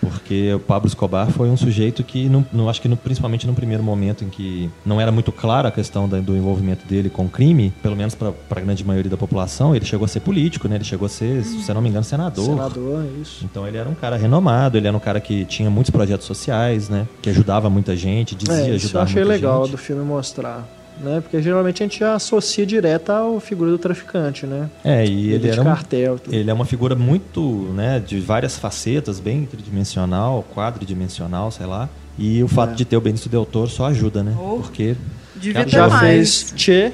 [0.00, 3.54] Porque o Pablo Escobar foi um sujeito que, não, não- acho que no- principalmente no
[3.54, 7.24] primeiro momento em que não era muito clara a questão da- do envolvimento dele com
[7.26, 10.66] o crime, pelo menos para a grande maioria da população, ele chegou a ser político,
[10.68, 10.76] né?
[10.76, 12.44] Ele chegou a ser, se eu não me engano, senador.
[12.44, 13.44] Senador, isso.
[13.44, 16.88] Então ele era um cara renomado, ele era um cara que tinha muitos projetos sociais,
[16.88, 17.06] né?
[17.22, 19.70] Que ajudava muita gente, dizia É, isso ajudar eu achei muita legal gente.
[19.72, 20.66] do filme mostrar.
[21.02, 21.20] Né?
[21.22, 24.68] Porque geralmente a gente associa direto à figura do traficante, né?
[24.84, 26.18] É, e ele de era um, cartel.
[26.18, 26.34] tudo.
[26.34, 27.40] ele é uma figura muito,
[27.74, 31.88] né, de várias facetas, bem tridimensional, quadridimensional, sei lá.
[32.18, 32.74] E o fato É.
[32.74, 34.36] de ter o Benício Del Toro só ajuda, né?
[34.38, 34.58] Oh.
[34.60, 34.94] Porque
[35.36, 36.42] Devia ter Já mais.
[36.42, 36.92] fez Che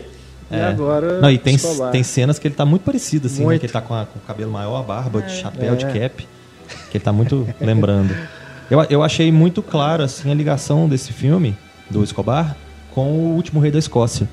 [0.53, 0.65] e É.
[0.67, 1.91] agora Não, e tem, Escobar.
[1.91, 3.45] tem cenas que ele tá muito parecido, assim, né?
[3.47, 3.61] Muito.
[3.61, 5.77] Que ele tá com, a- com o cabelo maior, a barba, de chapéu, É.
[5.77, 6.29] de cap.
[6.93, 8.15] Que ele tá muito lembrando.
[8.71, 11.57] Eu, eu achei muito clara, assim, a ligação desse filme,
[11.91, 12.57] do Escobar,
[12.97, 14.27] com o Último Rei da Escócia.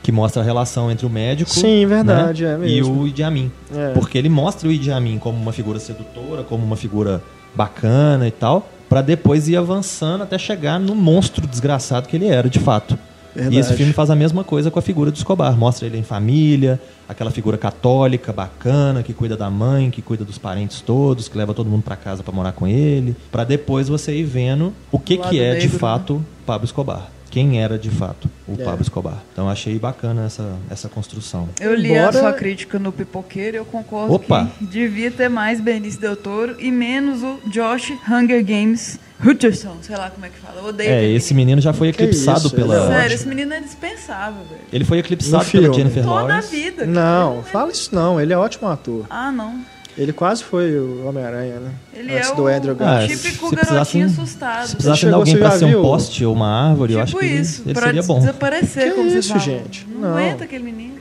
[0.00, 3.50] Que mostra a relação entre o médico Sim, verdade, né, é e o Idi Amin.
[3.74, 3.90] É.
[3.90, 7.20] Porque ele mostra o Idi Amin como uma figura sedutora, como uma figura
[7.52, 12.48] bacana e tal, pra depois ir avançando até chegar no monstro desgraçado que ele era,
[12.48, 12.96] de fato.
[13.34, 13.56] Verdade.
[13.56, 15.56] E esse filme faz a mesma coisa com a figura do Escobar.
[15.58, 20.38] Mostra ele em família, aquela figura católica, bacana, que cuida da mãe, que cuida dos
[20.38, 24.14] parentes todos, que leva todo mundo pra casa pra morar com ele, Pra depois você
[24.14, 27.15] ir vendo o que O que é de negro, fato Pablo Escobar.
[27.30, 28.64] Quem era de fato o É.
[28.64, 29.22] Pablo Escobar.
[29.32, 31.48] Então achei bacana essa, essa construção.
[31.60, 34.50] Eu li Embora- a sua crítica no Pipoqueiro e eu concordo Opa!
[34.58, 39.96] que devia ter mais Benício Del Toro e menos o Josh Hunger Games Hutcherson, sei
[39.96, 40.60] lá como é que fala.
[40.60, 42.86] Eu odeio É, esse menino já foi Que eclipsado isso, pela.
[42.86, 44.60] Sério, esse menino é dispensável, velho.
[44.72, 45.72] Ele foi eclipsado pela.
[45.72, 46.54] Jennifer Toda a Lawrence.
[46.54, 46.76] vida.
[46.86, 46.90] cara.
[46.90, 48.20] Não, fala isso não.
[48.20, 49.06] Ele é ótimo ator.
[49.08, 49.60] Ah, não.
[49.96, 51.70] Ele quase foi o Homem-Aranha, né?
[51.94, 53.22] Ele Antes é do o Andrew Ah, Garfield.
[53.22, 54.66] típico se garotinho assustado.
[54.66, 57.20] Se precisasse de chegou, alguém pra ser um poste ou uma árvore, eu acho tipo
[57.20, 58.18] que ele, isso, ele pra seria bom.
[58.20, 59.86] desaparecer, Que como isso, gente?
[59.88, 60.16] Não, Não.
[60.18, 60.96] aguenta aquele menino.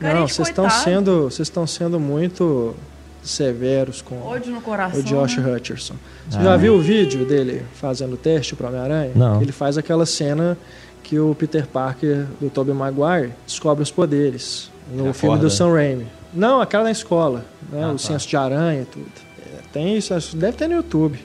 [0.00, 2.74] Carinha Não, vocês estão sendo, vocês estão sendo muito
[3.22, 4.16] severos com
[4.62, 4.98] coração.
[5.00, 5.54] o Josh né?
[5.56, 5.94] Hutcherson.
[6.28, 6.42] Você Ah.
[6.42, 9.12] já viu o vídeo dele fazendo o teste para Homem-Aranha?
[9.14, 9.40] Não.
[9.40, 10.58] Ele faz aquela cena
[11.02, 15.44] que o Peter Parker do Tobey Maguire descobre os poderes no Ele filme acorda?
[15.48, 16.06] do Sam Raimi.
[16.34, 17.82] Não, aquela na escola, né?
[17.84, 17.98] Ah, o tá.
[17.98, 19.06] senso de aranha e tudo.
[19.38, 21.18] É, tem isso, deve ter no YouTube.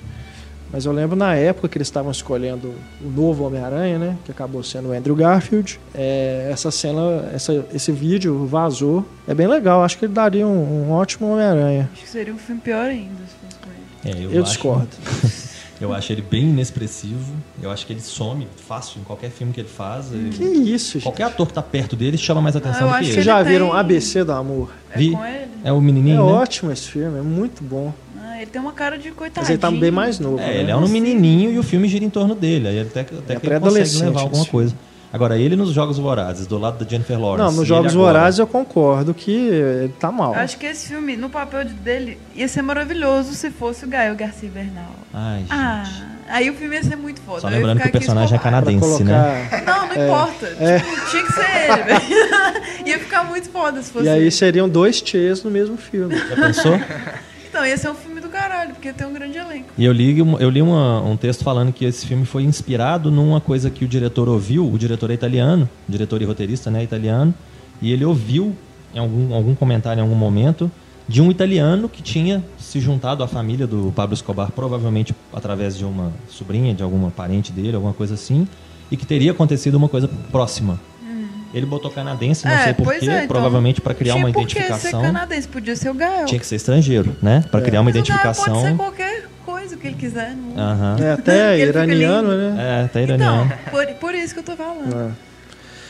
[0.72, 4.18] Mas eu lembro na época que eles estavam escolhendo o novo Homem-Aranha, né?
[4.24, 5.80] Que acabou sendo o Andrew Garfield.
[5.96, 9.04] É, essa cena, essa, esse vídeo vazou.
[9.28, 11.90] É bem legal, acho que ele daria um, um ótimo Homem-Aranha.
[11.92, 14.30] Acho que seria um filme pior ainda se fosse com ele.
[14.32, 14.90] É, Eu, acho- discordo.
[15.82, 17.34] Eu acho ele bem inexpressivo.
[17.62, 20.12] Eu acho que ele some fácil em qualquer filme que ele faz.
[20.12, 21.04] Ele- Que isso, gente.
[21.04, 23.14] Qualquer ator que tá perto dele chama mais atenção eu do que acho que ele.
[23.14, 24.72] Vocês já ele viram tem- ABC do Amor?
[24.92, 25.12] É Vi.
[25.12, 25.48] com ele?
[25.64, 26.32] É o É menininho, né?
[26.34, 27.94] ótimo esse filme, é muito bom.
[28.22, 29.42] Ah, ele tem uma cara de coitadinho.
[29.42, 30.40] Mas ele tá bem mais novo.
[30.40, 30.60] É, né?
[30.62, 32.68] ele é um menininho e o filme gira em torno dele.
[32.68, 34.76] Aí até, até É que ele consegue levar alguma esse coisa.
[35.12, 37.44] Agora, ele nos Jogos Vorazes, do lado da Jennifer Lawrence.
[37.44, 38.20] Não, nos Jogos agora.
[38.20, 40.34] Vorazes eu concordo que ele tá mal.
[40.36, 43.88] Eu acho que esse filme, no papel de- dele, ia ser maravilhoso se fosse o
[43.88, 44.92] Gael Garcia Bernal.
[45.12, 45.52] Ai, gente.
[45.52, 45.84] Ah,
[46.30, 47.42] aí o filme ia ser muito foda.
[47.42, 49.48] Só Eu lembrando que o personagem é canadense, né?
[49.50, 49.64] colocar...
[49.66, 50.46] Não, não importa.
[50.48, 52.86] Tipo, tinha que ser ele, velho.
[52.86, 56.16] ia ficar muito foda se fosse E aí seriam dois Tchês no mesmo filme.
[56.16, 56.80] Já pensou?
[57.50, 58.70] Então, ia ser um filme do caralho.
[58.74, 59.70] porque tem um grande elenco.
[59.78, 63.42] E eu li, eu li uma- um texto falando que esse filme foi inspirado numa
[63.42, 64.72] coisa que o diretor ouviu.
[64.72, 67.34] O diretor é italiano, diretor e roteirista, né, italiano.
[67.82, 68.56] E ele ouviu
[68.94, 70.72] em algum, algum comentário em algum momento
[71.08, 75.84] de um italiano que tinha se juntado à família do Pablo Escobar, provavelmente através de
[75.84, 78.48] uma sobrinha, de alguma parente dele, alguma coisa assim,
[78.92, 80.80] e que teria acontecido uma coisa próxima.
[81.54, 82.52] Ele botou canadense, não.
[82.54, 85.02] É, sei porquê, é, então, provavelmente para criar tinha uma identificação.
[85.02, 86.26] ser canadense, podia ser o Gael.
[86.26, 87.44] Tinha que ser estrangeiro, né?
[87.50, 88.54] Para criar uma Mas o Gael identificação.
[88.54, 90.36] pode ser qualquer coisa que ele quiser.
[90.36, 90.62] Não...
[90.64, 90.96] Aham.
[91.00, 92.84] É até iraniano, né?
[92.84, 93.46] É, tá iraniano.
[93.46, 94.96] Então, por, por isso que eu tô falando.
[94.96, 95.12] É.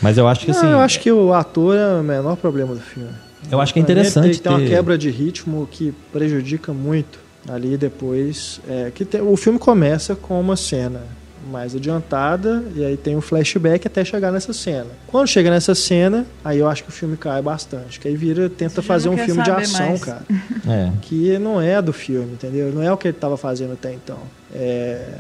[0.02, 0.64] Mas eu acho que assim.
[0.66, 3.10] Não, eu acho que o ator é o menor problema do filme.
[3.52, 7.20] Eu acho que é interessante Tem, tem uma ter- quebra de ritmo que prejudica muito
[7.50, 8.62] ali depois.
[8.70, 11.02] É, que tem- o filme começa com uma cena
[11.52, 14.88] mais adiantada e aí tem um flashback até chegar nessa cena.
[15.08, 18.00] Quando chega nessa cena, aí eu acho que o filme cai bastante.
[18.00, 20.04] Que aí vira, tenta fazer um filme de ação, mais.
[20.04, 20.22] cara.
[20.68, 20.92] É.
[21.02, 22.72] Que não é do filme, entendeu?
[22.72, 24.18] Não é o que ele estava fazendo até então.
[24.54, 25.16] É,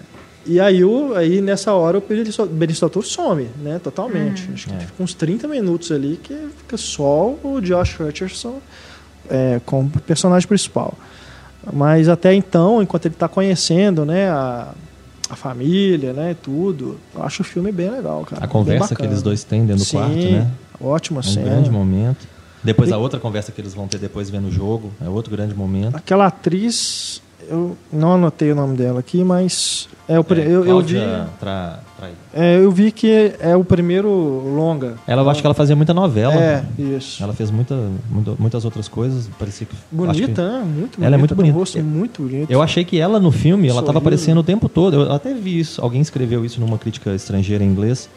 [0.46, 3.80] E aí, o, aí nessa hora o Toro some, né?
[3.84, 4.48] Totalmente.
[4.48, 4.54] Uhum.
[4.54, 4.80] Acho que É.
[4.80, 8.60] fica uns 30 minutos ali que fica só o Josh Hutcherson
[9.30, 10.94] é, como personagem principal.
[11.74, 14.70] Mas até então, enquanto ele está conhecendo, né, a,
[15.30, 18.44] a família, né, tudo, eu acho o filme bem legal, cara.
[18.44, 20.52] A conversa que eles dois têm dentro do Sim, quarto, né?
[20.82, 21.46] Ótima É um cena.
[21.50, 22.28] grande momento.
[22.64, 25.32] Depois E- a outra conversa que eles vão ter depois vendo o jogo, é outro
[25.32, 25.96] grande momento.
[25.96, 30.80] Aquela atriz, eu não anotei o nome dela aqui, mas é o É, eu, eu
[30.82, 30.96] vi,
[31.40, 32.12] Tra- Trai.
[32.34, 34.96] é, eu vi que é o primeiro longa.
[35.08, 36.34] Ela, eu acho que ela fazia muita novela.
[36.36, 37.22] É, isso.
[37.24, 37.76] Ela fez muita,
[38.10, 39.30] muita- muitas outras coisas.
[39.40, 39.76] Parecia que.
[39.92, 40.60] Bonita, que- né?
[40.66, 41.06] Muito bonita.
[41.06, 41.56] Ela é muito tem bonita.
[41.56, 42.52] Um rosto muito bonito.
[42.52, 44.96] Eu achei que ela no filme, ela estava aparecendo o tempo todo.
[45.04, 45.82] Eu até vi isso.
[45.82, 48.10] Alguém escreveu isso numa crítica estrangeira em inglês.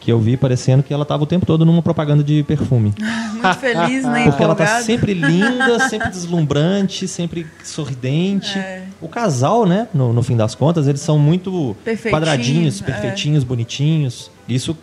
[0.00, 2.94] Que eu vi parecendo que ela estava o tempo todo numa propaganda de perfume.
[3.32, 4.24] Muito feliz, né?
[4.24, 8.58] Porque ela tá sempre linda, sempre deslumbrante, sempre sorridente.
[8.58, 8.84] É.
[9.00, 12.84] O casal, né, no, no fim das contas, eles são muito Perfeitinho, quadradinhos, é.
[12.84, 14.30] perfeitinhos, bonitinhos.
[14.48, 14.76] Isso,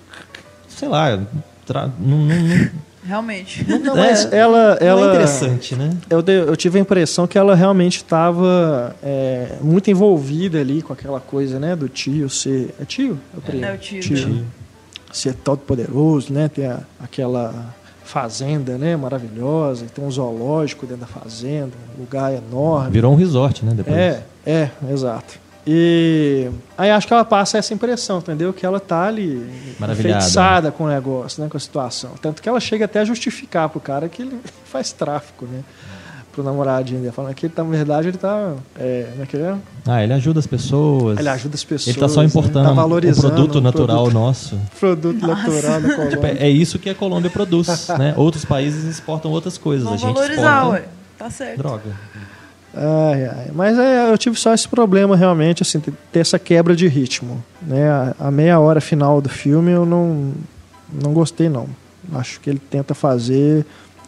[0.69, 1.19] sei lá,
[1.65, 2.69] tra- não, não- não-
[3.07, 3.63] Realmente.
[3.69, 5.91] Não, É, mas ela, não ela é interessante, né?
[6.09, 11.19] Eu, eu tive a impressão que ela realmente estava é, muito envolvida ali com aquela
[11.19, 12.73] coisa, né, do tio ser.
[12.81, 13.19] É tio?
[13.33, 13.63] É o primo?
[13.65, 13.99] É o tio.
[14.01, 14.45] Tio.
[15.15, 16.49] Ser todo poderoso, né?
[16.49, 17.73] Ter a- aquela
[18.03, 22.91] fazenda, né, maravilhosa, tem um zoológico dentro da fazenda, um lugar enorme.
[22.91, 23.97] Virou um resort, né, depois.
[23.97, 25.39] É, é, exato.
[25.65, 26.47] E
[26.77, 28.53] aí acho que ela passa essa impressão, entendeu?
[28.53, 30.17] Que ela tá ali Maravilhada.
[30.19, 31.49] enfeitiçada com o negócio, né?
[31.49, 32.11] Com a situação.
[32.21, 35.61] Tanto que ela chega até a justificar pro cara que ele faz tráfico, né?
[36.35, 37.13] Pro namoradinho dele.
[37.13, 38.55] Falando que ele tá, na verdade, ele tá.
[38.77, 39.55] É, como é que é?
[39.87, 41.17] Ah, ele ajuda as pessoas.
[41.17, 41.87] Ele ajuda as pessoas.
[41.87, 42.27] Ele tá só né?
[42.27, 44.59] importando tá o valorizando produto o natural Produto, nosso.
[44.77, 46.09] produto natural da Colômbia.
[46.09, 48.13] Tipo, é, é isso que a Colômbia produz, né?
[48.17, 49.87] Outros países exportam outras coisas.
[49.87, 50.83] a Vamos gente valorizar, exporta ué.
[51.17, 51.57] Tá certo.
[51.57, 51.91] droga.
[52.73, 53.51] Ai, ai.
[53.53, 57.41] Mas é, eu tive só esse problema realmente, assim, ter ter essa quebra de ritmo.
[57.61, 57.89] Né?
[57.89, 60.33] A, a meia hora final do filme eu não,
[61.01, 61.67] não gostei, não.
[62.13, 63.65] Acho que ele tenta fazer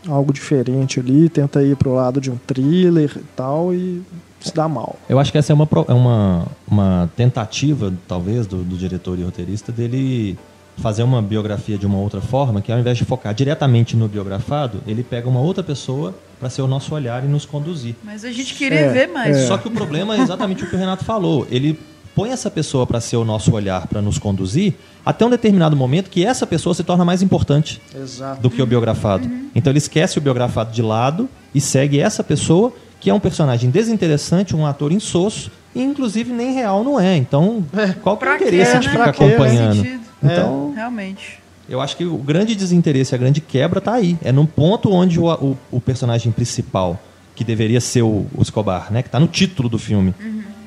[0.07, 4.01] algo diferente ali, tenta ir pro lado de um thriller e tal, e
[4.39, 4.95] se dá mal.
[5.09, 9.23] Eu acho que essa é uma, é uma, uma tentativa, talvez, do, do diretor e
[9.23, 10.37] roteirista dele
[10.77, 14.79] fazer uma biografia de uma outra forma, que ao invés de focar diretamente no biografado,
[14.85, 17.95] ele pega uma outra pessoa para ser o nosso olhar e nos conduzir.
[18.03, 19.35] Mas a gente queria É, ver mais.
[19.35, 19.47] é.
[19.47, 21.47] Só que o problema é exatamente o que o Renato falou.
[21.49, 21.79] Ele
[22.17, 24.73] põe essa pessoa para ser o nosso olhar, para nos conduzir,
[25.05, 28.41] até um determinado momento que essa pessoa se torna mais importante Exato.
[28.41, 29.29] do que o biografado.
[29.53, 33.69] Então ele esquece o biografado de lado e segue essa pessoa, que é um personagem
[33.69, 37.15] desinteressante, um ator insosso, e inclusive nem real não é.
[37.15, 37.63] Então,
[38.01, 38.79] qual que é o quê, interesse né?
[38.79, 39.35] de Pra ficar quê, né?
[39.35, 39.75] acompanhando?
[39.75, 40.01] Sentido.
[40.23, 41.39] Então, Realmente.
[41.69, 44.17] eu acho que o grande desinteresse, a grande quebra tá aí.
[44.23, 46.99] É num ponto onde o, o, o personagem principal,
[47.35, 50.15] que deveria ser o, o Escobar, né, que tá no título do filme,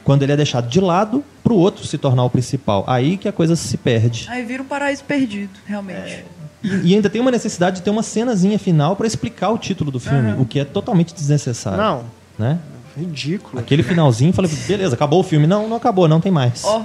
[0.05, 3.33] quando ele é deixado de lado pro outro se tornar o principal, aí que a
[3.33, 4.29] coisa se perde.
[4.31, 6.25] Aí vira um paraíso perdido, realmente.
[6.63, 9.91] E, e ainda tem uma necessidade de ter uma cenazinha final para explicar o título
[9.91, 11.79] do filme, o que é totalmente desnecessário.
[11.79, 12.05] Não,
[12.39, 12.57] Né?
[12.97, 13.59] ridículo.
[13.59, 15.45] Aquele finalzinho, falei, beleza, acabou o filme.
[15.49, 16.63] Não, não acabou, não tem mais.
[16.65, 16.85] Ó,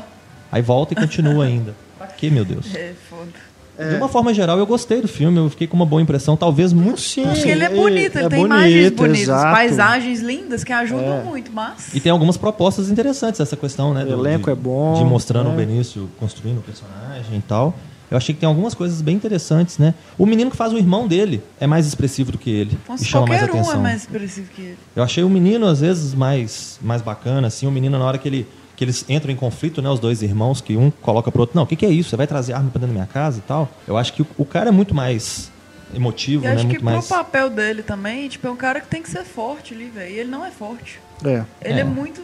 [0.51, 1.75] Aí volta e continua ainda.
[1.99, 2.73] Pra quê, meu Deus?
[2.73, 3.29] é foda.
[3.77, 6.71] De uma forma geral, eu gostei do filme, eu fiquei com uma boa impressão, talvez
[6.71, 6.99] muito.
[7.01, 9.55] Sim, Porque ele é é- bonito, ele é tem imagens bonito, bonitas, exato.
[9.55, 11.23] paisagens lindas que ajudam É.
[11.23, 11.93] muito, mas.
[11.93, 14.03] E tem algumas propostas interessantes essa questão, né?
[14.03, 15.53] O do- elenco de, é bom, De mostrando né?
[15.53, 17.73] o Benício construindo o personagem e tal.
[18.09, 19.93] Eu achei que tem algumas coisas bem interessantes, né?
[20.17, 22.77] O menino que faz o irmão dele é mais expressivo do que ele.
[22.93, 23.79] E se chama mais qualquer um atenção.
[23.79, 24.77] é mais expressivo que ele.
[24.95, 27.65] Eu achei o menino, às vezes, mais, mais bacana, assim.
[27.65, 29.89] O menino, na hora que, ele, que eles entram em conflito, né?
[29.89, 32.09] Os dois irmãos, que um coloca pro outro, não, o que, que é isso?
[32.09, 33.69] Você vai trazer arma pra dentro da minha casa e tal?
[33.87, 35.51] Eu acho que o, o cara é muito mais
[35.93, 36.53] emotivo, E né?
[36.55, 37.07] acho que Muito pro mais...
[37.07, 40.13] papel dele também, tipo, é um cara que tem que ser forte ali, velho.
[40.13, 40.99] E ele não é forte.
[41.23, 41.43] É.
[41.61, 41.83] Ele é, É.
[41.83, 42.21] muito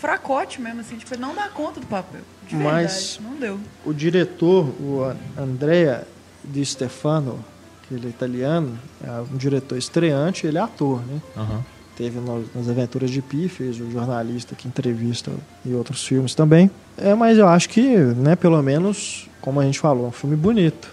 [0.00, 2.22] fracote mesmo, assim, tipo, ele não dá conta do papel.
[2.48, 3.60] De Mas- verdade, não deu.
[3.84, 6.06] O diretor, o An- Andrea
[6.42, 7.44] Di Stefano,
[7.86, 11.20] que ele é italiano, é um diretor estreante, ele é ator, né?
[11.36, 11.62] Aham.
[12.00, 15.30] Teve no- nas Aventuras de Pi, fez o jornalista que entrevista
[15.66, 16.70] e outros filmes também.
[16.96, 20.34] É, mas eu acho que, né, pelo menos, como a gente falou, é um filme
[20.34, 20.88] bonito,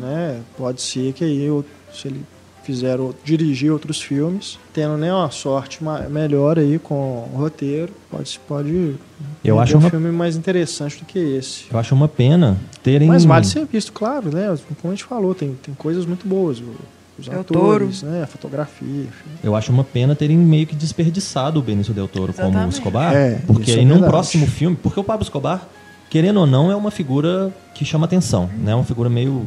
[0.00, 0.40] né?
[0.56, 1.64] Pode ser que aí, eu-
[1.94, 2.24] se ele
[2.64, 5.78] fizer, ou- dirigir outros filmes, tendo né, uma sorte
[6.10, 8.96] melhor aí com o roteiro, pode pode
[9.44, 11.66] Eu acho um uma- filme mais interessante do que esse.
[11.72, 13.06] Eu acho uma pena terem.
[13.06, 14.48] Mas vale ser visto, claro, né?
[14.82, 16.60] Como a gente falou, tem, tem coisas muito boas.
[17.18, 18.22] Os Del atores, né?
[18.22, 19.30] A fotografia, enfim.
[19.42, 22.72] Eu acho uma pena terem meio que desperdiçado o Benício Del Toro como Exatamente.
[22.74, 23.14] Escobar.
[23.14, 24.12] É, porque isso é aí num verdade.
[24.12, 24.76] próximo filme.
[24.80, 25.66] Porque o Pablo Escobar,
[26.08, 28.48] querendo ou não, é uma figura que chama atenção.
[28.58, 28.74] Né?
[28.74, 29.46] Uma figura meio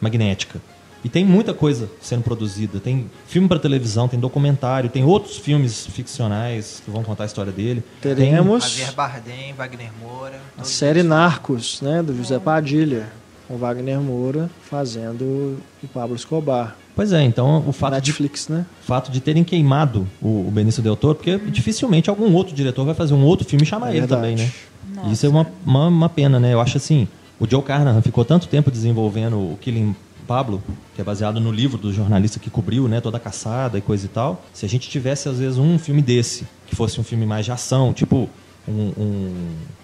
[0.00, 0.60] magnética.
[1.04, 2.80] E tem muita coisa sendo produzida.
[2.80, 7.52] Tem filme para televisão, tem documentário, tem outros filmes ficcionais que vão contar a história
[7.52, 7.84] dele.
[8.00, 10.40] Teremos Javier Bardem, Wagner Moura.
[10.56, 11.10] a série eles.
[11.10, 12.02] Narcos, né?
[12.02, 13.12] Do José Padilha,
[13.46, 16.74] com Wagner Moura fazendo o Pablo Escobar.
[16.94, 18.64] Pois é, então o fato de Netflix, né?
[18.82, 22.94] fato de terem queimado o, o Benício Del Toro, porque dificilmente algum outro diretor vai
[22.94, 24.20] fazer um outro filme e chamar É ele verdade.
[24.20, 24.52] também, né?
[24.94, 25.10] Nossa.
[25.10, 26.52] Isso é uma, uma, uma pena, né?
[26.54, 27.08] Eu acho assim,
[27.40, 29.94] o Joe Carnahan ficou tanto tempo desenvolvendo o Killing
[30.26, 30.62] Pablo,
[30.94, 34.06] que é baseado no livro do jornalista que cobriu, né, toda a caçada e coisa
[34.06, 34.42] e tal.
[34.52, 37.52] Se a gente tivesse às vezes um filme desse, que fosse um filme mais de
[37.52, 38.28] ação, tipo
[38.66, 39.34] um, um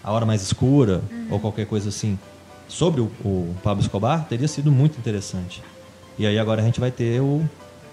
[0.03, 2.19] A Hora Mais Escura ou qualquer coisa assim,
[2.69, 5.63] sobre o, o Pablo Escobar, teria sido muito interessante.
[6.21, 7.43] E aí agora a gente vai ter o,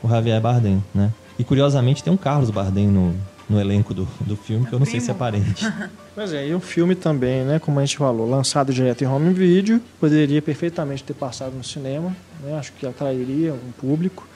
[0.04, 1.14] o Javier Bardem, né?
[1.40, 3.16] E curiosamente tem um Carlos Bardem no,
[3.50, 5.66] no elenco do, do filme, que eu não sei se é parente.
[6.14, 7.60] Pois é, e o filme também, né?
[7.60, 12.14] Como a gente falou, lançado direto em home video, poderia perfeitamente ter passado no cinema,
[12.44, 12.58] né?
[12.58, 14.28] Acho que atrairia um público.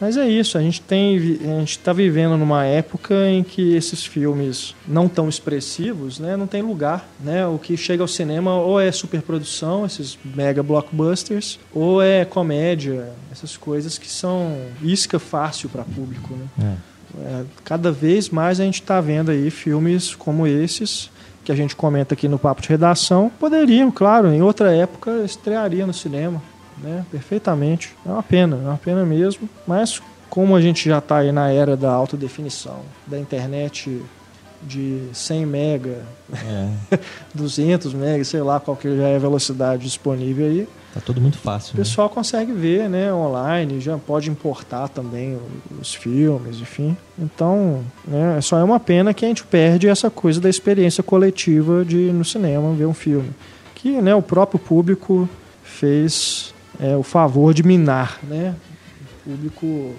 [0.00, 4.04] Mas é isso, a gente tem, a gente está vivendo numa época em que esses
[4.04, 7.46] filmes não tão expressivos, né, não tem lugar, né?
[7.46, 13.56] O que chega ao cinema ou é superprodução, esses mega blockbusters, ou é comédia, essas
[13.56, 16.76] coisas que são isca fácil para público, né?
[16.84, 16.98] É.
[17.24, 21.10] É, cada vez mais a gente está vendo aí filmes como esses
[21.42, 25.86] que a gente comenta aqui no papo de redação poderiam, claro, em outra época estrearia
[25.86, 26.42] no cinema,
[26.82, 27.04] né?
[27.10, 27.94] Perfeitamente.
[28.06, 29.48] É uma pena, é uma pena mesmo.
[29.66, 30.00] Mas
[30.30, 34.02] como a gente já está aí na era da alta definição, da internet
[34.62, 36.02] de 100 mega,
[36.32, 36.98] É,
[37.34, 41.36] 200 mega, sei lá qual que já é a velocidade disponível aí, tá tudo muito
[41.36, 41.74] o fácil.
[41.76, 41.82] né?
[41.84, 46.96] pessoal consegue ver, né, online, já pode importar também o- os filmes, enfim.
[47.16, 51.84] Então, né, só é uma pena que a gente perde essa coisa da experiência coletiva
[51.84, 53.30] de ir no cinema ver um filme,
[53.76, 55.28] que, né, o próprio público
[55.62, 58.54] fez é, o favor de minar, né,
[59.26, 59.94] o público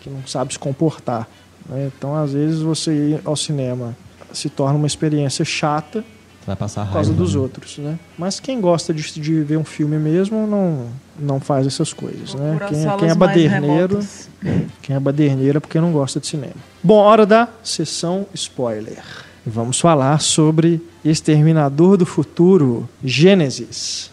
[0.00, 1.28] que não sabe se comportar.
[1.68, 1.90] né.
[1.96, 3.96] Então, às vezes você ir ao cinema
[4.32, 6.04] se torna uma experiência chata
[6.46, 7.40] Vai passar por causa raiva, dos né?
[7.40, 7.98] outros, né?
[8.16, 10.86] Mas quem gosta de, de ver um filme mesmo não,
[11.18, 12.58] não faz essas coisas, né?
[12.66, 14.00] Quem, quem é mais baderneiro,
[14.82, 16.54] quem é baderneiro é porque não gosta de cinema.
[16.82, 19.02] Bom, hora da sessão spoiler.
[19.46, 24.09] Vamos falar sobre Exterminador do Futuro, Gênesis.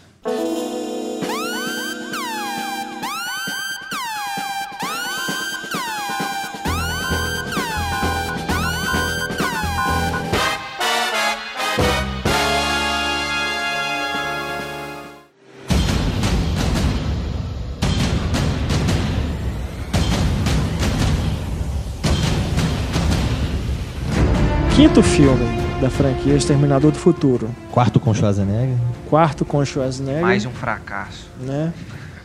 [24.78, 25.44] Quinto filme
[25.80, 27.50] da franquia Exterminador do Futuro.
[27.72, 28.76] Quarto com Schwarzenegger.
[29.10, 30.22] Quarto com Schwarzenegger.
[30.22, 31.26] Mais um fracasso.
[31.40, 31.72] né?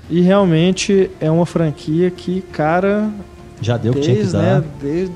[0.08, 3.10] E realmente é uma franquia que, cara,
[3.60, 4.62] Já deu o que tinha que desde, dar.
[4.62, 5.16] né, desde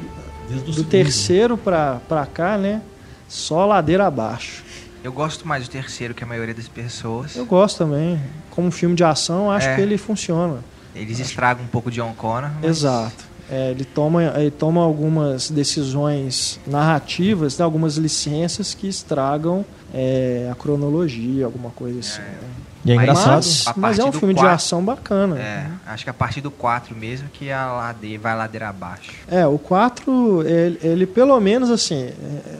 [0.50, 2.82] Desde o do terceiro pra, pra cá, né?
[3.28, 4.64] Só ladeira abaixo.
[5.04, 7.36] Eu gosto mais do terceiro que a maioria das pessoas.
[7.36, 8.20] Eu gosto também.
[8.50, 9.76] Como filme de ação, acho É.
[9.76, 10.58] que ele funciona.
[10.96, 12.50] Eles estragam um pouco de John Connor.
[12.56, 13.26] mas- Exato.
[13.50, 19.64] É, ele, toma, ele toma algumas decisões narrativas, né, algumas licenças que estragam
[19.94, 22.22] é, a cronologia, alguma coisa assim.
[22.22, 22.38] né?
[22.86, 23.34] E é Mas- engraçado.
[23.36, 25.38] Mas, mas é um filme de ação bacana.
[25.40, 29.12] É, acho que a partir do 4 mesmo que a ladeira, vai ladeira abaixo.
[29.30, 32.14] É, o 4, ele, ele pelo menos assim, é,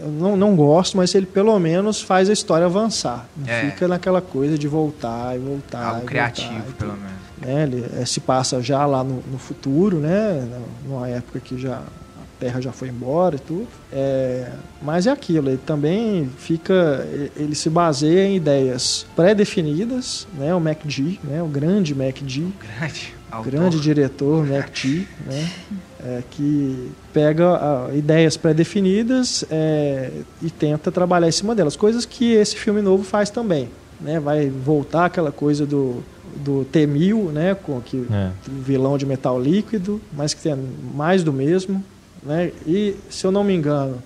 [0.04, 3.26] eu não, não gosto, mas ele pelo menos faz a história avançar.
[3.38, 3.70] Não É.
[3.70, 5.86] fica naquela coisa de voltar e voltar.
[5.86, 7.27] Algo e criativo, voltar pelo menos.
[7.42, 10.48] Né, ele é, se passa já lá no, no futuro, né?
[10.88, 13.68] Numa época que já a Terra já foi embora e tudo.
[13.92, 14.52] É,
[14.82, 17.08] mas é aquilo, ele também fica.
[17.36, 20.54] Ele se baseia em ideias pré-definidas, né?
[20.54, 21.42] O MacD, né?
[21.44, 23.14] O grande MacD Grande.
[23.32, 23.52] o autor.
[23.52, 25.50] grande diretor MacD, né?
[26.08, 30.12] é, que pega ah, ideias pré-definidas é,
[30.42, 31.76] e tenta trabalhar em cima delas.
[31.76, 33.70] Coisas que esse filme novo faz também.
[34.00, 34.20] Né?
[34.20, 36.04] Vai voltar aquela coisa do,
[36.44, 37.56] do T-1000, né?
[37.56, 38.30] com que, É.
[38.50, 40.56] um vilão de metal líquido, mas que tem
[40.96, 41.84] mais do mesmo.
[42.24, 42.52] Né?
[42.66, 43.98] E, se eu não me engano,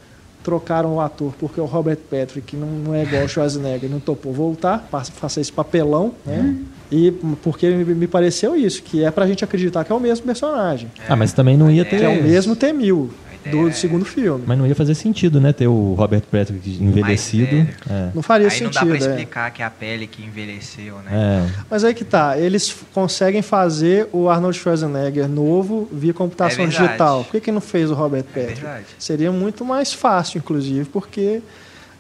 [0.44, 4.34] trocaram o ator porque o Robert Patrick não, não é igual o Schwarzenegger, não topou
[4.34, 6.56] voltar, faça esse papelão, né?
[6.92, 7.12] E
[7.44, 10.90] porque me, me pareceu isso, que é pra gente acreditar que é o mesmo personagem,
[11.08, 12.00] Ah, mas também não ia ter.
[12.00, 13.08] que é o mesmo T-1000
[13.50, 14.44] do é- segundo filme.
[14.46, 15.52] Mas não ia fazer sentido, né?
[15.54, 17.48] Ter o Robert Patrick envelhecido.
[17.50, 17.68] velho.
[17.90, 18.10] É.
[18.14, 19.10] Não faria Aí não dá sentido, pra é.
[19.10, 21.12] explicar que é a pele que envelheceu, né?
[21.48, 21.64] É.
[21.70, 27.24] Mas aí que tá, eles conseguem fazer o Arnold Schwarzenegger novo via computação É digital.
[27.24, 28.62] Por que, que não fez o Robert É Patrick?
[28.62, 28.86] verdade.
[29.00, 31.42] Seria muito mais fácil, inclusive, porque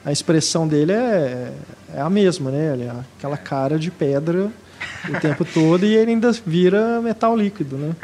[0.06, 1.52] a expressão dele é,
[1.96, 2.74] é a mesma, né?
[2.74, 4.50] Ele é aquela cara de pedra
[5.10, 7.96] o tempo todo e ele ainda vira metal líquido, né?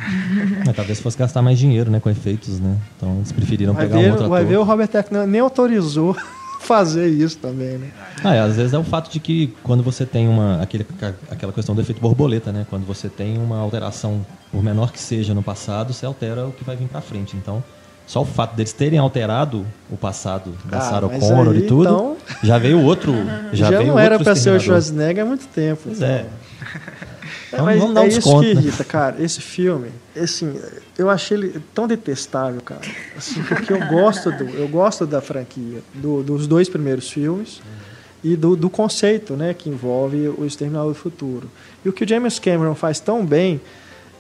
[0.66, 2.00] Mas talvez fosse gastar mais dinheiro, né?
[2.00, 2.78] Com efeitos, né?
[2.98, 4.50] Então eles preferiram Vai pegar um ver, outro vai ator.
[4.52, 6.16] ver o Robert Patrick nem autorizou
[6.62, 7.92] fazer isso também, né?
[8.24, 10.86] Ah, é, às vezes é o fato de que quando você tem uma aquele,
[11.30, 12.66] aquela questão do efeito borboleta, né?
[12.70, 16.64] Quando você tem uma alteração, por menor que seja no passado, você altera o que
[16.64, 17.38] vai vir pra frente.
[17.38, 17.64] Então,
[18.08, 21.84] só o fato deles terem alterado o passado da Ah, Sarah Connor aí, e tudo,
[21.84, 23.14] então- já veio outro,
[23.54, 24.60] já, Já, veio não era pra ser o.
[24.60, 25.82] Schwarzenegger há muito tempo.
[25.84, 26.10] Pois então.
[26.10, 26.26] é.
[27.50, 28.62] É, Vamos- mas vamos dar é isso desconto, que né?
[28.62, 29.16] irrita, cara.
[29.24, 29.88] Esse filme,
[30.22, 30.60] assim,
[30.98, 32.82] eu achei ele tão detestável, cara.
[33.18, 37.62] Assim, porque eu gosto do, eu gosto da franquia, do- dos dois primeiros filmes
[38.22, 41.50] e do, do conceito, né, que envolve o Exterminador do Futuro.
[41.86, 43.62] E o que o James Cameron faz tão bem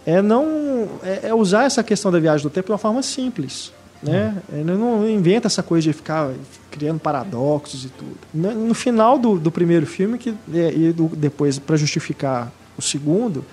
[0.06, 3.74] é não é, é usar essa questão da viagem do tempo de uma forma simples.
[4.12, 4.36] Né?
[4.52, 6.32] Ele não inventa essa coisa de ficar
[6.72, 8.18] criando paradoxos e tudo.
[8.34, 13.44] No, final do, do primeiro filme, que, é, e do- depois para justificar o segundo,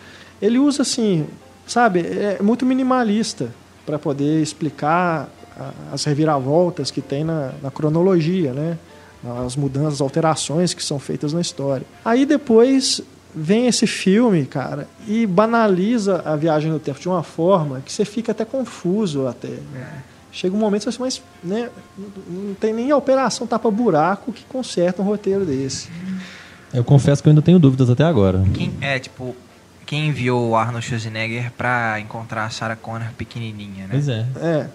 [0.40, 1.26] ele usa assim,
[1.66, 3.50] sabe, é muito minimalista
[3.86, 5.28] para poder explicar
[5.92, 8.76] as reviravoltas que tem na, na cronologia, né?
[9.46, 11.86] As mudanças, as alterações que são feitas na história.
[12.04, 13.00] Aí depois
[13.34, 18.04] vem esse filme, cara, e banaliza a viagem no tempo de uma forma que você
[18.04, 19.48] fica até confuso até.
[19.48, 20.02] né?
[20.34, 21.70] Chega um momento que você mas, né,
[22.28, 25.88] não tem nem a operação tapa-buraco que conserta um roteiro desse.
[26.72, 28.44] Eu confesso que eu ainda tenho dúvidas até agora.
[28.52, 29.36] Quem, é, tipo,
[29.86, 33.90] quem enviou o Arnold Schwarzenegger pra encontrar a Sarah Connor pequenininha, né?
[33.92, 34.26] Pois é.
[34.42, 34.68] É.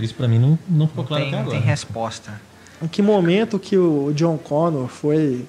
[0.00, 1.70] Isso pra mim não, não ficou Não claro tem, até não tem agora.
[1.70, 2.40] resposta.
[2.82, 5.44] Em que momento que o John Connor foi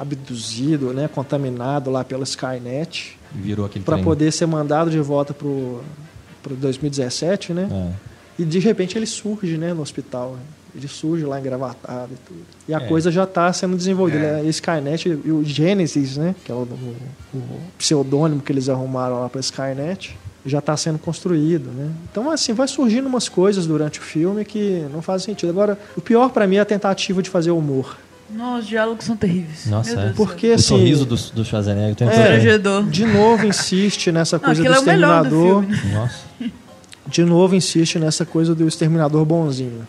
[0.00, 4.04] abduzido, né, contaminado lá pela Skynet, Virou aquele para trem.
[4.04, 5.82] poder ser mandado de volta pro,
[6.42, 7.68] pro 2017, né?
[7.70, 8.13] É.
[8.38, 10.36] E de repente ele surge, né, no hospital.
[10.76, 12.40] Ele surge lá engravatado e tudo.
[12.68, 12.80] E a É.
[12.88, 14.24] coisa já está sendo desenvolvida.
[14.24, 14.40] É.
[14.40, 19.20] A Skynet e o Genesis, né, que é o, o- o pseudônimo que eles arrumaram
[19.20, 21.90] lá para Skynet, já está sendo construído, né?
[22.10, 25.48] Então assim vai surgindo umas coisas durante o filme que não fazem sentido.
[25.50, 27.96] Agora, o pior para mim é a tentativa de fazer humor.
[28.28, 29.66] Não, os diálogos são terríveis.
[29.66, 30.12] Nossa, Meu é.
[30.12, 32.58] Porque O assim, sorriso do, do Schwarzenegger tem É.
[32.90, 35.62] De novo insiste nessa Não, coisa do aquilo é o melhor do exterminador.
[35.78, 35.94] filme.
[35.94, 36.24] Nossa.
[37.06, 39.86] de novo insiste nessa coisa do exterminador bonzinho,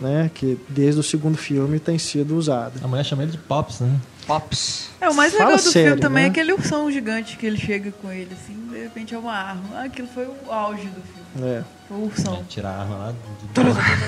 [0.00, 0.30] né?
[0.34, 2.74] Que desde o segundo filme tem sido usada.
[2.82, 3.98] A mulher chama ele de Pops, né?
[4.26, 4.90] Pops.
[5.00, 6.28] É, o mais Fala legal do sério, filme também né?
[6.28, 9.62] é aquele ursão gigante que ele chega com ele, assim, de repente é uma arma.
[9.74, 11.50] Ah, aquilo foi o auge do filme.
[11.50, 11.64] É.
[11.88, 13.14] Foi o ursão, Tirar a arma lá.
[13.54, 13.62] Do...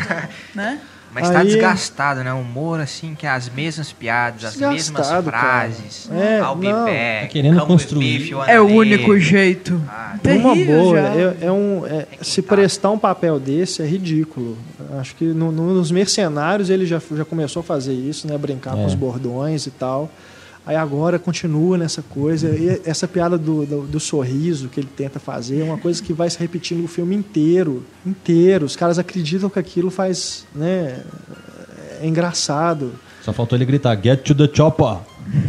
[0.54, 0.80] né?
[1.12, 2.32] Mas tá Aí- desgastado, né?
[2.32, 5.42] O humor, assim, que é as mesmas piadas, as mesmas Desgastado, cara.
[5.68, 6.08] frases.
[6.12, 6.40] É,
[7.22, 8.32] Tá querendo construir.
[8.34, 9.80] wanna É o único jeito.
[9.88, 12.54] Ah, Numa Terrível boa, é, é um, é- se contar.
[12.56, 14.56] prestar um papel desse é ridículo.
[15.00, 18.38] Acho que no- no- nos Mercenários ele já, já começou a fazer isso, né?
[18.38, 18.86] Brincar com É.
[18.86, 20.10] os bordões e tal.
[20.70, 22.48] Aí agora continua nessa coisa.
[22.50, 26.12] E essa piada do, do, do sorriso que ele tenta fazer é uma coisa que
[26.12, 27.84] vai se repetindo o filme inteiro.
[28.06, 28.66] Inteiro.
[28.66, 30.46] Os caras acreditam que aquilo faz.
[30.54, 31.02] né?
[32.00, 32.92] É engraçado.
[33.20, 34.98] Só faltou ele gritar, get to the chopper.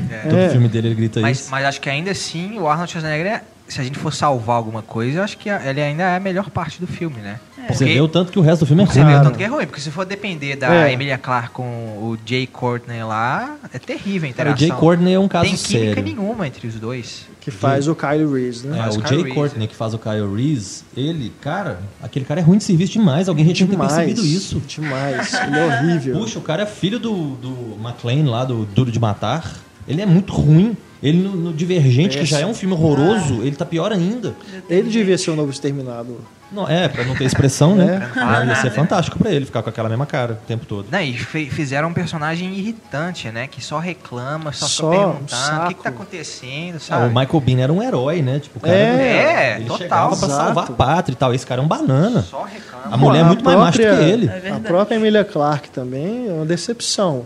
[0.09, 0.17] É.
[0.27, 0.49] Todo É.
[0.49, 1.51] filme dele ele grita Mas, isso.
[1.51, 4.81] mas acho que ainda assim, o Arnold Schwarzenegger, é- se a gente for salvar alguma
[4.81, 7.39] coisa, eu acho que ele ainda é a melhor parte do filme, né?
[7.69, 9.13] Você vê o tanto que o resto do filme é Você ruim.
[9.13, 10.93] vê o tanto que é ruim, porque se for depender da É.
[10.93, 14.57] Emilia Clarke com o Jay Courtney lá, é terrível a Cara, o interação.
[14.57, 16.03] Jay Courtney é um caso Tem química sério.
[16.03, 17.27] nenhuma entre os dois.
[17.39, 18.79] Que faz o Kyle Reese, né?
[18.79, 22.39] É, o o Jay Reese, Courtney, que faz o Kyle Reese, ele, cara, aquele cara
[22.39, 23.29] é ruim de serviço demais.
[23.29, 24.59] Alguém já tinha percebido isso.
[24.67, 25.33] Demais.
[25.33, 26.19] Ele é horrível.
[26.19, 29.49] Puxa, o cara é filho do, do McLean lá, do Duro de Matar.
[29.87, 30.75] Ele é muito ruim.
[31.01, 33.45] Ele no, no Divergente, que já é um filme horroroso, Ah.
[33.45, 34.35] ele tá pior ainda.
[34.69, 36.17] Ele devia ser o novo exterminador.
[36.51, 38.09] Não, é, pra não ter expressão, né?
[38.13, 38.19] É.
[38.19, 40.85] Ah, ia ser fantástico pra ele ficar com aquela mesma cara o tempo todo.
[40.91, 43.47] Não, e fizeram um personagem irritante, né?
[43.47, 47.05] Que só reclama, só, Só fica um perguntando o que, que tá acontecendo, Ah, sabe?
[47.05, 48.39] o Michael Bean era um herói, né?
[48.39, 49.77] Tipo, o cara É, ele total.
[49.77, 51.33] chegava pra salvar a pátria e tal.
[51.33, 52.21] Esse cara é um banana.
[52.21, 52.81] Só reclama.
[52.93, 54.27] A mulher é A muito mais macho do que própria- ele.
[54.27, 57.25] É A própria Emilia Clarke também é uma decepção.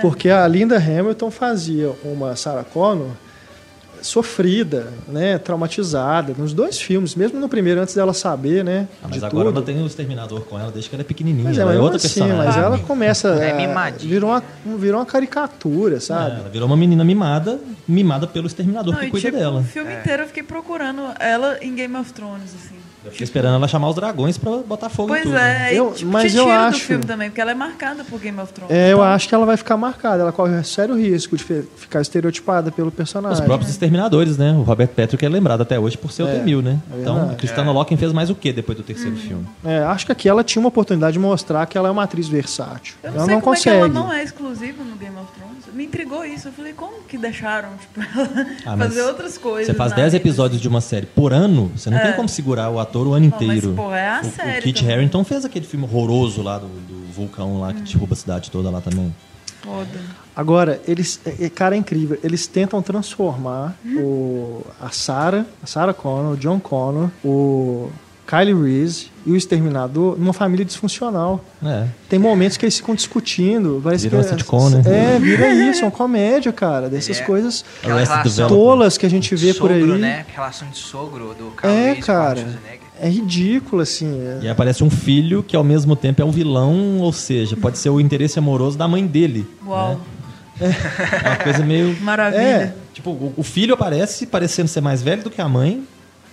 [0.00, 0.02] É.
[0.02, 3.10] Porque a Linda Hamilton fazia uma Sarah Connor
[4.02, 9.18] sofrida, né, traumatizada nos dois filmes, mesmo no primeiro antes dela saber, né, Ah, mas
[9.20, 9.56] de agora tudo.
[9.58, 11.44] ela tem o exterminador com ela desde que ela é pequenininha.
[11.44, 12.46] Mas é, ela é mesmo outra assim, personagem.
[12.46, 14.10] mas ela começa É a- mimadinha.
[14.10, 14.42] virou uma
[14.78, 16.40] virou uma caricatura, É, sabe?
[16.40, 19.60] ela virou uma menina mimada, mimada pelo exterminador Não, que cuida tipo, dela.
[19.60, 22.79] O filme inteiro eu fiquei procurando ela em Game of Thrones, assim.
[23.04, 25.36] Eu fiquei esperando ela chamar os dragões pra botar fogo em Pois tudo.
[25.38, 28.20] é, Eu- e, tipo, mas eu acho- do filme também, porque ela é marcada por
[28.20, 28.74] Game of Thrones.
[28.74, 31.42] É, eu Então, acho que ela vai ficar marcada, ela corre sério risco de
[31.76, 33.42] ficar estereotipada pelo Os personagem.
[33.44, 34.52] próprios exterminadores, né?
[34.52, 36.78] O Robert Patrick é lembrado até hoje por ser o É, T-1000, né?
[36.94, 39.46] é então, a Christina Loken fez mais o que depois do terceiro filme?
[39.64, 42.28] É, acho que aqui ela tinha uma oportunidade de mostrar que ela é uma atriz
[42.28, 42.94] versátil.
[43.02, 43.76] Eu não ela sei não como consegue.
[43.76, 45.60] é que ela não é exclusiva no Game of Thrones.
[45.74, 46.48] Me intrigou isso.
[46.48, 49.66] Eu falei, como que deixaram, tipo, ela Ah, fazer outras coisas?
[49.68, 50.22] Você faz na 10 vida?
[50.22, 52.02] episódios de uma série por ano, você não É.
[52.02, 53.72] tem como segurar o ator o ano Não, mas, inteiro.
[53.76, 54.96] pô, é a o, o série Kit também.
[54.96, 58.70] Harington fez aquele filme horroroso lá do, do vulcão lá que derruba a cidade toda
[58.70, 59.14] lá também.
[59.62, 60.00] Foda.
[60.34, 62.18] Agora, eles, é, é, cara, é incrível.
[62.24, 67.90] Eles tentam transformar o, a Sarah, a Sarah Connor, o John Connor, o
[68.26, 71.44] Kylie Reese e o Exterminador numa família disfuncional.
[71.62, 71.88] É.
[72.08, 73.80] Tem momentos que eles ficam discutindo.
[73.84, 74.82] Parece Vira que uma sitcom, né?
[74.86, 76.88] É, vira isso, é uma comédia, cara.
[76.88, 77.24] Dessas É.
[77.24, 77.62] coisas
[78.48, 80.00] tolas que a gente vê por sogro, aí.
[80.00, 80.24] né?
[80.34, 82.60] Relação de sogro do Carl É, Reese cara.
[83.00, 84.20] É ridículo, assim.
[84.20, 84.40] é.
[84.42, 87.90] E aparece um filho que ao mesmo tempo é um vilão, ou seja, pode ser
[87.90, 89.46] o interesse amoroso da mãe dele.
[89.66, 90.00] Uau.
[90.60, 90.76] né?
[91.24, 91.96] É uma coisa meio.
[92.02, 92.40] Maravilha.
[92.40, 92.74] É.
[92.92, 95.82] Tipo, o, o filho aparece parecendo ser mais velho do que a mãe.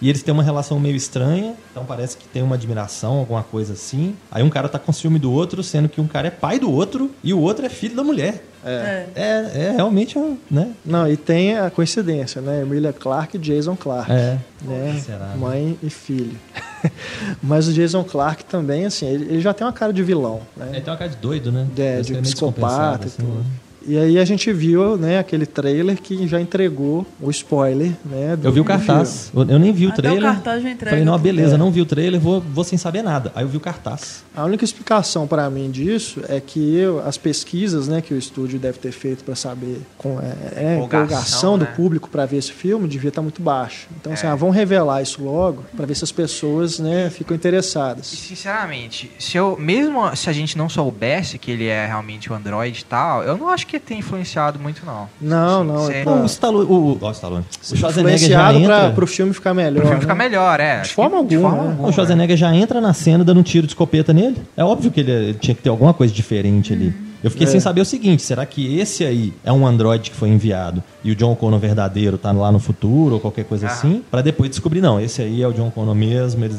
[0.01, 3.73] E eles têm uma relação meio estranha, então parece que tem uma admiração, alguma coisa
[3.73, 4.15] assim.
[4.31, 6.71] Aí um cara tá com ciúme do outro, sendo que um cara é pai do
[6.71, 8.43] outro e o outro é filho da mulher.
[8.65, 9.05] É.
[9.15, 10.73] É, é realmente, um, né?
[10.85, 12.61] Não, e tem a coincidência, né?
[12.61, 14.11] Emilia Clarke e Jason Clarke.
[14.11, 14.37] É.
[14.61, 15.01] né?
[15.03, 15.35] Será, né?
[15.37, 16.37] Mãe e filho.
[17.41, 20.67] Mas o Jason Clarke também, assim, ele, ele já tem uma cara de vilão, né?
[20.73, 21.67] Ele tem uma cara de doido, né?
[21.77, 23.39] É, de é psicopata e descompensado, tudo.
[23.39, 23.45] né?
[23.87, 28.35] E aí a gente viu, né, aquele trailer que já entregou o spoiler, né?
[28.35, 29.31] do- Eu vi o do cartaz.
[29.33, 30.19] Eu, eu nem vi o Até trailer.
[30.29, 30.89] o cartaz já entrega.
[30.91, 31.57] Falei, não, beleza, É.
[31.57, 33.31] não vi o trailer, vou, vou sem saber nada.
[33.33, 34.23] Aí eu vi o cartaz.
[34.35, 38.59] A única explicação para mim disso é que eu- as pesquisas, né, que o estúdio
[38.59, 41.71] deve ter feito para saber com é, é, Empolgação, empolgação do né?
[41.75, 43.87] público para ver esse filme devia estar muito baixo.
[43.99, 44.29] Então, assim, É.
[44.29, 48.05] ah, vão revelar isso logo para ver se as pessoas, né, ficam E interessadas.
[48.07, 52.79] sinceramente, se eu mesmo se a gente não soubesse que ele é realmente o Android
[52.81, 55.07] e tal, eu não acho que tenha influenciado muito não.
[55.19, 57.45] Não, não, é pra- o Stallone, o, ó, o, Stallone.
[57.71, 58.89] o Schwarzenegger já influenciado entra...
[58.91, 59.77] para o filme ficar melhor.
[59.77, 60.01] O filme né?
[60.01, 60.81] fica melhor, é.
[60.81, 61.77] De forma que- alguma, né?
[61.79, 64.37] O Schwarzenegger já entra na cena dando um tiro de escopeta nele.
[64.55, 66.93] É óbvio que ele, ele tinha que ter alguma coisa diferente ali.
[67.27, 67.49] Eu fiquei É.
[67.49, 71.11] sem saber o seguinte: será que esse aí é um androide que foi enviado e
[71.11, 73.71] o John Connor verdadeiro tá lá no futuro ou qualquer coisa Ah.
[73.71, 74.01] assim?
[74.09, 76.43] Pra depois descobrir, não, esse aí é o John Connor mesmo.
[76.45, 76.57] Eles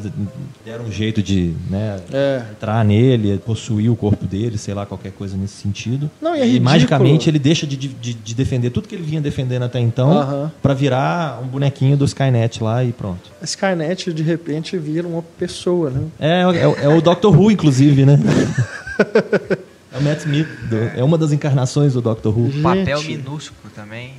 [0.64, 2.42] deram um jeito de né, É.
[2.52, 6.10] entrar nele, possuir o corpo dele, sei lá, qualquer coisa nesse sentido.
[6.20, 9.20] Não, e é e magicamente ele deixa de, de, de defender tudo que ele vinha
[9.20, 10.52] defendendo até então Aham.
[10.62, 13.30] pra virar um bonequinho do Skynet lá e pronto.
[13.40, 16.02] A Skynet de repente vira uma pessoa, né?
[16.18, 18.18] É, é, é o Doctor Who, inclusive, né?
[19.92, 22.50] é o Matt Smith, do- é uma das encarnações do Doctor Who.
[22.62, 23.16] Papel Gente.
[23.18, 24.14] minúsculo também.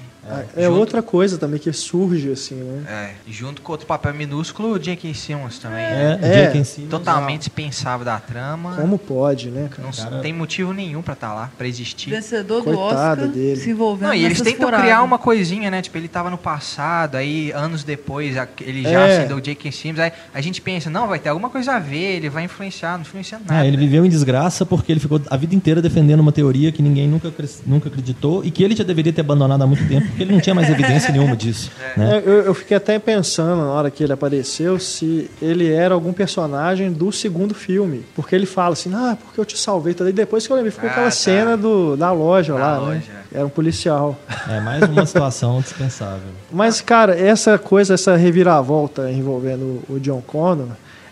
[0.55, 2.83] É, Junto- outra coisa também que surge assim, né?
[2.87, 5.13] É, junto com outro papel minúsculo, o J.K.
[5.13, 5.83] Simmons também.
[5.83, 6.19] É, né?
[6.21, 6.45] É.
[6.47, 6.63] J.K.
[6.63, 6.89] Simmons.
[6.91, 8.75] Totalmente dispensável da trama.
[8.75, 9.83] Como pode, né, cara?
[9.83, 12.09] Não Cara- tem motivo nenhum pra estar lá, pra existir.
[12.11, 13.59] Vencedor do Coitado Oscar dele.
[13.59, 14.81] se envolvendo Não, e eles tentam furadas.
[14.85, 15.81] criar uma coisinha, né?
[15.81, 19.17] Tipo, ele tava no passado, aí anos depois ele já É.
[19.19, 19.71] acendeu o J.K.
[19.71, 22.93] Simmons, aí a gente pensa, não, vai ter alguma coisa a ver, ele vai influenciar,
[22.93, 23.53] não influencia nada.
[23.61, 26.81] Ah, ele viveu em desgraça porque ele ficou a vida inteira defendendo uma teoria que
[26.81, 27.31] ninguém nunca,
[27.65, 30.53] nunca acreditou e que ele já deveria ter abandonado há muito tempo, ele não tinha
[30.53, 31.71] mais evidência nenhuma disso.
[31.97, 32.17] Né?
[32.17, 36.13] É, eu, eu fiquei até pensando na hora que ele apareceu se ele era algum
[36.13, 38.05] personagem do segundo filme.
[38.15, 39.95] Porque ele fala assim, ah, porque eu te salvei.
[40.07, 41.11] E depois que eu lembrei, ficou Ah, aquela tá.
[41.11, 42.85] cena do, da loja Da lá, né?
[42.85, 43.03] loja.
[43.33, 44.17] Era um policial.
[44.47, 46.29] É mais uma situação dispensável.
[46.51, 50.69] Mas, cara, essa coisa, essa reviravolta envolvendo o John Connor,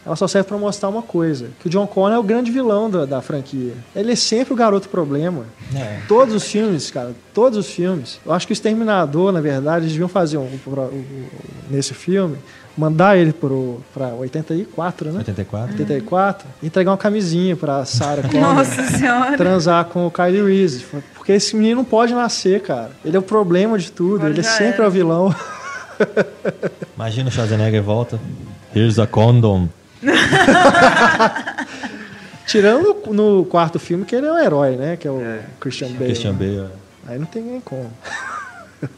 [0.07, 2.89] ela só serve pra mostrar uma coisa: que o John Connor é o grande vilão
[2.89, 3.73] da, da franquia.
[3.95, 5.43] Ele é sempre o garoto problema.
[5.75, 5.99] É.
[6.07, 8.19] Todos os filmes, cara, todos os filmes.
[8.25, 11.25] Eu acho que o Exterminador, na verdade, eles deviam fazer um, um- um-
[11.69, 12.37] nesse filme,
[12.77, 15.17] mandar ele pro, pra 84, né?
[15.19, 15.71] 84.
[15.73, 19.35] 84, e entregar uma camisinha pra Sarah Connor Nossa senhora.
[19.35, 20.85] transar com o Kylie Reese.
[21.15, 22.91] Porque esse menino não pode nascer, cara.
[23.03, 24.87] Ele é o problema de tudo, Agora ele é sempre era.
[24.87, 25.35] o vilão.
[26.95, 28.19] Imagina o Schwarzenegger volta.
[28.75, 29.67] Here's a condom.
[32.45, 34.95] Tirando no quarto filme que ele é um herói, né?
[34.95, 35.21] Que é o
[35.59, 36.05] Christian Bale.
[36.05, 36.67] Christian Bale.
[37.07, 37.91] Aí não tem nem como.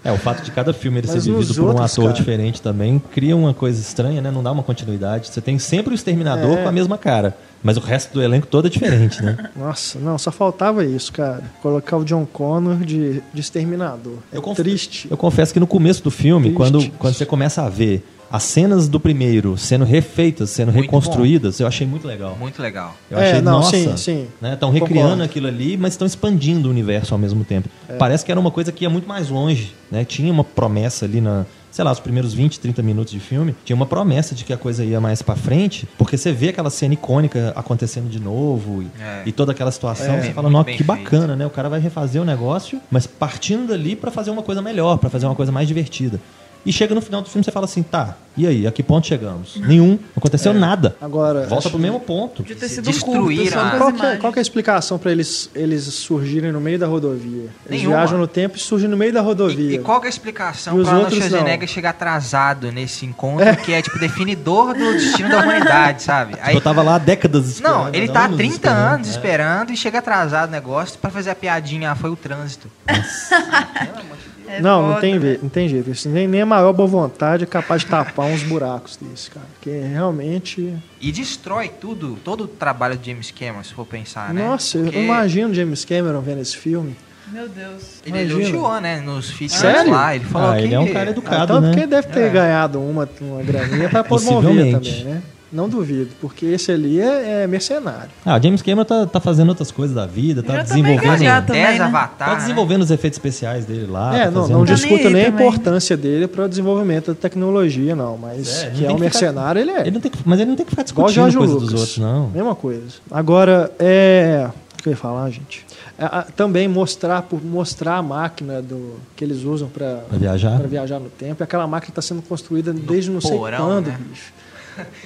[0.04, 2.16] É, o fato de cada filme ele Mas ser vivido por um outros, ator cara.
[2.16, 4.30] diferente também cria uma coisa estranha, né?
[4.30, 5.30] Não dá uma continuidade.
[5.30, 6.62] Você tem sempre o Exterminador É.
[6.64, 7.36] com a mesma cara.
[7.62, 9.38] Mas o resto do elenco todo é diferente, né?
[9.56, 11.44] Nossa, não, só faltava isso, cara.
[11.62, 14.18] Colocar o John Connor de, de exterminador.
[14.32, 15.08] É Eu conf- triste.
[15.12, 16.58] Eu confesso que no começo do filme, Triste.
[16.58, 21.60] quando, quando você começa a ver as cenas do primeiro sendo refeitas, sendo Muito reconstruídas,
[21.60, 22.38] eu achei muito legal.
[22.40, 22.96] Muito legal.
[23.10, 24.28] Eu É, achei, não, nossa, sim, sim.
[24.54, 25.24] Estão recriando Concordo.
[25.24, 27.68] aquilo ali, mas estão expandindo o universo ao mesmo tempo.
[27.88, 27.94] É.
[27.98, 30.06] Parece que era uma coisa que ia muito mais longe, né?
[30.06, 33.76] Tinha uma promessa ali na, sei lá, os primeiros 20, 30 minutos de filme, tinha
[33.76, 36.94] uma promessa de que a coisa ia mais pra frente, porque você vê aquela cena
[36.94, 39.24] icônica acontecendo de novo e, É.
[39.26, 40.22] e toda aquela situação, É.
[40.24, 40.86] você fala, nossa, que feito.
[40.86, 41.46] bacana, né?
[41.46, 45.10] O cara vai refazer o negócio, mas partindo dali pra fazer uma coisa melhor, pra
[45.10, 46.20] fazer uma coisa mais divertida.
[46.66, 49.06] E chega no final do filme você fala assim, tá, e aí, a que ponto
[49.06, 49.58] chegamos?
[49.58, 50.96] Nenhum, não aconteceu nada.
[51.02, 52.38] Agora, Volta pro mesmo ponto.
[52.38, 55.50] Podia ter sido um curto, Qual que, é, qual que é a explicação pra eles,
[55.54, 57.50] eles surgirem no meio da rodovia?
[57.66, 57.98] Eles Nenhuma.
[57.98, 59.72] viajam no tempo e surgem no meio da rodovia.
[59.72, 61.68] E, e qual que é a explicação para Arnold Schwarzenegger não.
[61.68, 66.36] chegar atrasado nesse encontro que é tipo definidor do destino da humanidade, sabe?
[66.42, 67.74] Aí, eu tava lá há décadas esperando.
[67.74, 69.12] não, ele tá há anos 30 esperando, anos é.
[69.12, 72.72] esperando e chega atrasado o negócio pra fazer a piadinha, ah, foi o trânsito.
[74.52, 75.20] É não, não foda, tem, né?
[75.20, 75.92] ve- não tem jeito.
[75.92, 79.46] Isso nem, nem a maior boa vontade é capaz de tapar uns buracos desse, cara.
[79.54, 80.74] Porque realmente.
[81.00, 84.44] E destrói tudo, todo o trabalho de James Cameron, se for pensar, né?
[84.48, 86.96] Nossa, Porque eu imagino James Cameron vendo esse filme.
[87.32, 88.02] Meu Deus.
[88.04, 88.40] Ele imagina.
[88.42, 89.92] elogiou, né, nos Sério?
[89.92, 90.64] lá, ele falou Ah, que...
[90.64, 91.70] ele é um cara educado, então, né?
[91.72, 92.30] porque deve ter É.
[92.30, 95.22] ganhado uma, uma graninha pra promover também, né?
[95.52, 98.10] Não duvido, porque esse ali é, é mercenário.
[98.24, 101.04] Ah, o James Cameron tá, tá fazendo outras coisas da vida, tá Já tá desenvolvendo.
[101.06, 101.86] engajado também, 10 né?
[101.86, 102.42] Avatar, Tá né?
[102.42, 104.16] desenvolvendo os efeitos especiais dele lá.
[104.16, 105.48] é, tá não, não discuto nem a também.
[105.48, 108.16] importância dele para o desenvolvimento da tecnologia, não.
[108.18, 109.82] Mas É, que é um que ficar- mercenário, ele é.
[109.82, 111.70] Ele não tem que- mas ele não tem que ficar discutindo coisa Lucas.
[111.72, 112.30] dos outros, não.
[112.30, 112.84] Mesma coisa.
[113.10, 114.50] Agora, é.
[114.78, 115.66] O que eu ia falar, gente?
[115.98, 116.08] É,
[116.38, 120.58] também mostrar, por mostrar a máquina do, que eles usam para Pra viajar?
[120.68, 121.42] viajar no tempo.
[121.42, 123.98] E aquela máquina está sendo construída desde não sei porão, quando, né?
[124.10, 124.32] bicho.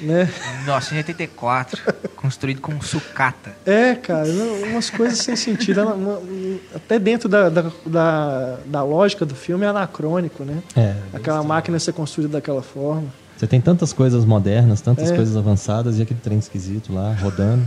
[0.02, 0.30] Né?
[0.60, 1.82] 1984,
[2.16, 3.52] construído com sucata.
[3.66, 4.28] É, cara,
[4.70, 5.80] umas coisas sem sentido.
[5.82, 10.62] Ela- uma- um- até dentro da, da, da, da lógica do filme é anacrônico, né?
[10.76, 10.96] É.
[11.14, 13.06] Aquela máquina ser construída daquela forma.
[13.38, 15.16] Você tem tantas coisas modernas, tantas É.
[15.16, 17.66] coisas avançadas e aquele trem esquisito lá, rodando.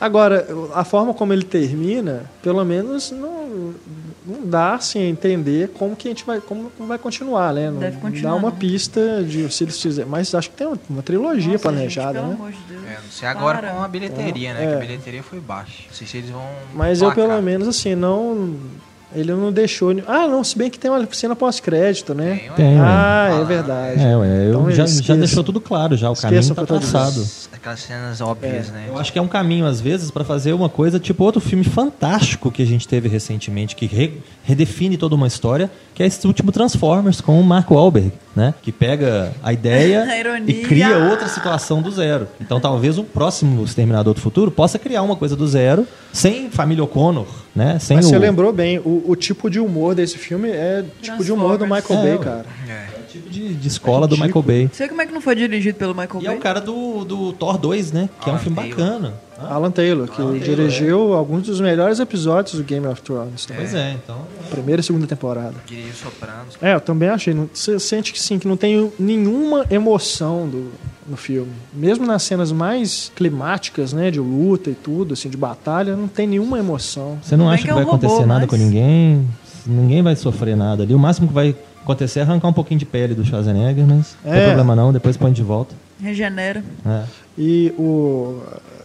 [0.00, 3.72] Agora, a forma como ele termina, pelo menos não,
[4.26, 7.70] não dá assim, a entender como que a gente vai, como vai continuar, né?
[7.70, 8.56] Não Deve continuar, dá uma não.
[8.56, 10.10] pista de se eles fizerem.
[10.10, 12.34] Mas acho que tem uma trilogia Nossa, planejada, gente, pelo né?
[12.34, 12.84] amor de Deus.
[12.84, 13.70] É, não sei agora Para.
[13.72, 14.64] com a bilheteria, né?
[14.64, 14.68] É.
[14.68, 15.84] Que a bilheteria foi baixa.
[15.88, 16.46] Não sei se eles vão.
[16.74, 18.56] Mas eu, pelo menos, assim, não.
[19.14, 19.90] Ele não deixou.
[20.06, 22.40] Ah, não, se bem que tem uma cena pós-crédito, né?
[22.56, 22.72] Tem.
[22.72, 22.86] Tem, ué.
[22.86, 24.00] Ah, é verdade.
[24.02, 27.26] É, ué, eu Então, já, já deixou tudo claro já, o Esqueça caminho tá traçado.
[27.52, 28.86] Aquelas cenas óbvias, né?
[28.88, 31.64] Eu acho que é um caminho, às vezes, pra fazer uma coisa tipo outro filme
[31.64, 36.26] fantástico que a gente teve recentemente, que re- redefine toda uma história, que é esse
[36.26, 38.54] último Transformers com o Mark Wahlberg, né?
[38.62, 42.26] Que pega a ideia A e cria outra situação do zero.
[42.40, 46.82] Então talvez o próximo Exterminador do Futuro possa criar uma coisa do zero, sem família
[46.84, 47.78] O'Connor, né?
[47.78, 48.08] Sem Mas o...
[48.10, 51.64] você lembrou bem, o, o tipo de humor desse filme é tipo de humor do
[51.66, 52.46] Michael É, Bay, cara.
[52.68, 52.86] É.
[53.12, 54.44] tipo de, de escola do ridículo.
[54.44, 54.70] Michael Bay.
[54.74, 56.38] Sei como é que não foi dirigido pelo Michael E é Bay.
[56.38, 58.08] o cara do, do Thor 2, né?
[58.20, 58.76] Que é um Alan filme Taylor.
[58.76, 59.14] bacana.
[59.38, 63.44] Alan Taylor, que Alan Taylor, dirigiu alguns dos melhores episódios do Game of Thrones.
[63.44, 63.62] Também.
[63.64, 64.18] Pois é, então...
[64.50, 65.54] Primeira e segunda temporada.
[65.66, 66.56] Dirigiu Sopranos.
[66.62, 67.34] É, eu também achei.
[67.34, 70.70] não- Você sente que sim, que não tem nenhuma emoção do,
[71.08, 71.50] no filme.
[71.74, 76.26] Mesmo nas cenas mais climáticas, né, de luta e tudo, assim, de batalha, não tem
[76.28, 77.18] nenhuma emoção.
[77.20, 79.26] Você não é acha que que é vai robô, acontecer nada mas- com ninguém?
[79.66, 80.94] Ninguém vai sofrer nada ali.
[80.94, 84.32] O máximo que vai acontecer é arrancar um pouquinho de pele do Schwarzenegger, mas não
[84.32, 84.46] tem É.
[84.46, 85.74] problema não, depois põe de volta.
[86.00, 86.62] Regenera.
[86.86, 87.04] É.
[87.38, 88.40] E o.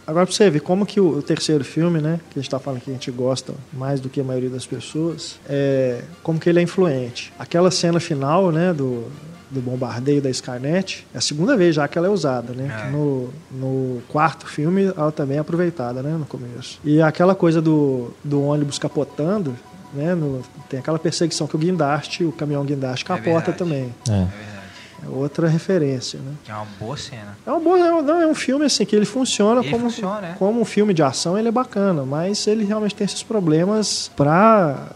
[0.06, 2.18] Agora pra você ver como que o, o terceiro filme, né?
[2.30, 4.64] Que a gente tá falando que a gente gosta mais do que a maioria das
[4.66, 6.02] pessoas, é.
[6.22, 7.32] Como que ele é influente.
[7.38, 8.72] Aquela cena final, né?
[8.72, 9.04] Do,
[9.50, 12.84] do bombardeio da Skynet, é a segunda vez já que ela é usada, né?
[12.86, 12.90] É.
[12.90, 16.16] No, no quarto filme ela também é aproveitada, né?
[16.18, 16.78] No começo.
[16.84, 19.54] E aquela coisa do, do ônibus capotando,
[19.92, 20.14] né?
[20.14, 23.58] no- tem aquela perseguição que o guindaste, o caminhão guindaste capota verdade.
[23.58, 23.94] também.
[24.08, 24.12] É.
[24.12, 24.58] É.
[25.00, 26.32] É outra referência, né?
[26.44, 27.38] Que é uma boa cena.
[27.46, 30.26] É um bom, é não, é um filme assim que ele funciona Ele como funciona,
[30.26, 30.32] é.
[30.32, 34.88] como um filme de ação, ele é bacana, mas ele realmente tem esses problemas para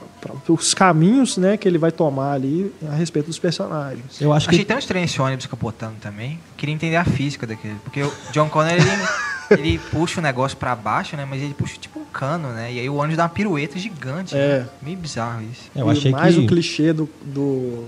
[0.49, 4.21] os caminhos, né, que ele vai tomar ali a respeito dos personagens.
[4.21, 6.41] Eu acho Achei que tão estranho esse ônibus capotando também.
[6.63, 7.75] Queria entender a física daquele.
[7.83, 8.89] Porque o John Connor, ele,
[9.51, 11.27] ele puxa o negócio pra baixo, né?
[11.29, 12.73] Mas ele puxa tipo um cano, né?
[12.73, 14.37] E aí o ônibus dá uma pirueta gigante.
[14.37, 14.61] É.
[14.61, 14.69] né?
[14.81, 15.69] Meio bizarro isso.
[15.75, 17.85] eu E achei mais que o clichê do, do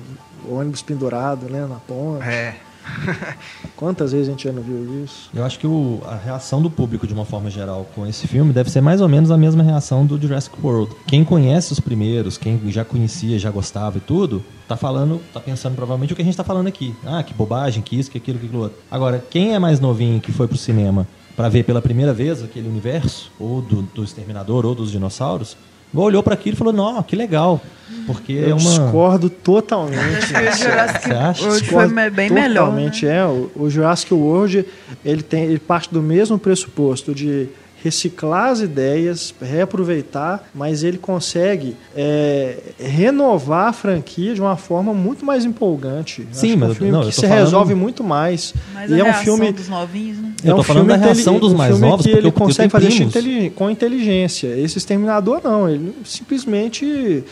[0.49, 2.27] ônibus pendurado, né, na ponte.
[2.27, 2.57] É.
[3.77, 5.29] Quantas vezes a gente já não viu isso?
[5.35, 8.53] Eu acho que o- a reação do público, de uma forma geral, com esse filme
[8.53, 10.95] deve ser mais ou menos a mesma reação do Jurassic World.
[11.07, 15.75] Quem conhece os primeiros, quem já conhecia, já gostava e tudo, tá falando, tá pensando
[15.75, 16.95] provavelmente o que a gente tá falando aqui.
[17.05, 18.79] Ah, que bobagem, que isso, que aquilo, que aquilo outro.
[18.91, 21.07] Agora, quem é mais novinho que foi pro cinema
[21.37, 25.57] pra ver pela primeira vez aquele universo, ou do, do Exterminador, ou dos dinossauros,
[26.03, 27.61] olhou pra aquilo e falou, não, que legal.
[28.07, 28.57] Porque Eu é uma...
[28.59, 30.01] discordo totalmente.
[30.01, 31.45] Acho que o Jurassic?
[31.45, 32.73] World foi bem melhor.
[32.73, 32.85] né?
[32.85, 33.25] Totalmente é.
[33.25, 34.65] O, o Jurassic World
[35.05, 37.49] ele tem ele parte do mesmo pressuposto de
[37.85, 45.25] reciclar as ideias, reaproveitar, mas ele consegue é, renovar a franquia de uma forma muito
[45.25, 46.27] mais empolgante.
[46.33, 47.75] Sim, Acho que é mas um eu- filme não, que eu tô se falando- resolve
[47.75, 48.55] muito mais.
[48.73, 50.33] Mas e a é um reação filme dos novinhos, né?
[50.43, 52.57] Eu tô falando da reação dos um mais filme novos, que ele eu- eu consegue
[52.57, 54.49] tenho fazer isso com inteligência.
[54.59, 57.23] Esse exterminador não, ele simplesmente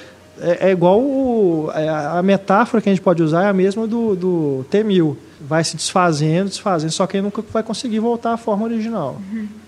[0.40, 3.86] é, é igual o- é, a metáfora que a gente pode usar é a mesma
[3.86, 5.16] do, do T-1000.
[5.40, 9.20] Vai se desfazendo, desfazendo, só que ele nunca vai conseguir voltar à forma original.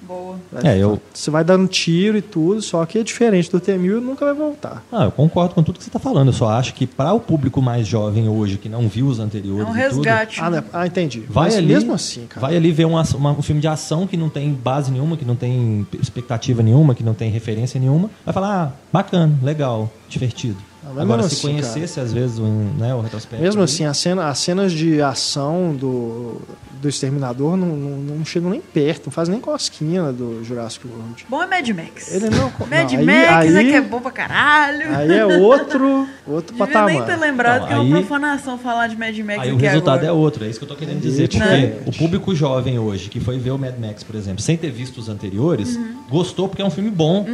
[0.06, 0.36] Boa.
[0.62, 4.00] É, eu- Você vai dando tiro e tudo, só que é diferente do T-1000 ele
[4.04, 4.82] nunca vai voltar.
[4.92, 6.28] Ah, eu concordo com tudo que você está falando.
[6.28, 9.22] Eu só acho que para o público mais jovem hoje, que não viu os É
[9.22, 10.40] anteriores um e tudo, resgate.
[10.40, 10.60] Ah, né?
[10.60, 10.64] né?
[10.72, 11.20] ah entendi.
[11.28, 12.46] vai Mas ali, mesmo assim, cara.
[12.46, 15.24] vai ali ver um, uma- um filme de ação que não tem base nenhuma, que
[15.24, 20.56] não tem expectativa nenhuma, que não tem referência nenhuma, vai falar, ah, bacana, legal, divertido.
[20.86, 23.42] Ah, mas Agora, mesmo se assim, conhecesse, às vezes, um, né, o retrospecto.
[23.42, 26.42] Mesmo ali, assim, a cena, as cenas de ação do,
[26.82, 31.24] do Exterminador não, não, não chegam nem perto, não faz nem cosquinha do Jurassic World.
[31.28, 32.12] Bom é Mad Max.
[32.14, 32.52] Ele não.
[32.68, 34.94] Mad não, aí- Max é aí, que é bom pra caralho.
[34.94, 36.92] Aí é outro, outro Devia patamar.
[36.92, 39.56] nem ter lembrado Não, que é uma aí- profanação falar de Mad Max Aí o
[39.56, 40.06] resultado agora.
[40.08, 41.28] é outro, é isso que eu tô querendo dizer.
[41.28, 41.78] Porque Né?
[41.86, 44.98] o público jovem hoje, que foi ver o Mad Max, por exemplo, sem ter visto
[44.98, 45.94] os anteriores, Uhum.
[46.10, 47.24] gostou porque é um filme bom.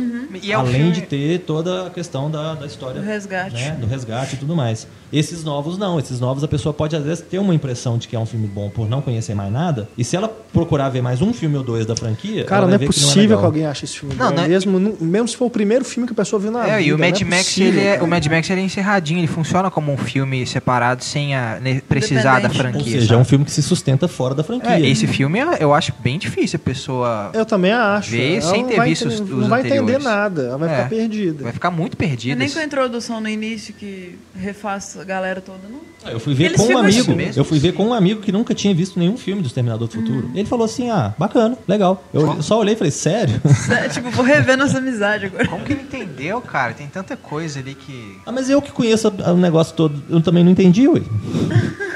[0.40, 3.39] E é um além filme- de ter toda a questão da, da história Do resgate.
[3.48, 4.86] Né, do resgate e tudo mais.
[5.12, 8.14] Esses novos não, esses novos a pessoa pode às vezes ter uma impressão de que
[8.14, 11.20] é um filme bom por não conhecer mais nada, e se ela procurar ver mais
[11.20, 13.28] um filme ou dois da franquia, Cara, ela não vai é ver que possível que,
[13.28, 13.44] legal.
[13.44, 14.36] alguém ache esse filme Não, bom.
[14.36, 16.76] não é- mesmo, mesmo se for o primeiro filme que a pessoa viu na É,
[16.76, 16.80] vida.
[16.82, 19.18] e o não Mad é Max, possível, ele é, o Mad Max ele é encerradinho,
[19.20, 22.66] ele funciona como um filme separado sem a, ne- precisar da Independente.
[22.66, 23.00] Ou franquia.
[23.00, 23.28] seja, é um sabe?
[23.30, 24.70] filme que se sustenta fora da franquia.
[24.74, 28.10] É, esse filme é- eu acho bem difícil a pessoa Eu também acho.
[28.12, 30.04] Ver Ela sem não ter vai visto entender- os- Não vai entender anteriores.
[30.04, 30.76] nada, ela vai É.
[30.76, 31.42] ficar perdida.
[31.44, 32.36] vai ficar muito perdida.
[32.36, 35.80] nem com a introdução no início que refaz a galera toda, não.
[36.04, 37.00] Ah, Eu fui ver Eles com um amigo.
[37.00, 37.40] assim mesmo?
[37.40, 39.94] Eu fui ver com um amigo que nunca tinha visto nenhum filme do Exterminador do
[39.94, 40.26] Futuro.
[40.28, 40.32] Hum.
[40.34, 42.02] Ele falou assim: ah, bacana, legal.
[42.14, 43.40] Eu, só olhei e falei, sério?
[43.70, 45.46] É, tipo, vou rever nossa amizade agora.
[45.46, 46.72] Como que ele entendeu, cara?
[46.72, 48.16] Tem tanta coisa ali que.
[48.26, 51.00] ah, mas eu que conheço o negócio todo, eu também não entendi, ué.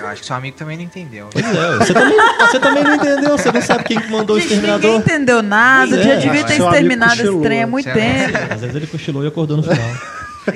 [0.01, 1.29] Eu acho que seu amigo também não entendeu.
[1.33, 4.41] Pois é, você também, você também não entendeu, você não sabe quem que mandou o
[4.41, 5.01] Gente, ninguém Exterminador.
[5.01, 6.17] entendeu nada, Pois já é.
[6.19, 7.95] devia ter exterminado esse trem há muito lá.
[7.95, 8.39] tempo.
[8.53, 9.91] Às vezes ele cochilou e acordou no final.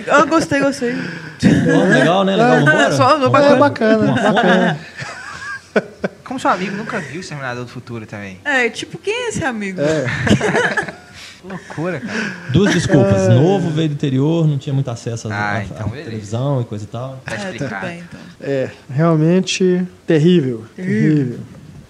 [0.06, 0.94] Eu gostei, gostei.
[0.94, 2.36] Ó, legal, né?
[2.36, 2.92] Legal, vambora?
[2.92, 3.16] Só-?
[3.24, 4.56] É bacana, bacana.
[4.56, 4.80] né?
[6.24, 8.38] Como seu amigo nunca viu o Exterminador do Futuro também.
[8.44, 9.80] É, tipo, quem é esse amigo?
[11.40, 12.32] Que loucura, cara.
[12.50, 13.28] Duas desculpas.
[13.28, 16.84] Novo, veio do interior, não tinha muito acesso à, Ah, à- então televisão e coisa
[16.84, 17.22] e tal.
[17.24, 17.86] Tá É, explicado.
[17.86, 18.20] bem, então.
[18.42, 20.66] É, realmente terrível.
[20.76, 21.38] Terrível.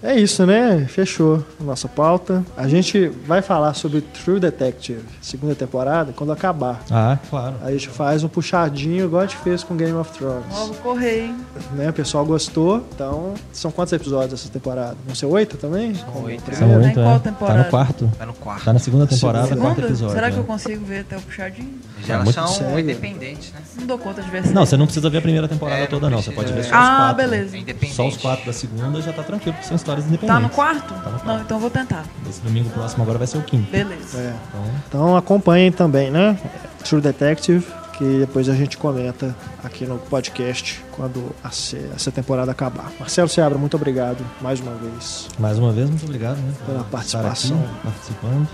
[0.01, 0.85] É isso, né?
[0.87, 2.41] Fechou a nossa pauta.
[2.55, 6.81] A gente vai falar sobre True Detective, segunda temporada, quando acabar.
[6.89, 7.55] Ah, claro.
[7.61, 10.45] Aí a gente faz um puxadinho, igual a gente fez com Game of Thrones.
[10.53, 11.35] Ó, vou correr, hein?
[11.73, 11.89] Né?
[11.89, 12.77] O pessoal gostou.
[12.95, 14.95] Então, são quantos episódios essa temporada?
[15.05, 15.93] Vão ser oito também?
[15.95, 16.53] Como oito, é.
[16.53, 16.69] São?
[16.69, 17.13] Tá em oito, qual é.
[17.13, 17.63] Tá temporada?
[17.63, 18.11] no quarto.
[18.17, 18.63] Tá no quarto.
[18.65, 19.65] Tá na segunda temporada, Segunda?
[19.65, 20.15] quarto episódio.
[20.15, 20.39] Será que é.
[20.39, 21.73] eu consigo ver até o puxadinho?
[22.05, 22.79] Já elas muito são sério.
[22.79, 23.59] independentes, né?
[23.77, 25.87] Não dou conta de ver essa Não, você não precisa ver a primeira temporada É,
[25.87, 26.21] toda, não.
[26.21, 27.15] Você pode ver só os Ah, quatro.
[27.17, 27.57] beleza.
[27.57, 27.95] É independente.
[27.95, 30.41] Só os quatro da segunda já tá tranquilo, porque são histórias Tá independentes.
[30.43, 30.87] no quarto?
[30.87, 31.25] Tá no quarto.
[31.27, 32.05] Não, então eu vou tentar.
[32.29, 33.69] Esse domingo próximo agora vai ser o quinto.
[33.71, 34.17] Beleza.
[34.19, 34.33] É.
[34.47, 36.37] Então, Então acompanhem também, né?
[36.83, 37.65] True Detective,
[37.97, 42.91] que depois a gente comenta aqui no podcast quando essa temporada acabar.
[42.99, 45.27] Marcelo Seabra, muito obrigado mais uma vez.
[45.37, 47.57] mais uma vez, muito obrigado né, Pela participação.
[47.57, 48.47] Aqui, participando.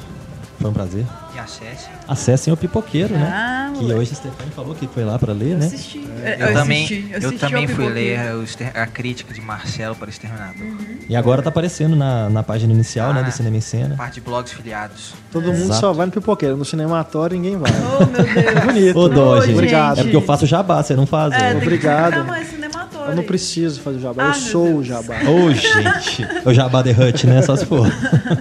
[0.59, 1.05] Foi um prazer.
[1.35, 1.87] E acesse.
[2.07, 3.29] Acessem o Pipoqueiro, né?
[3.31, 3.99] Ah, Que moleque.
[3.99, 5.65] hoje a Stefani falou que foi lá pra ler, Eu né?
[5.65, 6.07] assisti.
[6.23, 10.09] É, Eu, também, assisti, eu assisti também fui ler o a crítica de Marcelo para
[10.09, 10.61] Exterminador.
[10.65, 10.77] Uhum.
[11.09, 13.23] E agora tá aparecendo na, na página inicial, né, Ah.
[13.23, 13.95] do Cinema em Cena.
[13.97, 15.13] Parte de blogs filiados.
[15.31, 15.79] Todo mundo Exato.
[15.81, 17.71] só vai no pipoqueiro, no cinematório ninguém vai.
[17.99, 18.63] Oh, meu Deus.
[18.65, 18.99] Bonito.
[18.99, 19.53] Ô, dó, gente.
[19.53, 19.99] Obrigado.
[19.99, 21.33] É porque eu faço jabá, você não faz.
[21.33, 22.13] É, tem Obrigado.
[22.13, 22.74] que ficar mais cinematório.
[23.09, 24.87] Eu não preciso fazer o jabá, Ah, eu sou o Deus.
[24.87, 25.15] jabá.
[25.29, 26.27] Ô, gente.
[26.45, 27.41] O Jabá The Hut, né?
[27.41, 27.87] Só se for.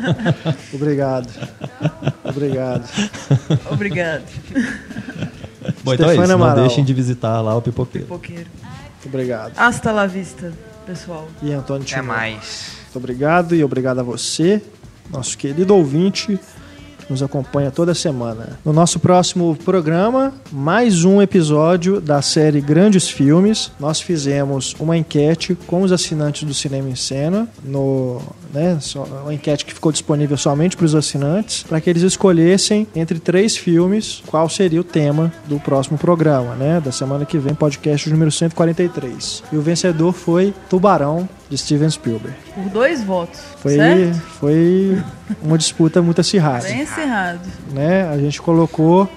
[0.73, 1.29] Obrigado.
[2.25, 2.89] Obrigado.
[3.71, 4.23] Obrigado,
[5.83, 6.27] Bom, então é isso.
[6.27, 6.57] Não Amaral.
[6.67, 8.07] deixem de visitar lá o Pipoqueiro.
[8.07, 8.47] poqueiro.
[9.05, 9.53] Obrigado.
[9.57, 10.53] Hasta la vista,
[10.87, 11.29] pessoal.
[11.43, 12.73] E Antônio Até mais.
[12.85, 14.63] Muito obrigado e obrigado a você,
[15.11, 16.39] nosso querido ouvinte,
[17.09, 18.59] nos acompanha toda semana.
[18.65, 23.71] No nosso próximo programa, mais um episódio da série Grandes Filmes.
[23.79, 28.21] Nós fizemos uma enquete com os assinantes do Cinema em Cena, no,
[28.53, 28.79] né,
[29.23, 33.57] uma enquete que ficou disponível somente para os assinantes, para que eles escolhessem entre três
[33.57, 38.31] filmes qual seria o tema do próximo programa, né, da semana que vem, podcast número
[38.31, 39.43] 143.
[39.53, 42.37] E o vencedor foi Tubarão, de Steven Spielberg.
[42.55, 43.41] Por dois votos.
[43.59, 44.15] Foi, Certo?
[44.41, 45.03] foi
[45.43, 46.65] uma disputa muito acirrada.
[46.65, 47.41] Bem encerrado.
[47.73, 48.09] Né?
[48.09, 49.09] A gente colocou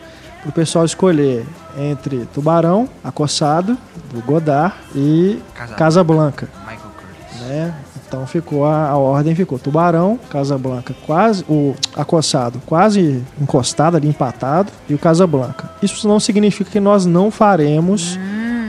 [0.43, 1.45] pro pessoal escolher
[1.77, 3.77] entre Tubarão, Acossado,
[4.11, 5.75] do Godard, e Casablanca.
[5.77, 6.49] Casablanca.
[6.61, 7.41] Michael Curtis.
[7.47, 7.73] Né?
[8.07, 14.71] Então ficou a, a ordem ficou Tubarão, Casablanca quase o Acossado quase encostado ali empatado
[14.89, 15.69] e o Casablanca.
[15.81, 18.17] Isso não significa que nós não faremos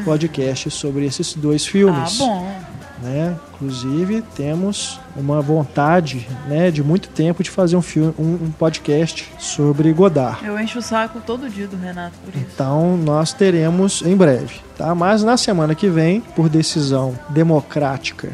[0.05, 2.51] podcast sobre esses dois Ah, filmes bom.
[3.03, 3.37] Né?
[3.55, 9.31] Inclusive temos uma vontade, né, de muito tempo de fazer um filme, um, um podcast
[9.39, 10.45] sobre Godard.
[10.45, 12.47] Eu encho o saco todo dia do Renato por isso.
[12.55, 14.95] Então nós teremos em breve, tá?
[14.95, 18.31] Mas na semana que vem, por decisão democrática,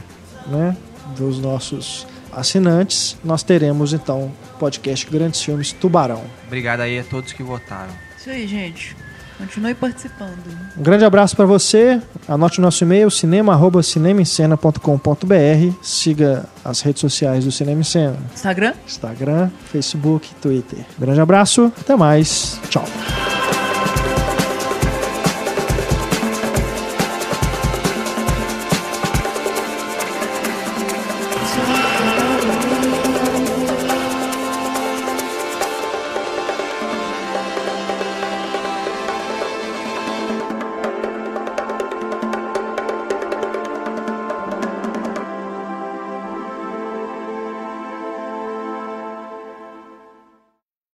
[0.47, 0.77] né,
[1.17, 6.23] dos nossos assinantes, nós teremos então o podcast Grandes Filmes Tubarão.
[6.47, 7.93] Obrigado aí a todos que votaram.
[8.19, 8.97] Isso aí, gente.
[9.39, 10.39] Continue participando.
[10.77, 12.01] Um grande abraço para você.
[12.29, 15.75] Anote o nosso e-mail cinema@cinemascena.com.br.
[15.83, 18.17] Siga as redes sociais do Cinema em Cena.
[18.33, 18.73] Instagram?
[18.87, 20.79] Instagram, Facebook, Twitter.
[20.99, 22.85] Grande abraço, até mais, tchau.